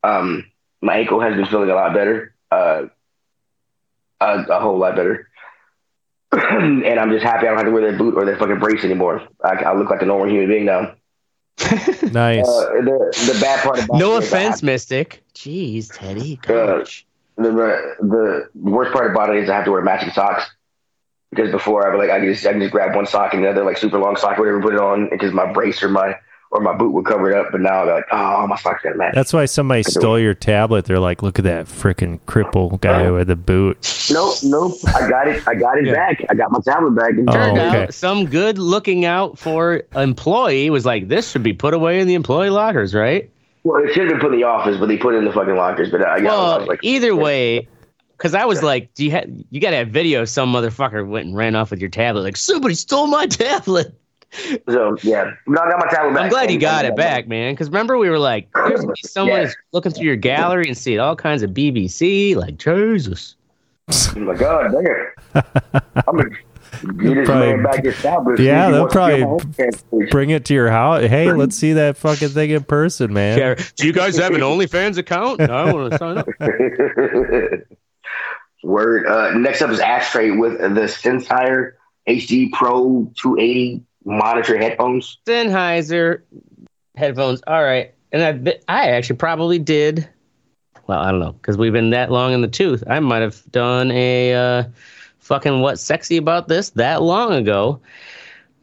Um, 0.04 0.46
my 0.82 0.98
ankle 0.98 1.20
has 1.22 1.36
been 1.36 1.46
feeling 1.48 1.72
a 1.72 1.74
lot 1.76 1.94
better. 1.96 2.36
Uh, 4.22 4.46
a, 4.48 4.58
a 4.58 4.60
whole 4.60 4.78
lot 4.78 4.96
better. 4.96 5.28
and 6.32 7.00
I'm 7.00 7.10
just 7.12 7.24
happy 7.24 7.48
I 7.48 7.50
don't 7.50 7.58
have 7.58 7.66
to 7.66 7.72
wear 7.72 7.92
that 7.92 7.98
boot 7.98 8.16
or 8.16 8.24
that 8.26 8.40
fucking 8.40 8.60
brace 8.60 8.86
anymore. 8.86 9.28
I, 9.44 9.56
I 9.64 9.74
look 9.76 9.90
like 9.90 10.02
a 10.02 10.06
normal 10.06 10.30
human 10.30 10.48
being 10.48 10.66
now. 10.66 10.94
nice. 12.12 12.48
Uh, 12.48 12.82
the 12.82 13.34
the 13.34 13.38
bad 13.42 13.64
part 13.64 13.84
about 13.84 13.98
No 13.98 14.16
it 14.16 14.24
is 14.24 14.34
I 14.34 14.38
offense, 14.38 14.64
Mystic. 14.64 15.24
Jeez, 15.36 15.90
Teddy. 15.94 16.40
Uh, 16.46 16.78
Gosh. 16.78 17.06
the, 17.36 17.44
the 17.44 17.96
the 18.00 18.50
worst 18.70 18.94
part 18.94 19.12
about 19.12 19.36
it 19.36 19.44
is 19.44 19.50
I 19.50 19.56
have 19.56 19.66
to 19.66 19.72
wear 19.72 19.82
matching 19.82 20.12
socks 20.12 20.50
because 21.32 21.52
before 21.52 21.86
I 21.86 21.94
would 21.94 22.00
like 22.00 22.10
I 22.10 22.20
could 22.20 22.34
just 22.34 22.46
I 22.46 22.54
could 22.54 22.62
just 22.62 22.72
grab 22.72 22.96
one 22.96 23.06
sock 23.06 23.34
and 23.34 23.44
the 23.44 23.50
other 23.50 23.66
like 23.66 23.78
super 23.78 24.00
long 24.00 24.16
sock 24.16 24.38
or 24.38 24.42
whatever 24.42 24.62
put 24.62 24.74
it 24.74 24.80
on 24.80 25.10
because 25.10 25.34
my 25.34 25.52
brace 25.52 25.84
or 25.84 25.90
my 25.90 26.16
or 26.52 26.60
my 26.62 26.74
boot 26.76 26.92
would 26.92 27.06
cover 27.06 27.32
it 27.32 27.38
up. 27.38 27.52
But 27.52 27.62
now 27.62 27.82
I'm 27.82 27.88
like, 27.88 28.04
oh, 28.12 28.46
my 28.48 28.58
socks 28.58 28.84
got 28.84 28.92
to. 28.94 29.12
That's 29.14 29.34
why 29.34 29.46
somebody 29.46 29.84
stole 29.84 30.20
your 30.20 30.34
tablet. 30.34 30.86
They're 30.86 31.00
like, 31.00 31.24
look 31.24 31.40
at 31.40 31.46
that 31.46 31.66
freaking 31.66 32.20
cripple 32.28 32.80
guy 32.82 33.10
with 33.10 33.28
the 33.28 33.36
boot. 33.36 34.10
Nope, 34.12 34.36
nope. 34.44 34.74
I 34.94 35.10
got 35.10 35.28
it. 35.28 35.48
I 35.48 35.56
got 35.56 35.78
it 35.78 35.86
Yeah. 35.86 35.94
back. 35.94 36.26
I 36.30 36.36
got 36.36 36.52
my 36.52 36.60
tablet 36.60 36.92
back. 36.92 37.14
Oh, 37.28 37.32
Turned 37.32 37.58
okay. 37.58 37.84
out 37.84 37.94
some 37.94 38.26
good 38.26 38.58
looking 38.58 39.06
out 39.06 39.40
for 39.40 39.84
employee 39.96 40.70
was 40.70 40.86
like, 40.86 41.08
this 41.08 41.32
should 41.32 41.44
be 41.44 41.54
put 41.54 41.74
away 41.74 42.00
in 42.00 42.08
the 42.08 42.16
employee 42.16 42.50
lockers, 42.50 42.94
right? 42.94 43.30
Well, 43.64 43.84
it 43.84 43.94
should 43.94 44.04
have 44.04 44.10
been 44.10 44.20
put 44.20 44.34
in 44.34 44.40
the 44.40 44.46
office, 44.46 44.78
but 44.78 44.88
they 44.88 44.98
put 44.98 45.14
it 45.14 45.20
in 45.20 45.26
the 45.26 45.32
fucking 45.32 45.56
lockers. 45.56 45.92
But 45.92 46.02
uh, 46.02 46.16
yeah, 46.16 46.16
I 46.16 46.22
well, 46.24 46.60
was 46.60 46.68
like, 46.68 46.80
either 46.84 47.16
way, 47.16 47.68
because 48.18 48.34
I 48.34 48.46
was 48.46 48.62
like, 48.64 48.94
do 48.96 49.06
you 49.06 49.12
ha- 49.12 49.26
you 49.52 49.62
got 49.62 49.70
to 49.70 49.78
have 49.78 49.90
video? 49.90 50.26
Some 50.26 50.52
motherfucker 50.52 51.08
went 51.08 51.28
and 51.28 51.36
ran 51.38 51.56
off 51.56 51.72
with 51.72 51.80
your 51.80 51.90
tablet. 51.90 52.24
Like 52.24 52.38
somebody 52.38 52.74
stole 52.76 53.08
my 53.08 53.28
tablet. 53.28 53.94
So 54.70 54.96
yeah. 55.04 55.32
But 55.48 55.62
I 55.62 55.70
got 55.72 55.80
my 55.80 55.88
tablet 55.91 56.13
back. 56.13 56.24
I'm 56.24 56.30
glad 56.30 56.52
you 56.52 56.60
got 56.60 56.86
it 56.86 56.96
back, 56.96 57.28
man. 57.28 57.54
Because 57.54 57.67
remember 57.67 57.98
we 57.98 58.10
were 58.10 58.20
like, 58.20 58.50
there's 58.56 58.86
someone 59.12 59.38
Yeah. 59.39 59.44
who's 59.46 59.56
looking 59.74 59.91
through 59.91 60.06
your 60.06 60.15
gallery 60.15 60.67
and 60.67 60.78
seeing 60.78 61.00
all 61.00 61.15
kinds 61.15 61.44
of 61.44 61.52
BBC. 61.52 62.36
Like 62.36 62.58
Jesus. 62.58 63.36
I'm 64.15 64.26
like, 64.26 64.39
God 64.39 64.72
damn. 64.72 65.44
I'm 66.08 66.15
gonna 66.15 66.30
get 66.30 67.15
this 67.15 67.26
Probably- 67.28 67.48
man 67.56 67.63
back 67.63 67.84
his 67.84 68.02
tablet. 68.02 68.38
see 68.38 68.46
Yeah, 68.48 68.62
if 68.62 68.65
he 68.67 68.72
they'll 68.72 68.82
wants 68.82 68.94
to 68.96 69.13
steal 69.13 69.28
my 69.28 69.38
probably. 70.00 70.06
Bring 70.12 70.30
it 70.30 70.46
to 70.46 70.54
your 70.54 70.70
house. 70.70 71.04
Hey, 71.06 71.32
let's 71.34 71.58
see 71.58 71.74
that 71.74 71.98
fucking 71.98 72.30
thing 72.30 72.52
in 72.52 72.63
person, 72.63 73.12
man. 73.12 73.38
Yeah. 73.38 73.56
Do 73.76 73.86
you 73.86 73.91
guys 73.94 74.15
have 74.17 74.34
an 74.34 74.39
OnlyFans 74.41 74.98
account? 74.98 75.41
I 75.41 75.74
want 75.74 75.91
to 75.91 75.98
sign 75.98 76.17
up. 76.20 76.28
Word. 78.63 79.08
Uh, 79.08 79.32
next 79.38 79.62
up 79.62 79.70
is 79.72 79.80
Ashtray 79.80 80.32
with 80.32 80.60
the 80.60 80.67
Sennheiser 80.82 81.74
HD 82.08 82.52
Pro 82.52 83.12
280 83.17 83.84
monitor 84.06 84.58
headphones. 84.58 85.18
Sennheiser 85.26 86.22
headphones. 86.96 87.42
All 87.48 87.64
right, 87.64 87.94
and 88.12 88.24
I 88.24 88.32
bet- 88.34 88.64
I 88.68 88.90
actually 88.90 89.18
probably 89.18 89.60
did. 89.60 90.08
Well, 90.88 91.00
I 91.00 91.12
don't 91.12 91.20
know 91.20 91.34
because 91.34 91.58
we've 91.58 91.74
been 91.74 91.92
that 91.92 92.12
long 92.12 92.34
in 92.34 92.42
the 92.42 92.48
tooth. 92.48 92.84
I 92.90 93.00
might 93.00 93.22
have 93.22 93.42
done 93.52 93.92
a 93.92 94.34
uh, 94.34 94.64
fucking 95.20 95.62
what's 95.62 95.82
sexy 95.82 96.18
about 96.18 96.48
this 96.48 96.72
that 96.72 97.02
long 97.02 97.34
ago. 97.34 97.80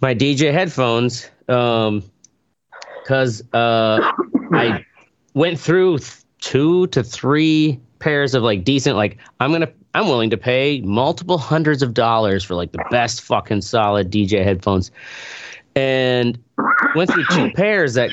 My 0.00 0.14
DJ 0.14 0.52
headphones, 0.52 1.30
um, 1.48 2.02
because 3.02 3.42
uh, 3.52 4.12
I 4.52 4.84
went 5.34 5.58
through 5.58 5.98
th- 5.98 6.12
two 6.40 6.86
to 6.88 7.02
three 7.02 7.80
pairs 7.98 8.34
of 8.34 8.42
like 8.42 8.64
decent 8.64 8.96
like 8.96 9.18
I'm 9.40 9.50
gonna 9.50 9.72
I'm 9.94 10.06
willing 10.06 10.30
to 10.30 10.36
pay 10.36 10.80
multiple 10.82 11.38
hundreds 11.38 11.82
of 11.82 11.94
dollars 11.94 12.44
for 12.44 12.54
like 12.54 12.72
the 12.72 12.84
best 12.90 13.22
fucking 13.22 13.62
solid 13.62 14.10
DJ 14.10 14.44
headphones 14.44 14.90
and 15.74 16.38
went 16.94 17.10
through 17.10 17.24
two 17.30 17.50
pairs 17.52 17.94
that 17.94 18.10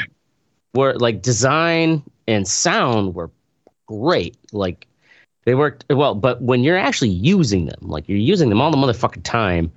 were 0.73 0.93
like 0.95 1.21
design 1.21 2.03
and 2.27 2.47
sound 2.47 3.15
were 3.15 3.31
great. 3.87 4.37
Like 4.51 4.87
they 5.45 5.55
worked 5.55 5.85
well, 5.89 6.15
but 6.15 6.41
when 6.41 6.63
you're 6.63 6.77
actually 6.77 7.09
using 7.09 7.65
them, 7.65 7.79
like 7.81 8.07
you're 8.07 8.17
using 8.17 8.49
them 8.49 8.61
all 8.61 8.71
the 8.71 8.77
motherfucking 8.77 9.23
time, 9.23 9.71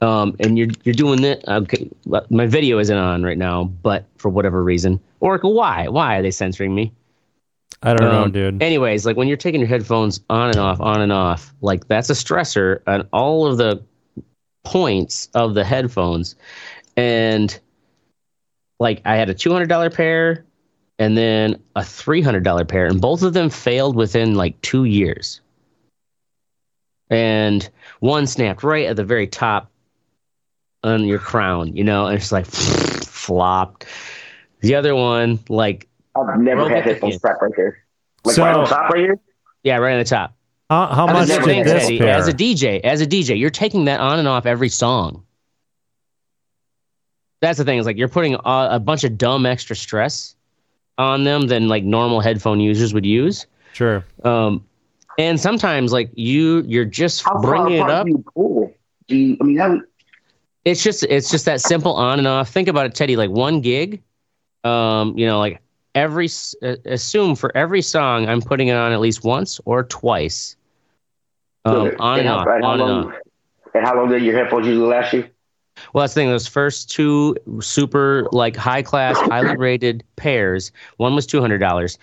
um, 0.00 0.34
and 0.40 0.58
you're 0.58 0.68
you're 0.84 0.94
doing 0.94 1.22
it. 1.24 1.44
Okay, 1.46 1.90
my 2.30 2.46
video 2.46 2.78
isn't 2.78 2.96
on 2.96 3.22
right 3.22 3.38
now, 3.38 3.64
but 3.64 4.06
for 4.16 4.28
whatever 4.28 4.62
reason, 4.62 5.00
Oracle, 5.20 5.54
why 5.54 5.88
why 5.88 6.16
are 6.16 6.22
they 6.22 6.30
censoring 6.30 6.74
me? 6.74 6.92
I 7.82 7.94
don't 7.94 8.10
know, 8.10 8.24
Um, 8.24 8.32
dude. 8.32 8.62
Anyways, 8.62 9.06
like 9.06 9.16
when 9.16 9.26
you're 9.28 9.36
taking 9.36 9.60
your 9.60 9.68
headphones 9.68 10.20
on 10.28 10.48
and 10.48 10.58
off, 10.58 10.80
on 10.80 11.00
and 11.00 11.12
off, 11.12 11.54
like 11.62 11.88
that's 11.88 12.10
a 12.10 12.14
stressor 12.14 12.80
on 12.86 13.08
all 13.12 13.46
of 13.46 13.56
the 13.56 13.82
points 14.64 15.28
of 15.34 15.54
the 15.54 15.64
headphones. 15.64 16.36
And 16.96 17.58
like 18.78 19.00
I 19.04 19.16
had 19.16 19.30
a 19.30 19.34
two 19.34 19.50
hundred 19.50 19.68
dollar 19.68 19.88
pair, 19.88 20.44
and 21.00 21.16
then 21.16 21.58
a 21.74 21.80
$300 21.80 22.68
pair. 22.68 22.84
And 22.84 23.00
both 23.00 23.22
of 23.22 23.32
them 23.32 23.48
failed 23.48 23.96
within 23.96 24.34
like 24.34 24.60
two 24.60 24.84
years. 24.84 25.40
And 27.08 27.68
one 28.00 28.26
snapped 28.26 28.62
right 28.62 28.86
at 28.86 28.96
the 28.96 29.04
very 29.04 29.26
top 29.26 29.70
on 30.84 31.04
your 31.06 31.18
crown, 31.18 31.74
you 31.74 31.84
know, 31.84 32.06
and 32.06 32.18
it's 32.18 32.30
like 32.30 32.44
flopped. 32.46 33.86
The 34.60 34.74
other 34.74 34.94
one, 34.94 35.38
like, 35.48 35.88
I've 36.16 36.40
never 36.40 36.60
Roll 36.62 36.68
had 36.68 36.76
back 36.76 36.84
the 36.84 36.90
headphones 36.92 37.14
kid. 37.14 37.18
strap 37.18 37.42
right 37.42 37.52
there. 37.56 37.84
Like 38.24 38.34
So- 38.36 38.42
right 38.44 38.54
on 38.54 38.66
top 38.66 38.90
right 38.90 39.00
here. 39.00 39.20
yeah, 39.62 39.76
right 39.78 39.92
on 39.94 39.98
the 39.98 40.04
top. 40.04 40.34
How, 40.68 40.86
how 40.86 41.06
I 41.06 41.12
much 41.12 41.20
was 41.22 41.28
That's 41.30 41.40
never 41.46 41.46
the 41.48 41.54
did 41.54 41.64
thing, 41.66 41.74
this 41.74 41.82
Teddy. 41.84 41.98
pair? 41.98 42.14
As 42.14 42.28
a 42.28 42.32
DJ, 42.32 42.80
as 42.84 43.00
a 43.00 43.06
DJ, 43.06 43.38
you're 43.38 43.50
taking 43.50 43.86
that 43.86 43.98
on 44.00 44.18
and 44.20 44.28
off 44.28 44.46
every 44.46 44.68
song. 44.68 45.24
That's 47.40 47.58
the 47.58 47.64
thing. 47.64 47.78
Is 47.78 47.86
like 47.86 47.96
you're 47.96 48.08
putting 48.08 48.34
a, 48.34 48.40
a 48.72 48.78
bunch 48.80 49.02
of 49.04 49.16
dumb 49.18 49.46
extra 49.46 49.74
stress 49.74 50.36
on 50.98 51.24
them 51.24 51.46
than 51.48 51.68
like 51.68 51.82
normal 51.84 52.20
headphone 52.20 52.60
users 52.60 52.92
would 52.94 53.06
use. 53.06 53.46
sure. 53.72 54.04
Um, 54.24 54.64
and 55.18 55.40
sometimes 55.40 55.92
like 55.92 56.10
you, 56.14 56.62
you're 56.66 56.84
just 56.84 57.24
How 57.24 57.32
far 57.32 57.40
bringing 57.42 57.72
it 57.74 57.78
apart 57.80 57.90
up. 57.92 58.06
do 58.06 58.10
you 58.12 58.24
pull? 58.34 58.74
Do 59.08 59.16
you, 59.16 59.36
I 59.40 59.44
mean, 59.44 59.56
that 59.56 59.70
would, 59.70 59.82
It's 60.64 60.82
just 60.84 61.02
it's 61.04 61.30
just 61.30 61.46
that 61.46 61.60
simple 61.60 61.94
on 61.94 62.18
and 62.18 62.28
off. 62.28 62.50
Think 62.50 62.68
about 62.68 62.86
it, 62.86 62.94
Teddy. 62.94 63.16
Like 63.16 63.30
one 63.30 63.60
gig, 63.60 64.02
um, 64.64 65.16
you 65.18 65.26
know, 65.26 65.38
like 65.38 65.60
every 65.94 66.28
uh, 66.62 66.76
assume 66.84 67.34
for 67.36 67.56
every 67.56 67.82
song 67.82 68.28
I'm 68.28 68.40
putting 68.40 68.68
it 68.68 68.74
on 68.74 68.92
at 68.92 69.00
least 69.00 69.24
once 69.24 69.60
or 69.64 69.82
twice. 69.84 70.56
Um, 71.64 71.92
on 71.98 72.20
and 72.20 72.28
how- 72.28 72.38
off, 72.38 72.46
how 72.46 72.54
on 72.54 72.80
and 72.80 72.90
long- 72.90 73.06
off. 73.12 73.14
And 73.72 73.86
how 73.86 73.94
long 73.96 74.08
did 74.08 74.22
your 74.24 74.34
headphones 74.36 74.66
usually 74.66 74.86
last 74.88 75.12
you? 75.12 75.28
Well, 75.94 76.02
that's 76.02 76.12
the 76.14 76.20
thing. 76.22 76.28
Those 76.28 76.48
first 76.48 76.90
two 76.90 77.36
super 77.60 78.26
like 78.32 78.56
high 78.56 78.82
class, 78.82 79.16
highly 79.20 79.56
rated 79.56 80.02
pairs. 80.16 80.72
One 80.96 81.14
was 81.14 81.24
two 81.26 81.40
hundred 81.40 81.58
dollars. 81.58 81.96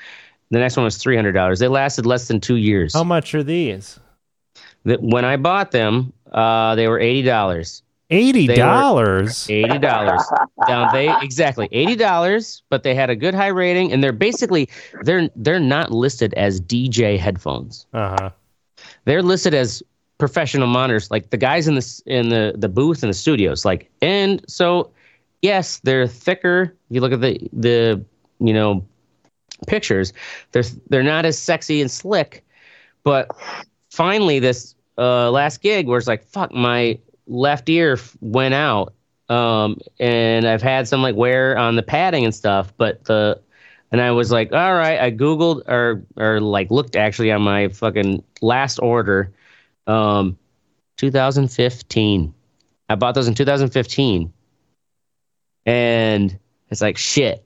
The 0.50 0.60
next 0.60 0.78
one 0.78 0.86
was 0.86 0.98
three 0.98 1.16
hundred 1.18 1.34
dollars. 1.34 1.60
They 1.60 1.68
lasted 1.68 2.06
less 2.06 2.30
than 2.30 2.40
two 2.40 2.56
years. 2.56 2.94
How 2.94 3.04
much 3.04 3.36
are 3.36 3.44
these? 3.44 4.00
That 4.86 5.02
when 5.04 5.26
I 5.26 5.36
bought 5.36 5.72
them, 5.72 6.14
uh, 6.32 6.76
they 6.76 6.88
were 6.88 7.00
eighty 7.00 7.22
dollars. 7.24 7.84
Eighty 8.10 8.48
dollars. 8.48 9.50
Eighty 9.50 9.78
dollars. 9.78 10.22
Now 10.68 10.92
they 10.92 11.14
exactly 11.22 11.68
eighty 11.74 11.96
dollars, 11.96 12.64
but 12.70 12.84
they 12.84 12.96
had 12.96 13.10
a 13.10 13.16
good 13.16 13.34
high 13.34 13.48
rating, 13.48 13.92
and 13.92 14.02
they're 14.02 14.14
basically 14.14 14.70
they're 15.04 15.30
they're 15.36 15.60
not 15.60 15.92
listed 15.92 16.34
as 16.36 16.62
DJ 16.62 17.20
headphones. 17.20 17.86
Uh 17.94 18.16
huh. 18.18 18.30
They're 19.04 19.22
listed 19.22 19.54
as 19.54 19.84
professional 20.18 20.68
monitors, 20.68 21.12
like 21.12 21.32
the 21.32 21.38
guys 21.38 21.68
in 21.68 21.76
the 21.76 22.02
in 22.06 22.30
the 22.30 22.54
the 22.56 22.70
booth 22.70 23.04
in 23.04 23.10
the 23.10 23.14
studios. 23.14 23.66
Like, 23.66 23.90
and 24.02 24.42
so 24.50 24.90
yes, 25.42 25.80
they're 25.80 26.08
thicker. 26.08 26.74
If 26.90 26.96
you 26.96 27.02
look 27.02 27.12
at 27.12 27.20
the 27.20 27.50
the 27.52 28.06
you 28.40 28.54
know 28.54 28.86
pictures, 29.68 30.14
they're 30.54 30.64
they're 30.90 31.04
not 31.04 31.26
as 31.26 31.38
sexy 31.38 31.82
and 31.82 31.92
slick, 31.92 32.46
but 33.04 33.30
finally 33.90 34.40
this 34.40 34.76
uh, 34.98 35.30
last 35.30 35.62
gig 35.62 35.88
where 35.88 35.98
it's 35.98 36.08
like 36.08 36.24
fuck 36.24 36.54
my 36.54 36.98
left 37.28 37.70
ear 37.70 38.00
went 38.22 38.54
out 38.54 38.94
um 39.30 39.78
and 40.00 40.48
i've 40.48 40.62
had 40.62 40.88
some 40.88 41.02
like 41.02 41.16
wear 41.16 41.58
on 41.58 41.76
the 41.76 41.84
padding 41.84 42.24
and 42.24 42.34
stuff 42.34 42.74
but 42.78 43.04
the 43.06 43.40
and 43.92 44.00
i 44.02 44.12
was 44.12 44.32
like 44.32 44.52
all 44.54 44.74
right 44.74 45.00
i 45.00 45.12
googled 45.12 45.68
or 45.68 46.04
or 46.16 46.40
like 46.40 46.72
looked 46.72 46.96
actually 46.96 47.32
on 47.32 47.42
my 47.42 47.68
fucking 47.68 48.24
last 48.42 48.80
order 48.80 49.32
um 49.88 50.38
2015 50.98 52.34
i 52.90 52.96
bought 52.96 53.14
those 53.14 53.28
in 53.28 53.34
2015 53.34 54.32
and 55.68 56.40
it's 56.70 56.82
like 56.82 56.98
shit. 56.98 57.44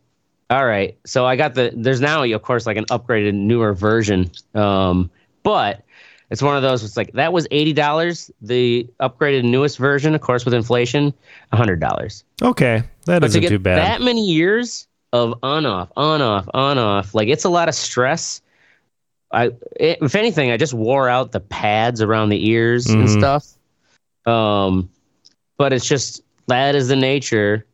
All 0.49 0.65
right. 0.65 0.97
So 1.05 1.25
i 1.25 1.36
got 1.36 1.55
the 1.55 1.73
there's 1.75 1.99
now 1.99 2.23
of 2.23 2.41
course 2.41 2.65
like 2.65 2.77
an 2.77 2.86
upgraded 2.86 3.34
newer 3.34 3.73
version 3.73 4.32
um 4.53 5.09
but 5.43 5.84
it's 6.32 6.41
one 6.41 6.55
of 6.55 6.63
those 6.63 6.84
it's 6.84 6.97
like 6.97 7.11
that 7.13 7.32
was 7.34 7.47
$80 7.49 8.32
the 8.41 8.88
upgraded 8.99 9.43
newest 9.43 9.77
version 9.77 10.15
of 10.15 10.21
course 10.21 10.45
with 10.45 10.53
inflation 10.55 11.13
$100 11.53 12.23
Okay, 12.41 12.82
that 13.05 13.19
but 13.21 13.29
isn't 13.29 13.41
get 13.41 13.49
too 13.49 13.59
bad. 13.59 13.77
that 13.77 14.01
many 14.03 14.25
years 14.25 14.88
of 15.13 15.36
on 15.43 15.65
off 15.65 15.91
on 15.95 16.21
off 16.21 16.47
on 16.53 16.77
off 16.79 17.13
like 17.13 17.27
it's 17.27 17.43
a 17.43 17.49
lot 17.49 17.67
of 17.69 17.75
stress 17.75 18.41
i 19.32 19.47
it, 19.75 19.99
if 20.01 20.15
anything 20.15 20.51
i 20.51 20.57
just 20.57 20.73
wore 20.73 21.09
out 21.09 21.32
the 21.34 21.39
pads 21.41 22.01
around 22.01 22.29
the 22.29 22.47
ears 22.47 22.88
and 22.88 23.07
Mhm. 23.07 23.17
stuff 23.19 23.45
um 24.25 24.89
but 25.57 25.73
it's 25.73 25.86
just 25.86 26.23
that 26.47 26.75
is 26.75 26.88
the 26.88 26.95
nature 26.95 27.65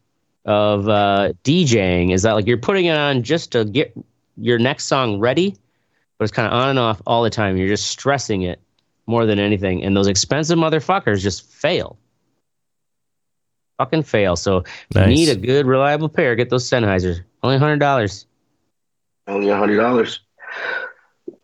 of 0.45 0.88
uh 0.89 1.32
djing 1.43 2.12
is 2.12 2.24
that 2.24 2.34
like 2.34 2.47
you're 2.47 2.58
putting 2.58 2.86
it 2.86 2.97
on 2.97 3.22
just 3.22 3.51
to 3.51 3.66
get 3.66 3.93
your 4.38 4.58
next 4.58 4.86
song 4.86 5.20
ready 5.20 5.55
but 6.18 6.24
it's 6.24 6.32
kind 6.32 6.47
of 6.47 6.53
on 6.53 6.70
and 6.70 6.80
off 6.80 7.01
all 7.05 7.24
the 7.24 7.30
time 7.30 7.57
you're 7.57 7.68
just 7.68 7.88
stressing 7.88 8.41
it 8.43 8.59
more 9.05 9.26
than 9.26 9.39
anything 9.39 9.84
and 9.84 9.95
those 9.95 10.07
expensive 10.07 10.57
motherfuckers 10.57 11.20
just 11.22 11.43
fail 11.51 11.97
fucking 13.78 14.03
fail 14.03 14.36
so 14.36 14.57
if 14.57 14.95
you 14.95 15.05
need 15.05 15.30
a 15.30 15.36
good 15.36 15.65
reliable 15.65 16.09
pair 16.09 16.36
get 16.36 16.49
those 16.49 16.68
sennheisers 16.70 17.22
only 17.43 17.57
$100 17.57 18.26
Only 19.28 19.49
a 19.49 19.57
hundred 19.57 19.78
dollars. 19.78 20.22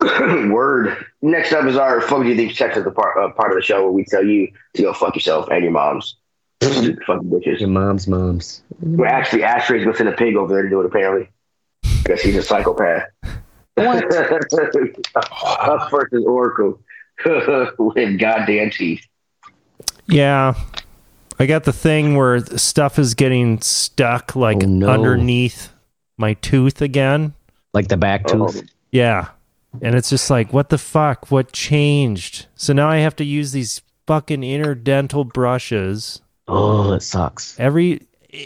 Word. 0.00 1.04
Next 1.22 1.52
up 1.52 1.66
is 1.66 1.76
our 1.76 2.00
fuck 2.00 2.24
you 2.24 2.34
think 2.34 2.56
section, 2.56 2.82
the 2.82 2.90
part 2.90 3.16
uh, 3.16 3.30
part 3.34 3.52
of 3.52 3.56
the 3.56 3.62
show 3.62 3.82
where 3.82 3.92
we 3.92 4.04
tell 4.04 4.24
you 4.24 4.48
to 4.74 4.82
go 4.82 4.92
fuck 4.92 5.14
yourself 5.14 5.48
and 5.50 5.62
your 5.62 5.70
moms. 5.72 6.16
Fucking 6.60 6.96
bitches. 7.30 7.60
your 7.60 7.68
mom's 7.68 8.08
moms 8.08 8.62
Well, 8.80 9.10
actually, 9.10 9.44
Ashtray's 9.44 9.84
gonna 9.84 9.96
send 9.96 10.08
a 10.08 10.12
pig 10.12 10.34
over 10.36 10.52
there 10.52 10.62
to 10.62 10.70
do 10.70 10.80
it. 10.80 10.86
Apparently, 10.86 11.28
because 12.02 12.22
he's 12.22 12.36
a 12.36 12.42
psychopath. 12.42 13.04
What? 13.74 14.04
Us 15.16 15.90
versus 15.90 16.24
Oracle 16.26 16.80
with 17.78 18.18
goddamn 18.20 18.70
teeth. 18.70 19.04
Yeah. 20.06 20.54
I 21.38 21.46
got 21.46 21.64
the 21.64 21.72
thing 21.72 22.14
where 22.16 22.38
stuff 22.56 22.98
is 22.98 23.14
getting 23.14 23.60
stuck 23.60 24.36
like 24.36 24.62
Oh, 24.62 24.66
no. 24.66 24.88
underneath 24.88 25.72
my 26.16 26.34
tooth 26.34 26.80
again. 26.80 27.34
like 27.72 27.88
the 27.88 27.96
back 27.96 28.26
tooth 28.26 28.56
Oh, 28.56 28.62
Yeah. 28.92 29.28
And 29.82 29.96
it's 29.96 30.10
just 30.10 30.30
like, 30.30 30.52
what 30.52 30.68
the 30.68 30.78
fuck? 30.78 31.32
What 31.32 31.50
changed? 31.50 32.46
So 32.54 32.72
now 32.72 32.88
I 32.88 32.98
have 32.98 33.16
to 33.16 33.24
use 33.24 33.50
these 33.50 33.82
fucking 34.06 34.42
interdental 34.42 35.26
brushes 35.32 36.20
oh 36.46 36.92
it 36.92 37.00
sucks 37.00 37.58
every 37.58 38.02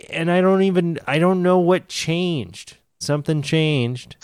and 0.08 0.30
I 0.30 0.40
don't 0.40 0.62
even 0.62 1.00
I 1.08 1.18
don't 1.18 1.42
know 1.42 1.58
what 1.58 1.88
changed. 1.88 2.76
Something 3.00 3.42
changed. 3.42 4.14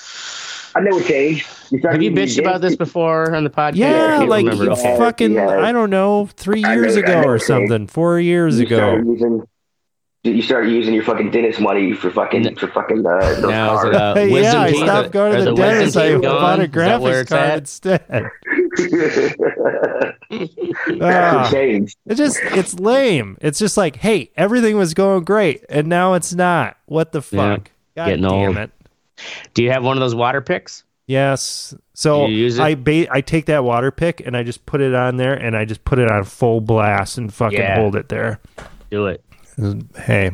I 0.76 0.80
know 0.80 0.96
what 0.96 1.06
changed. 1.06 1.46
You 1.70 1.78
started 1.78 1.96
have 1.96 2.02
you 2.02 2.10
bitched 2.10 2.38
about 2.38 2.60
this 2.60 2.74
before 2.76 3.34
on 3.34 3.44
the 3.44 3.50
podcast 3.50 3.74
I 3.74 3.76
Yeah, 3.76 4.18
like 4.24 4.44
you 4.44 4.70
Okay. 4.70 4.96
fucking 4.98 5.32
Yeah. 5.34 5.60
I 5.60 5.70
don't 5.72 5.90
know, 5.90 6.28
3 6.36 6.60
years 6.60 6.96
know- 6.96 7.02
I 7.02 7.04
ago 7.04 7.22
or 7.28 7.38
changed. 7.38 7.44
something. 7.46 7.86
4 7.86 8.18
years 8.20 8.58
You 8.58 8.66
ago. 8.66 8.96
using. 9.06 9.42
You 10.26 10.40
start 10.40 10.68
using 10.68 10.94
your 10.94 11.02
fucking 11.04 11.32
dentist 11.32 11.60
money 11.60 11.92
for 11.92 12.10
fucking 12.10 12.56
for 12.56 12.66
fucking 12.68 13.04
uh, 13.06 13.18
those 13.20 13.42
Now, 13.50 13.74
is 13.74 13.80
cars. 13.82 13.88
it, 13.88 13.94
uh, 13.94 14.14
Hey, 14.14 14.32
wisdom 14.32 14.54
yeah, 14.54 14.60
I 14.62 14.72
stopped 14.72 15.10
going 15.12 15.32
to 15.36 15.44
the, 15.44 15.50
wisdom 15.54 15.68
dentist. 15.68 15.96
I 15.98 16.08
teeth 16.14 16.22
bought 16.22 16.60
a 16.60 16.66
gone? 16.66 16.82
Is 16.84 16.88
that 16.88 17.00
where 17.02 17.24
graphics 17.24 17.28
card 17.28 17.50
at? 17.50 17.58
instead. 17.58 18.30
That's 20.98 21.34
what 21.36 21.50
changed. 21.52 21.96
It's 22.06 22.18
just 22.18 22.40
it's 22.42 22.74
lame. 22.80 23.36
It's 23.40 23.58
just 23.58 23.76
like, 23.76 23.96
hey, 23.96 24.30
everything 24.36 24.76
was 24.78 24.94
going 24.94 25.24
great, 25.24 25.62
and 25.68 25.88
now 25.88 26.14
it's 26.14 26.32
not. 26.34 26.76
What 26.86 27.12
the 27.12 27.18
Yeah, 27.30 27.56
fuck? 27.56 27.70
God 27.96 28.06
getting 28.06 28.22
damn 28.22 28.32
old. 28.32 28.56
it. 28.56 28.70
Do 29.54 29.62
you 29.62 29.70
have 29.70 29.84
one 29.84 29.96
of 29.96 30.00
those 30.00 30.14
water 30.14 30.40
picks 30.40 30.84
Yes. 31.06 31.74
So 31.92 32.26
Do 32.26 32.32
you 32.32 32.38
use 32.44 32.58
it? 32.58 32.62
I 32.62 32.74
ba- 32.74 33.12
I 33.12 33.20
take 33.20 33.46
that 33.46 33.62
water 33.62 33.90
pick 33.90 34.20
and 34.26 34.36
I 34.36 34.42
just 34.42 34.64
put 34.64 34.80
it 34.80 34.94
on 34.94 35.18
there 35.18 35.34
and 35.34 35.54
I 35.56 35.64
just 35.66 35.84
put 35.84 35.98
it 35.98 36.10
on 36.10 36.24
full 36.24 36.60
blast 36.60 37.18
and 37.18 37.32
fucking 37.32 37.58
Yeah. 37.58 37.76
hold 37.76 37.94
it 37.94 38.08
there. 38.08 38.40
do 38.90 39.06
it 39.06 39.22
Hey. 39.96 40.30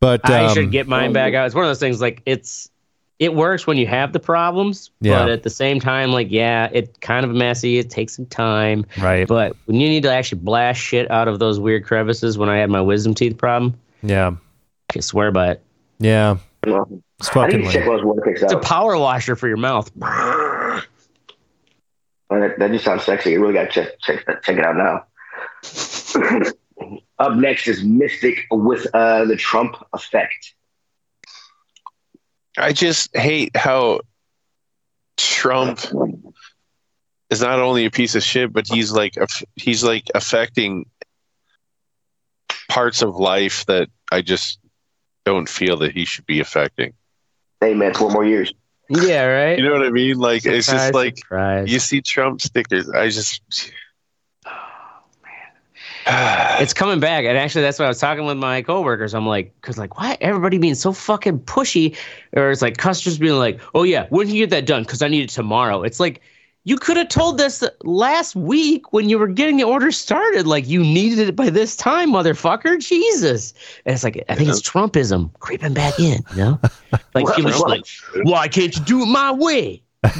But 0.00 0.28
I 0.30 0.46
um, 0.46 0.54
should 0.54 0.70
get 0.70 0.86
mine 0.86 1.12
back 1.12 1.34
out. 1.34 1.46
It's 1.46 1.54
one 1.54 1.64
of 1.64 1.68
those 1.68 1.80
things 1.80 2.00
like 2.00 2.22
it's 2.24 2.70
it 3.18 3.34
works 3.34 3.66
when 3.66 3.76
you 3.76 3.86
have 3.88 4.12
the 4.12 4.20
problems, 4.20 4.92
Yeah. 5.00 5.18
but 5.18 5.28
at 5.30 5.42
the 5.42 5.50
same 5.50 5.80
time, 5.80 6.12
like 6.12 6.28
yeah, 6.30 6.68
it's 6.72 6.96
kind 6.98 7.26
of 7.26 7.32
messy. 7.32 7.78
It 7.78 7.90
takes 7.90 8.14
some 8.14 8.26
time, 8.26 8.86
right. 9.00 9.26
but 9.26 9.56
when 9.66 9.80
you 9.80 9.88
need 9.88 10.04
to 10.04 10.12
actually 10.12 10.40
blast 10.40 10.80
shit 10.80 11.10
out 11.10 11.26
of 11.26 11.40
those 11.40 11.58
weird 11.58 11.84
crevices, 11.84 12.38
when 12.38 12.48
I 12.48 12.58
had 12.58 12.70
my 12.70 12.80
wisdom 12.80 13.14
teeth 13.14 13.36
problem, 13.36 13.74
yeah. 14.04 14.28
I 14.30 14.92
can 14.92 15.02
swear 15.02 15.32
by 15.32 15.50
it. 15.50 15.62
Yeah. 15.98 16.36
Well, 16.66 17.02
It's 17.18 17.28
I 17.30 17.32
fucking 17.32 17.60
need 17.60 17.66
to 17.66 17.72
check 17.72 17.84
those 17.86 18.04
water 18.04 18.22
picks 18.22 18.42
It's 18.42 18.52
a 18.52 18.58
power 18.58 18.96
washer 18.98 19.36
for 19.36 19.48
your 19.48 19.56
mouth. 19.56 19.90
That, 22.30 22.58
that 22.58 22.70
just 22.72 22.84
sounds 22.84 23.04
sexy. 23.04 23.30
You 23.30 23.40
really 23.40 23.54
got 23.54 23.70
to 23.70 23.70
check, 23.70 23.98
check, 24.00 24.42
check 24.42 24.58
it 24.58 24.64
out 24.64 24.76
now. 24.76 25.06
Up 27.18 27.34
next 27.36 27.66
is 27.66 27.82
Mystic 27.82 28.46
with 28.50 28.86
uh, 28.92 29.24
the 29.24 29.36
Trump 29.36 29.76
effect. 29.94 30.54
I 32.58 32.72
just 32.72 33.16
hate 33.16 33.56
how 33.56 34.00
Trump 35.16 35.80
is 37.30 37.40
not 37.40 37.60
only 37.60 37.86
a 37.86 37.90
piece 37.90 38.14
of 38.14 38.22
shit, 38.22 38.52
but 38.52 38.66
he's 38.66 38.92
like 38.92 39.14
he's 39.56 39.82
like 39.82 40.04
affecting 40.14 40.86
parts 42.68 43.02
of 43.02 43.16
life 43.16 43.64
that 43.66 43.88
I 44.12 44.22
just 44.22 44.58
don't 45.28 45.48
feel 45.48 45.76
that 45.78 45.92
he 45.92 46.04
should 46.04 46.26
be 46.26 46.40
affecting. 46.40 46.92
Amen. 47.62 47.94
Four 47.94 48.10
more 48.10 48.24
years. 48.24 48.52
Yeah, 48.88 49.24
right. 49.26 49.58
You 49.58 49.64
know 49.64 49.72
what 49.72 49.86
I 49.86 49.90
mean? 49.90 50.18
Like 50.18 50.46
it's 50.46 50.66
just 50.66 50.94
like 50.94 51.18
surprise. 51.18 51.70
you 51.70 51.78
see 51.78 52.00
Trump 52.00 52.40
stickers. 52.40 52.88
I 52.88 53.08
just. 53.08 53.42
Oh 54.46 54.50
man. 56.06 56.62
It's 56.62 56.72
coming 56.72 56.98
back, 56.98 57.24
and 57.26 57.36
actually, 57.36 57.62
that's 57.62 57.78
what 57.78 57.84
I 57.84 57.88
was 57.88 57.98
talking 57.98 58.24
with 58.24 58.38
my 58.38 58.62
coworkers. 58.62 59.14
I'm 59.14 59.26
like, 59.26 59.54
because 59.60 59.76
like, 59.76 59.98
why 59.98 60.16
everybody 60.20 60.56
being 60.56 60.74
so 60.74 60.92
fucking 60.92 61.40
pushy, 61.40 61.96
or 62.32 62.50
it's 62.50 62.62
like 62.62 62.78
customers 62.78 63.18
being 63.18 63.34
like, 63.34 63.60
oh 63.74 63.82
yeah, 63.82 64.06
when 64.08 64.26
can 64.26 64.34
you 64.34 64.42
get 64.42 64.50
that 64.50 64.66
done? 64.66 64.84
Because 64.84 65.02
I 65.02 65.08
need 65.08 65.24
it 65.24 65.30
tomorrow. 65.30 65.82
It's 65.82 66.00
like. 66.00 66.22
You 66.68 66.76
could 66.76 66.98
have 66.98 67.08
told 67.08 67.38
this 67.38 67.64
last 67.82 68.36
week 68.36 68.92
when 68.92 69.08
you 69.08 69.18
were 69.18 69.26
getting 69.26 69.56
the 69.56 69.64
order 69.64 69.90
started, 69.90 70.46
like 70.46 70.68
you 70.68 70.82
needed 70.82 71.26
it 71.26 71.34
by 71.34 71.48
this 71.48 71.74
time, 71.74 72.12
motherfucker. 72.12 72.78
Jesus. 72.78 73.54
And 73.86 73.94
it's 73.94 74.04
like, 74.04 74.22
I 74.28 74.34
think 74.34 74.50
it's 74.50 74.60
Trumpism 74.60 75.30
creeping 75.38 75.72
back 75.72 75.98
in, 75.98 76.22
you 76.32 76.36
know? 76.36 76.60
Like, 77.14 77.24
What? 77.24 77.36
people 77.36 77.50
just 77.52 77.66
like, 77.66 77.86
why 78.24 78.48
can't 78.48 78.76
you 78.76 78.84
do 78.84 79.02
it 79.02 79.06
my 79.06 79.32
way? 79.32 79.82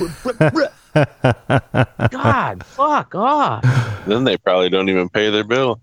God, 2.11 2.65
fuck 2.65 3.15
off. 3.15 3.63
then 4.07 4.25
they 4.25 4.39
probably 4.39 4.71
don't 4.71 4.89
even 4.89 5.11
pay 5.11 5.29
their 5.29 5.45
bill. 5.45 5.83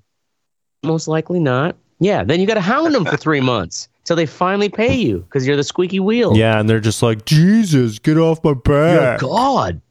Most 0.82 1.08
likely 1.08 1.40
not. 1.40 1.76
Yeah, 2.00 2.24
then 2.24 2.40
you 2.40 2.48
got 2.48 2.56
to 2.56 2.62
hound 2.62 2.96
them 2.96 3.06
for 3.06 3.18
three 3.18 3.40
months 3.40 3.88
till 4.04 4.16
they 4.16 4.26
finally 4.26 4.70
pay 4.70 4.96
you 4.96 5.20
because 5.20 5.46
you're 5.46 5.58
the 5.58 5.64
squeaky 5.64 6.00
wheel. 6.00 6.36
Yeah, 6.36 6.60
and 6.60 6.68
they're 6.68 6.80
just 6.80 7.04
like, 7.04 7.26
Jesus, 7.26 8.00
get 8.00 8.18
off 8.18 8.44
my 8.44 8.54
back. 8.54 8.66
Oh, 8.66 9.00
back. 9.00 9.20
God. 9.20 9.82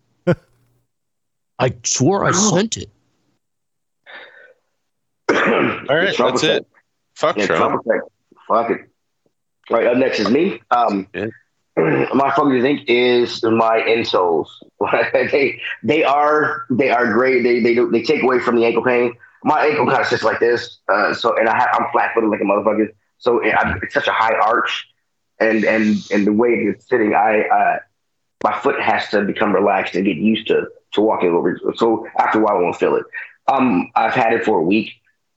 I 1.59 1.75
swore 1.85 2.25
I 2.25 2.33
sent 2.33 2.77
it. 2.77 2.91
All 5.31 5.37
right, 5.37 6.17
that's 6.17 6.21
effect. 6.21 6.45
it. 6.45 6.67
Fuck 7.15 7.37
Yeah, 7.39 7.47
Trump. 7.47 7.85
Trump. 7.85 8.03
Fuck 8.49 8.71
it. 8.71 8.81
All 9.71 9.77
right, 9.79 9.87
up 9.87 9.97
next 9.97 10.21
is 10.21 10.31
me. 10.31 10.61
Um, 10.71 11.09
Yeah. 11.15 11.29
my 11.77 12.31
fucking 12.37 12.63
think 12.63 12.83
is 12.89 13.43
my 13.43 13.81
insoles. 13.81 14.47
they 15.13 15.61
they 15.83 16.05
are 16.05 16.67
they 16.71 16.91
are 16.91 17.13
great. 17.13 17.43
They 17.43 17.61
they 17.61 17.75
do, 17.75 17.91
they 17.91 18.03
take 18.03 18.23
away 18.23 18.39
from 18.39 18.57
the 18.57 18.65
ankle 18.65 18.85
pain. 18.85 19.15
My 19.43 19.67
ankle 19.67 19.87
kind 19.87 20.01
of 20.01 20.07
sits 20.07 20.23
like 20.23 20.41
this, 20.41 20.79
uh, 20.89 21.13
so 21.15 21.37
and 21.37 21.49
I 21.49 21.57
have, 21.59 21.69
I'm 21.73 21.87
flat 21.93 22.13
footed 22.15 22.31
like 22.31 22.41
a 22.41 22.45
motherfucker. 22.45 22.89
So 23.19 23.41
it, 23.41 23.55
I, 23.55 23.77
it's 23.83 23.93
such 23.95 24.07
a 24.07 24.13
high 24.13 24.35
arch, 24.35 24.87
and 25.41 25.65
and 25.65 25.97
and 26.13 26.27
the 26.27 26.33
way 26.33 26.51
it's 26.51 26.89
sitting, 26.89 27.15
I 27.15 27.41
uh, 27.43 27.79
my 28.45 28.57
foot 28.61 28.81
has 28.81 29.09
to 29.09 29.23
become 29.23 29.53
relaxed 29.53 29.95
and 29.97 30.05
get 30.05 30.17
used 30.17 30.47
to 30.49 30.69
to 30.95 31.01
walking 31.01 31.31
over. 31.31 31.61
So 31.77 32.07
after 32.19 32.41
a 32.41 32.43
while, 32.43 32.57
I 32.57 32.61
won't 32.61 32.77
feel 32.77 32.97
it. 32.97 33.05
Um, 33.47 33.91
I've 33.95 34.15
had 34.15 34.33
it 34.33 34.45
for 34.45 34.59
a 34.59 34.63
week, 34.63 34.93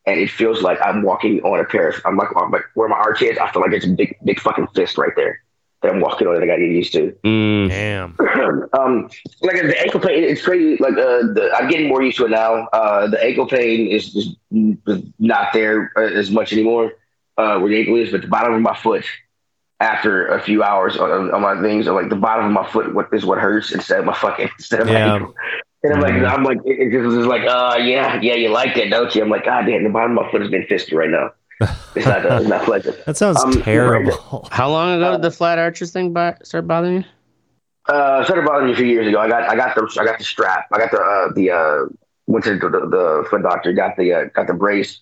and 0.06 0.20
it 0.20 0.30
feels 0.30 0.62
like 0.62 0.80
I'm 0.82 1.04
walking 1.04 1.42
on 1.42 1.60
a 1.60 1.66
pair. 1.66 1.90
Of, 1.90 2.02
I'm 2.06 2.16
like, 2.16 2.30
I'm 2.36 2.52
like 2.52 2.64
where 2.76 2.88
my 2.88 2.96
arch 2.96 3.22
is. 3.22 3.38
I 3.38 3.52
feel 3.52 3.62
like 3.62 3.74
it's 3.74 3.86
a 3.86 3.90
big, 3.90 4.16
big 4.24 4.40
fucking 4.40 4.68
fist 4.74 4.98
right 4.98 5.14
there 5.16 5.42
that 5.82 5.94
I'm 5.94 6.00
walking 6.00 6.28
on 6.28 6.34
that 6.34 6.44
I 6.44 6.48
got 6.48 6.56
to 6.56 6.62
get 6.62 6.72
used 6.72 6.94
to. 6.94 7.16
Mm. 7.24 7.70
Damn. 7.70 8.16
um, 8.74 9.10
like 9.42 9.62
the 9.62 9.80
ankle 9.80 10.00
pain, 10.00 10.24
it's 10.24 10.44
crazy. 10.44 10.82
Like 10.82 10.94
uh, 10.94 11.34
the, 11.34 11.52
I'm 11.56 11.70
getting 11.70 11.90
more 11.90 12.02
used 12.02 12.18
to 12.18 12.26
it 12.26 12.32
now. 12.32 12.68
Uh, 12.68 13.08
the 13.08 13.24
ankle 13.24 13.48
pain 13.48 13.88
is 13.88 14.14
just 14.14 14.36
not 14.50 15.54
there 15.54 15.92
uh, 15.96 16.02
as 16.02 16.32
much 16.32 16.54
anymore. 16.54 16.94
Uh, 17.38 17.60
where 17.60 17.70
the 17.70 17.78
ankle 17.78 17.96
is, 17.98 18.12
but 18.12 18.22
the 18.22 18.28
bottom 18.28 18.54
of 18.54 18.62
my 18.62 18.76
foot, 18.76 19.06
after 19.80 20.28
a 20.28 20.42
few 20.42 20.64
hours 20.64 20.98
on, 20.98 21.32
on 21.32 21.42
my 21.42 21.62
things, 21.62 21.88
are 21.88 21.94
like 21.94 22.10
the 22.10 22.16
bottom 22.16 22.46
of 22.46 22.52
my 22.52 22.68
foot 22.72 22.94
what 22.96 23.08
is 23.14 23.26
what 23.26 23.38
hurts 23.38 23.72
instead 23.72 24.00
of 24.00 24.06
my 24.06 24.14
fucking 24.16 24.50
instead 24.58 24.82
of 24.82 24.88
my 24.88 24.94
Yeah. 24.94 25.14
ankle. 25.14 25.36
And 25.84 25.94
I'm 25.94 26.02
like, 26.02 26.14
Mhm. 26.16 26.28
I'm 26.30 26.44
like, 26.44 26.58
it, 26.66 26.88
it 26.88 26.92
just 26.92 27.16
was 27.16 27.28
like, 27.28 27.44
uh, 27.44 27.78
yeah, 27.80 28.20
yeah, 28.22 28.34
you 28.34 28.50
like 28.50 28.74
that, 28.76 28.90
don't 28.90 29.14
you? 29.14 29.22
I'm 29.22 29.30
like, 29.30 29.46
God 29.46 29.66
damn, 29.68 29.84
the 29.84 29.90
bottom 29.90 30.18
of 30.18 30.26
my 30.26 30.32
foot 30.32 30.42
has 30.42 30.50
been 30.50 30.66
fisted 30.66 30.94
right 30.98 31.10
now. 31.10 31.30
It's 31.96 32.06
not, 32.06 32.26
uh, 32.26 32.38
it's 32.40 32.48
not 32.48 32.64
pleasant. 32.64 32.98
That 33.06 33.16
sounds 33.18 33.38
Um, 33.44 33.52
terrible. 33.62 34.48
How 34.52 34.70
long 34.70 34.98
ago 35.00 35.12
did 35.14 35.22
the 35.22 35.32
flat 35.32 35.60
arches 35.60 35.92
thing 35.92 36.14
bo- 36.14 36.36
start 36.44 36.68
bothering 36.68 36.98
you? 36.98 37.04
Uh, 37.88 38.24
started 38.26 38.46
bothering 38.46 38.68
me 38.68 38.74
a 38.74 38.76
few 38.76 38.86
years 38.86 39.08
ago. 39.08 39.20
I 39.20 39.30
got 39.30 39.44
I 39.50 39.56
got 39.56 39.76
the 39.76 39.88
I 40.02 40.04
got 40.04 40.18
the 40.18 40.24
strap. 40.26 40.66
I 40.74 40.78
got 40.80 40.92
the 40.92 41.00
uh, 41.00 41.32
the 41.34 41.52
uh, 41.52 41.86
went 42.26 42.44
to 42.46 42.58
the, 42.58 42.70
the, 42.70 42.80
the 42.88 43.28
foot 43.30 43.44
doctor. 43.44 43.72
Got 43.72 43.96
the 43.98 44.14
uh, 44.14 44.26
got 44.34 44.48
the 44.48 44.54
brace. 44.54 45.00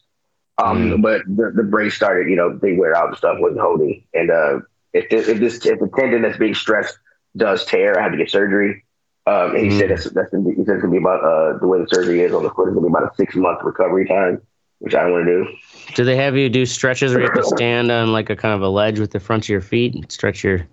Um, 0.58 1.02
but 1.02 1.22
the, 1.28 1.52
the 1.54 1.64
brace 1.64 1.96
started, 1.96 2.30
you 2.30 2.36
know, 2.36 2.58
they 2.58 2.74
wear 2.74 2.96
out 2.96 3.10
and 3.10 3.18
stuff 3.18 3.38
wasn't 3.40 3.60
holding. 3.62 4.04
And 4.14 4.32
uh, 4.32 4.60
if 4.94 5.10
this, 5.10 5.28
if 5.28 5.40
this 5.40 5.66
if 5.66 5.80
the 5.80 5.90
tendon 5.98 6.22
that's 6.22 6.38
being 6.38 6.56
stressed 6.56 6.98
does 7.36 7.66
tear, 7.66 8.00
I 8.00 8.04
had 8.04 8.12
to 8.12 8.18
get 8.18 8.30
surgery. 8.32 8.84
Um, 9.28 9.56
and 9.56 9.72
he 9.72 9.78
said 9.78 9.90
that's 9.90 10.10
that's 10.12 10.30
gonna 10.30 10.44
be, 10.48 10.56
he 10.56 10.64
said 10.64 10.76
it's 10.76 10.82
gonna 10.84 10.92
be 10.92 10.98
about 11.00 11.24
uh 11.24 11.58
the 11.58 11.68
way 11.68 11.80
the 11.80 11.88
surgery 11.92 12.22
is 12.22 12.32
on 12.34 12.44
the 12.44 12.52
foot 12.52 12.68
is 12.70 12.76
gonna 12.76 12.86
be 12.88 12.92
about 12.92 13.12
a 13.12 13.16
six 13.16 13.36
month 13.36 13.60
recovery 13.64 14.06
time, 14.08 14.42
which 14.80 14.94
I 14.96 15.02
don't 15.04 15.12
want 15.14 15.26
to 15.26 15.44
do. 15.44 15.94
Do 15.96 16.06
they 16.06 16.16
have 16.16 16.38
you 16.38 16.48
do 16.48 16.66
stretches 16.66 17.12
where 17.12 17.22
you 17.22 17.28
have 17.28 17.36
to 17.36 17.44
stand 17.44 17.92
on 17.92 18.14
like 18.14 18.30
a 18.30 18.36
kind 18.36 18.54
of 18.54 18.62
a 18.62 18.70
ledge 18.70 19.00
with 19.00 19.12
the 19.12 19.20
front 19.20 19.44
of 19.46 19.50
your 19.50 19.62
feet 19.62 19.96
and 19.96 20.10
stretch 20.12 20.44
your 20.44 20.66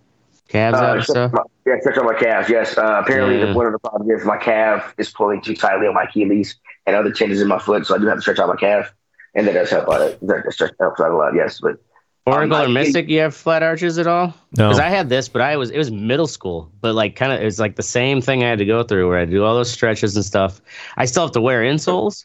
calves 0.49 0.79
out 0.79 0.91
Uh, 0.91 0.95
and 0.97 1.05
stuff? 1.05 1.33
my- 1.33 1.43
yeah, 1.67 1.81
stretch 1.81 1.97
on 1.99 2.05
my 2.07 2.15
calves. 2.15 2.49
Yes. 2.51 2.77
Uh, 2.77 3.01
apparently, 3.03 3.39
Yeah. 3.39 3.47
the, 3.47 3.53
one 3.55 3.67
of 3.67 3.73
the 3.73 3.79
problems 3.79 4.21
is 4.21 4.27
my 4.27 4.37
calf 4.37 4.95
is 4.99 5.11
pulling 5.11 5.41
too 5.41 5.55
tightly 5.57 5.87
on 5.87 5.95
my 5.95 6.03
Achilles 6.05 6.57
and 6.87 6.95
other 6.95 7.11
tendons 7.13 7.41
in 7.41 7.49
my 7.49 7.59
foot, 7.59 7.87
so 7.87 7.95
I 7.95 7.99
do 7.99 8.07
have 8.07 8.19
to 8.19 8.21
stretch 8.23 8.39
out 8.39 8.49
my 8.49 8.57
calf, 8.57 8.93
and 9.35 9.47
that 9.47 9.53
does 9.53 9.71
help 9.71 9.89
out. 9.89 9.99
That 10.23 10.45
that 10.45 10.53
stretch 10.53 10.73
helps 10.81 11.01
out 11.01 11.11
a 11.11 11.17
lot. 11.17 11.35
Yes, 11.35 11.61
but 11.61 11.77
Oracle 12.27 12.55
Um, 12.57 12.63
or 12.63 12.65
I- 12.65 12.73
Mystic, 12.73 13.09
you 13.09 13.19
have 13.21 13.35
flat 13.35 13.63
arches 13.63 13.99
at 13.99 14.07
all? 14.07 14.29
No. 14.57 14.69
Because 14.69 14.79
I 14.79 14.89
had 14.89 15.09
this, 15.09 15.29
but 15.29 15.43
I 15.43 15.57
was 15.57 15.71
it 15.71 15.79
was 15.79 15.91
middle 15.91 16.27
school, 16.29 16.71
but 16.81 16.95
like 16.95 17.17
kind 17.17 17.33
of 17.33 17.41
it 17.41 17.45
was 17.45 17.59
like 17.59 17.77
the 17.77 17.83
same 17.83 18.21
thing 18.21 18.45
I 18.45 18.49
had 18.49 18.59
to 18.59 18.65
go 18.67 18.83
through 18.83 19.09
where 19.09 19.19
I 19.19 19.25
do 19.25 19.45
all 19.45 19.55
those 19.55 19.71
stretches 19.71 20.15
and 20.17 20.25
stuff. 20.25 20.61
I 20.97 21.05
still 21.07 21.23
have 21.25 21.33
to 21.33 21.41
wear 21.41 21.63
insoles, 21.63 22.25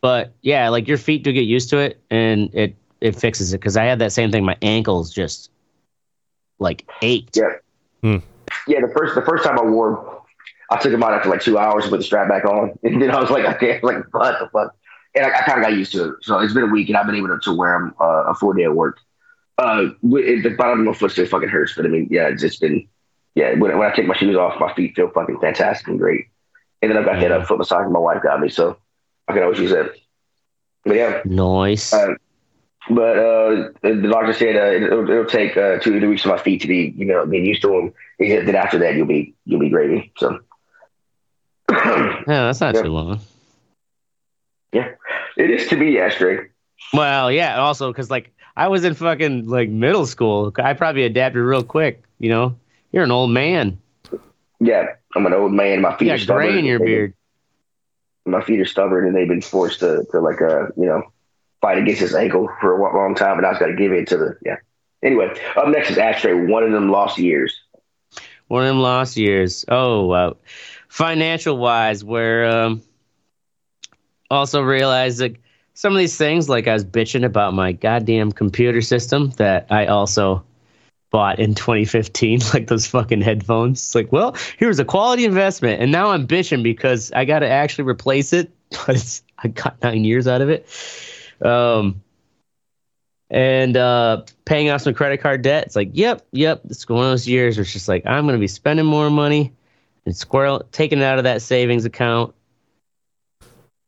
but 0.00 0.32
yeah, 0.42 0.68
like 0.68 0.86
your 0.86 0.98
feet 0.98 1.22
do 1.24 1.32
get 1.32 1.44
used 1.46 1.70
to 1.70 1.78
it 1.78 1.98
and 2.10 2.50
it 2.54 2.76
it 3.00 3.14
fixes 3.16 3.52
it. 3.54 3.58
Because 3.58 3.76
I 3.76 3.84
had 3.84 3.98
that 4.00 4.12
same 4.12 4.30
thing. 4.30 4.44
My 4.44 4.56
ankles 4.62 5.12
just 5.14 5.50
like 6.58 6.84
ached. 7.02 7.36
yeah, 7.36 7.52
Hmm. 8.02 8.16
yeah. 8.66 8.80
The 8.80 8.92
first 8.94 9.14
the 9.14 9.22
first 9.22 9.44
time 9.44 9.58
I 9.58 9.62
wore, 9.62 10.22
I 10.70 10.76
took 10.78 10.92
them 10.92 11.02
out 11.02 11.12
after 11.14 11.28
like 11.30 11.40
two 11.40 11.56
hours 11.58 11.84
and 11.84 11.90
put 11.90 11.98
the 11.98 12.04
strap 12.04 12.28
back 12.28 12.44
on, 12.44 12.78
and 12.82 13.00
then 13.00 13.10
I 13.10 13.20
was 13.20 13.30
like, 13.30 13.44
okay, 13.56 13.80
like 13.82 14.04
what 14.12 14.38
the 14.40 14.48
fuck. 14.52 14.74
And 15.18 15.26
I, 15.26 15.38
I 15.38 15.42
kind 15.42 15.58
of 15.58 15.64
got 15.64 15.76
used 15.76 15.92
to 15.92 16.10
it. 16.10 16.14
So 16.22 16.38
it's 16.38 16.54
been 16.54 16.64
a 16.64 16.72
week, 16.72 16.88
and 16.88 16.96
I've 16.96 17.06
been 17.06 17.16
able 17.16 17.38
to, 17.38 17.54
wear 17.54 17.78
them 17.78 17.94
uh, 18.00 18.24
a 18.28 18.34
full 18.34 18.52
day 18.52 18.64
at 18.64 18.74
work. 18.74 18.98
Uh, 19.58 19.88
it, 20.02 20.42
the 20.42 20.54
bottom 20.56 20.80
of 20.80 20.86
my 20.86 20.92
foot 20.94 21.10
still 21.10 21.26
fucking 21.26 21.48
hurts, 21.48 21.74
but 21.74 21.84
I 21.84 21.88
mean, 21.88 22.08
yeah, 22.10 22.28
it's 22.28 22.42
just 22.42 22.60
been, 22.60 22.86
yeah. 23.34 23.50
When, 23.54 23.76
when 23.76 23.90
I 23.90 23.94
take 23.94 24.06
my 24.06 24.16
shoes 24.16 24.36
off, 24.36 24.60
my 24.60 24.72
feet 24.74 24.94
feel 24.94 25.10
fucking 25.10 25.40
fantastic 25.40 25.88
and 25.88 25.98
great. 25.98 26.26
And 26.80 26.90
then 26.90 26.98
I've 26.98 27.04
got 27.04 27.20
that 27.20 27.32
uh, 27.32 27.44
foot 27.44 27.58
massage 27.58 27.90
my 27.90 27.98
wife 27.98 28.22
got 28.22 28.40
me, 28.40 28.48
so 28.48 28.78
I 29.26 29.32
can 29.32 29.42
always 29.42 29.58
use 29.58 29.72
that. 29.72 29.92
But 30.84 30.96
yeah, 30.96 31.22
Nice. 31.24 31.92
Uh, 31.92 32.14
but 32.90 33.18
uh, 33.18 33.68
the 33.82 34.08
doctor 34.10 34.32
said 34.32 34.56
uh, 34.56 34.86
it'll, 34.86 35.10
it'll 35.10 35.24
take 35.26 35.56
uh, 35.56 35.78
two 35.78 35.92
to 35.92 36.00
three 36.00 36.08
weeks 36.08 36.22
for 36.22 36.30
my 36.30 36.38
feet 36.38 36.62
to 36.62 36.68
be, 36.68 36.94
you 36.96 37.04
know, 37.04 37.26
being 37.26 37.44
used 37.44 37.62
to 37.62 37.68
them. 37.68 37.92
He 38.18 38.30
said 38.30 38.46
that 38.46 38.54
after 38.54 38.78
that 38.78 38.94
you'll 38.94 39.06
be 39.06 39.34
you'll 39.44 39.60
be 39.60 39.68
gravy. 39.68 40.12
So 40.16 40.38
yeah, 41.70 42.22
that's 42.26 42.60
not 42.60 42.74
yeah. 42.74 42.82
too 42.82 42.88
long. 42.88 43.20
It 44.72 45.50
is 45.50 45.68
to 45.68 45.76
be 45.76 45.96
Astray. 45.98 46.46
Well, 46.92 47.30
yeah. 47.30 47.60
Also, 47.60 47.90
because 47.92 48.10
like 48.10 48.32
I 48.56 48.68
was 48.68 48.84
in 48.84 48.94
fucking 48.94 49.46
like 49.48 49.68
middle 49.68 50.06
school, 50.06 50.52
I 50.58 50.74
probably 50.74 51.04
adapted 51.04 51.42
real 51.42 51.62
quick. 51.62 52.02
You 52.18 52.30
know, 52.30 52.56
you're 52.92 53.04
an 53.04 53.10
old 53.10 53.30
man. 53.30 53.78
Yeah, 54.60 54.86
I'm 55.14 55.26
an 55.26 55.34
old 55.34 55.52
man. 55.52 55.80
My 55.80 55.96
feet 55.96 56.06
You 56.06 56.14
are 56.14 56.16
got 56.16 56.22
stubborn. 56.24 56.46
gray 56.48 56.58
in 56.58 56.64
your 56.64 56.78
beard. 56.80 57.14
My 58.26 58.42
feet 58.42 58.60
are 58.60 58.66
stubborn, 58.66 59.06
and 59.06 59.16
they've 59.16 59.28
been 59.28 59.40
forced 59.40 59.80
to, 59.80 60.04
to 60.10 60.20
like 60.20 60.42
uh 60.42 60.66
you 60.76 60.86
know 60.86 61.02
fight 61.60 61.78
against 61.78 62.00
this 62.00 62.14
ankle 62.14 62.48
for 62.60 62.76
a 62.76 62.96
long 62.96 63.14
time, 63.14 63.38
and 63.38 63.46
I 63.46 63.50
was 63.50 63.58
got 63.58 63.66
to 63.66 63.76
give 63.76 63.92
in 63.92 64.06
to 64.06 64.16
the 64.16 64.38
yeah. 64.44 64.56
Anyway, 65.02 65.28
up 65.56 65.68
next 65.68 65.90
is 65.90 65.98
Ashtray. 65.98 66.34
One 66.46 66.64
of 66.64 66.72
them 66.72 66.90
lost 66.90 67.18
years. 67.18 67.56
One 68.48 68.62
of 68.62 68.68
them 68.68 68.80
lost 68.80 69.16
years. 69.16 69.64
Oh, 69.68 70.06
wow. 70.06 70.36
Financial 70.88 71.56
wise, 71.56 72.02
where 72.02 72.46
um, 72.46 72.82
also 74.30 74.62
realized 74.62 75.18
that 75.18 75.36
some 75.74 75.92
of 75.92 75.98
these 75.98 76.16
things, 76.16 76.48
like 76.48 76.66
I 76.66 76.72
was 76.72 76.84
bitching 76.84 77.24
about 77.24 77.54
my 77.54 77.72
goddamn 77.72 78.32
computer 78.32 78.82
system 78.82 79.30
that 79.36 79.66
I 79.70 79.86
also 79.86 80.44
bought 81.10 81.38
in 81.38 81.54
2015, 81.54 82.40
like 82.52 82.66
those 82.66 82.86
fucking 82.86 83.22
headphones. 83.22 83.80
It's 83.80 83.94
like, 83.94 84.12
well, 84.12 84.36
here's 84.58 84.78
a 84.78 84.84
quality 84.84 85.24
investment, 85.24 85.80
and 85.80 85.92
now 85.92 86.10
I'm 86.10 86.26
bitching 86.26 86.62
because 86.62 87.12
I 87.12 87.24
got 87.24 87.40
to 87.40 87.48
actually 87.48 87.84
replace 87.84 88.32
it, 88.32 88.50
but 88.86 89.20
I 89.38 89.48
got 89.48 89.80
nine 89.82 90.04
years 90.04 90.26
out 90.26 90.40
of 90.40 90.50
it. 90.50 90.66
Um, 91.40 92.02
and 93.30 93.76
uh, 93.76 94.22
paying 94.46 94.70
off 94.70 94.80
some 94.80 94.94
credit 94.94 95.18
card 95.18 95.42
debt. 95.42 95.66
It's 95.66 95.76
like, 95.76 95.90
yep, 95.92 96.26
yep. 96.32 96.62
It's 96.64 96.88
one 96.88 97.04
of 97.04 97.10
those 97.10 97.28
years 97.28 97.56
where 97.56 97.62
it's 97.62 97.72
just 97.72 97.88
like 97.88 98.06
I'm 98.06 98.24
going 98.24 98.34
to 98.34 98.40
be 98.40 98.48
spending 98.48 98.86
more 98.86 99.10
money 99.10 99.52
and 100.06 100.16
squirrel 100.16 100.66
taking 100.72 101.00
it 101.00 101.04
out 101.04 101.18
of 101.18 101.24
that 101.24 101.42
savings 101.42 101.84
account 101.84 102.34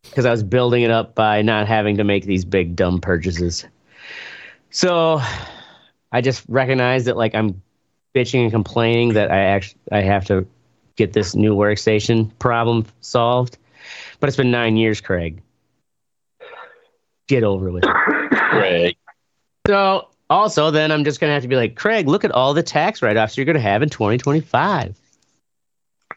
because 0.04 0.26
I 0.26 0.30
was 0.30 0.42
building 0.42 0.82
it 0.82 0.90
up 0.90 1.14
by 1.14 1.42
not 1.42 1.66
having 1.66 1.96
to 1.98 2.04
make 2.04 2.24
these 2.24 2.44
big 2.44 2.76
dumb 2.76 3.00
purchases. 3.00 3.66
So 4.70 5.20
I 6.12 6.20
just 6.20 6.44
recognize 6.48 7.04
that 7.04 7.16
like 7.16 7.34
I'm 7.34 7.62
bitching 8.14 8.42
and 8.42 8.50
complaining 8.50 9.14
that 9.14 9.30
I 9.30 9.40
actually 9.40 9.80
I 9.92 10.00
have 10.00 10.24
to 10.26 10.46
get 10.96 11.12
this 11.12 11.34
new 11.34 11.54
workstation 11.54 12.30
problem 12.38 12.86
solved. 13.00 13.58
But 14.18 14.28
it's 14.28 14.36
been 14.36 14.50
nine 14.50 14.76
years, 14.76 15.00
Craig. 15.00 15.42
Get 17.28 17.44
over 17.44 17.70
with 17.70 17.84
it. 17.84 18.30
Greg. 18.50 18.96
So 19.66 20.08
Also, 20.30 20.70
then 20.70 20.92
I'm 20.92 21.02
just 21.02 21.18
gonna 21.20 21.32
have 21.32 21.42
to 21.42 21.48
be 21.48 21.56
like, 21.56 21.74
Craig, 21.74 22.06
look 22.06 22.24
at 22.24 22.30
all 22.30 22.54
the 22.54 22.62
tax 22.62 23.02
write-offs 23.02 23.36
you're 23.36 23.44
gonna 23.44 23.58
have 23.58 23.82
in 23.82 23.88
2025. 23.88 24.99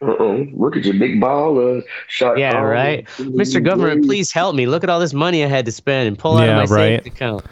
Uh-oh. 0.04 0.48
Look 0.54 0.76
at 0.76 0.84
your 0.86 0.96
big 0.96 1.20
ball. 1.22 1.78
Uh, 1.78 1.82
shot 2.08 2.38
Yeah, 2.38 2.54
call. 2.54 2.66
right. 2.66 3.06
Mr. 3.18 3.64
Government, 3.64 4.06
please 4.06 4.32
help 4.32 4.56
me. 4.56 4.66
Look 4.66 4.84
at 4.84 4.90
all 4.90 5.00
this 5.00 5.14
money 5.14 5.44
I 5.44 5.48
had 5.48 5.66
to 5.66 5.72
spend 5.72 6.08
and 6.08 6.18
pull 6.20 6.38
out 6.38 6.46
Yeah, 6.46 6.62
of 6.64 6.70
my 6.70 6.76
right. 6.76 6.98
savings 7.04 7.16
account. 7.16 7.46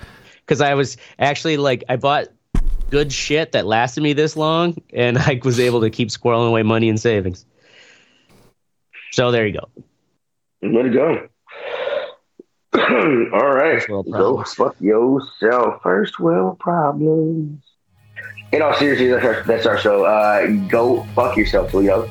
Because 0.46 0.62
I 0.62 0.74
was 0.74 0.98
actually 1.20 1.58
like, 1.58 1.84
I 1.88 1.96
bought 1.96 2.28
good 2.90 3.14
shit 3.14 3.54
that 3.54 3.66
lasted 3.66 4.02
me 4.02 4.14
this 4.14 4.36
long, 4.36 4.76
and 4.94 5.18
I 5.20 5.40
was 5.44 5.60
able 5.60 5.82
to 5.82 5.90
keep 5.90 6.10
squirreling 6.10 6.50
away 6.50 6.64
money 6.64 6.90
in 6.90 6.98
savings. 6.98 7.46
So 9.12 9.32
there 9.32 9.46
you 9.48 9.54
go. 9.60 9.70
Let 10.62 10.86
it 10.86 10.94
go. 10.94 11.28
All 13.34 13.54
right. 13.54 13.86
Go 13.88 14.44
fuck 14.44 14.76
yourself. 14.80 15.82
First 15.84 16.20
world 16.20 16.60
problems. 16.60 17.62
In 18.54 18.62
all 18.62 18.74
seriousness, 18.74 19.12
that's 19.12 19.26
our, 19.26 19.44
that's 19.44 19.66
our 19.66 19.78
show. 19.78 20.04
Uh, 20.06 20.48
go 20.68 21.04
fuck 21.16 21.38
yourself, 21.38 21.72
Toledo. 21.72 22.10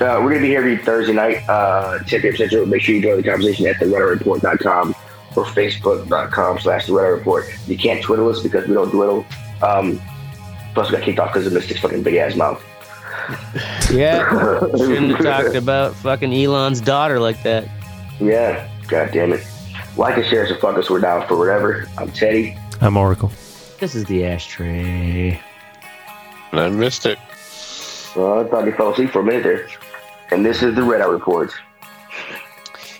Uh, 0.00 0.18
we're 0.20 0.30
going 0.30 0.34
to 0.36 0.40
be 0.40 0.48
here 0.48 0.58
every 0.58 0.78
Thursday 0.78 1.12
night, 1.12 1.48
uh, 1.48 1.98
10 2.00 2.22
p.m. 2.22 2.36
Central. 2.36 2.66
Make 2.66 2.82
sure 2.82 2.94
you 2.94 3.02
join 3.02 3.16
the 3.16 3.22
conversation 3.22 3.66
at 3.66 3.76
theredeyereport.com 3.76 4.94
or 5.36 5.44
facebook.com 5.44 6.58
slash 6.58 6.86
the 6.86 6.92
Red 6.94 7.04
Eye 7.04 7.08
Report. 7.08 7.46
You 7.66 7.78
can't 7.78 8.02
twiddle 8.02 8.28
us 8.28 8.42
because 8.42 8.66
we 8.66 8.74
don't 8.74 8.90
dwiddle. 8.90 9.24
Um, 9.62 10.00
plus, 10.74 10.90
we 10.90 10.96
got 10.96 11.04
kicked 11.04 11.18
off 11.20 11.32
because 11.32 11.46
of 11.46 11.52
Mystic's 11.52 11.80
fucking 11.80 12.02
big 12.02 12.14
ass 12.16 12.34
mouth. 12.36 12.62
Yeah. 13.92 14.58
Shouldn't 14.76 15.16
have 15.16 15.22
talked 15.44 15.54
about 15.54 15.94
fucking 15.94 16.32
Elon's 16.32 16.80
daughter 16.80 17.20
like 17.20 17.42
that. 17.44 17.68
Yeah, 18.18 18.68
god 18.88 19.10
damn 19.12 19.32
it. 19.32 19.46
Like 19.96 20.16
and 20.16 20.26
share, 20.26 20.48
so 20.48 20.56
fuck 20.56 20.76
us. 20.78 20.88
We're 20.90 21.00
down 21.00 21.26
for 21.28 21.36
whatever. 21.36 21.86
I'm 21.98 22.10
Teddy. 22.10 22.56
I'm 22.80 22.96
Oracle. 22.96 23.30
This 23.78 23.94
is 23.94 24.04
the 24.06 24.24
ashtray. 24.24 25.38
And 26.50 26.60
I 26.60 26.68
missed 26.70 27.04
it. 27.06 27.18
Well, 28.14 28.40
I 28.40 28.48
thought 28.48 28.66
you 28.66 28.72
fell 28.72 28.92
asleep 28.92 29.10
for 29.10 29.20
a 29.20 29.24
minute 29.24 29.42
there. 29.42 29.68
And 30.30 30.44
this 30.44 30.62
is 30.62 30.74
the 30.74 30.82
Red 30.82 31.00
Eye 31.00 31.06
Report. 31.06 31.50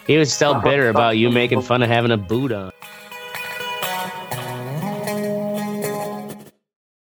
He 0.07 0.17
was 0.17 0.33
still 0.33 0.61
bitter 0.63 0.89
about 0.89 1.19
you 1.19 1.31
making 1.31 1.63
fun 1.63 1.83
of 1.83 1.89
having 1.89 2.11
a 2.11 2.17
boot 2.17 2.53
on. 2.53 2.73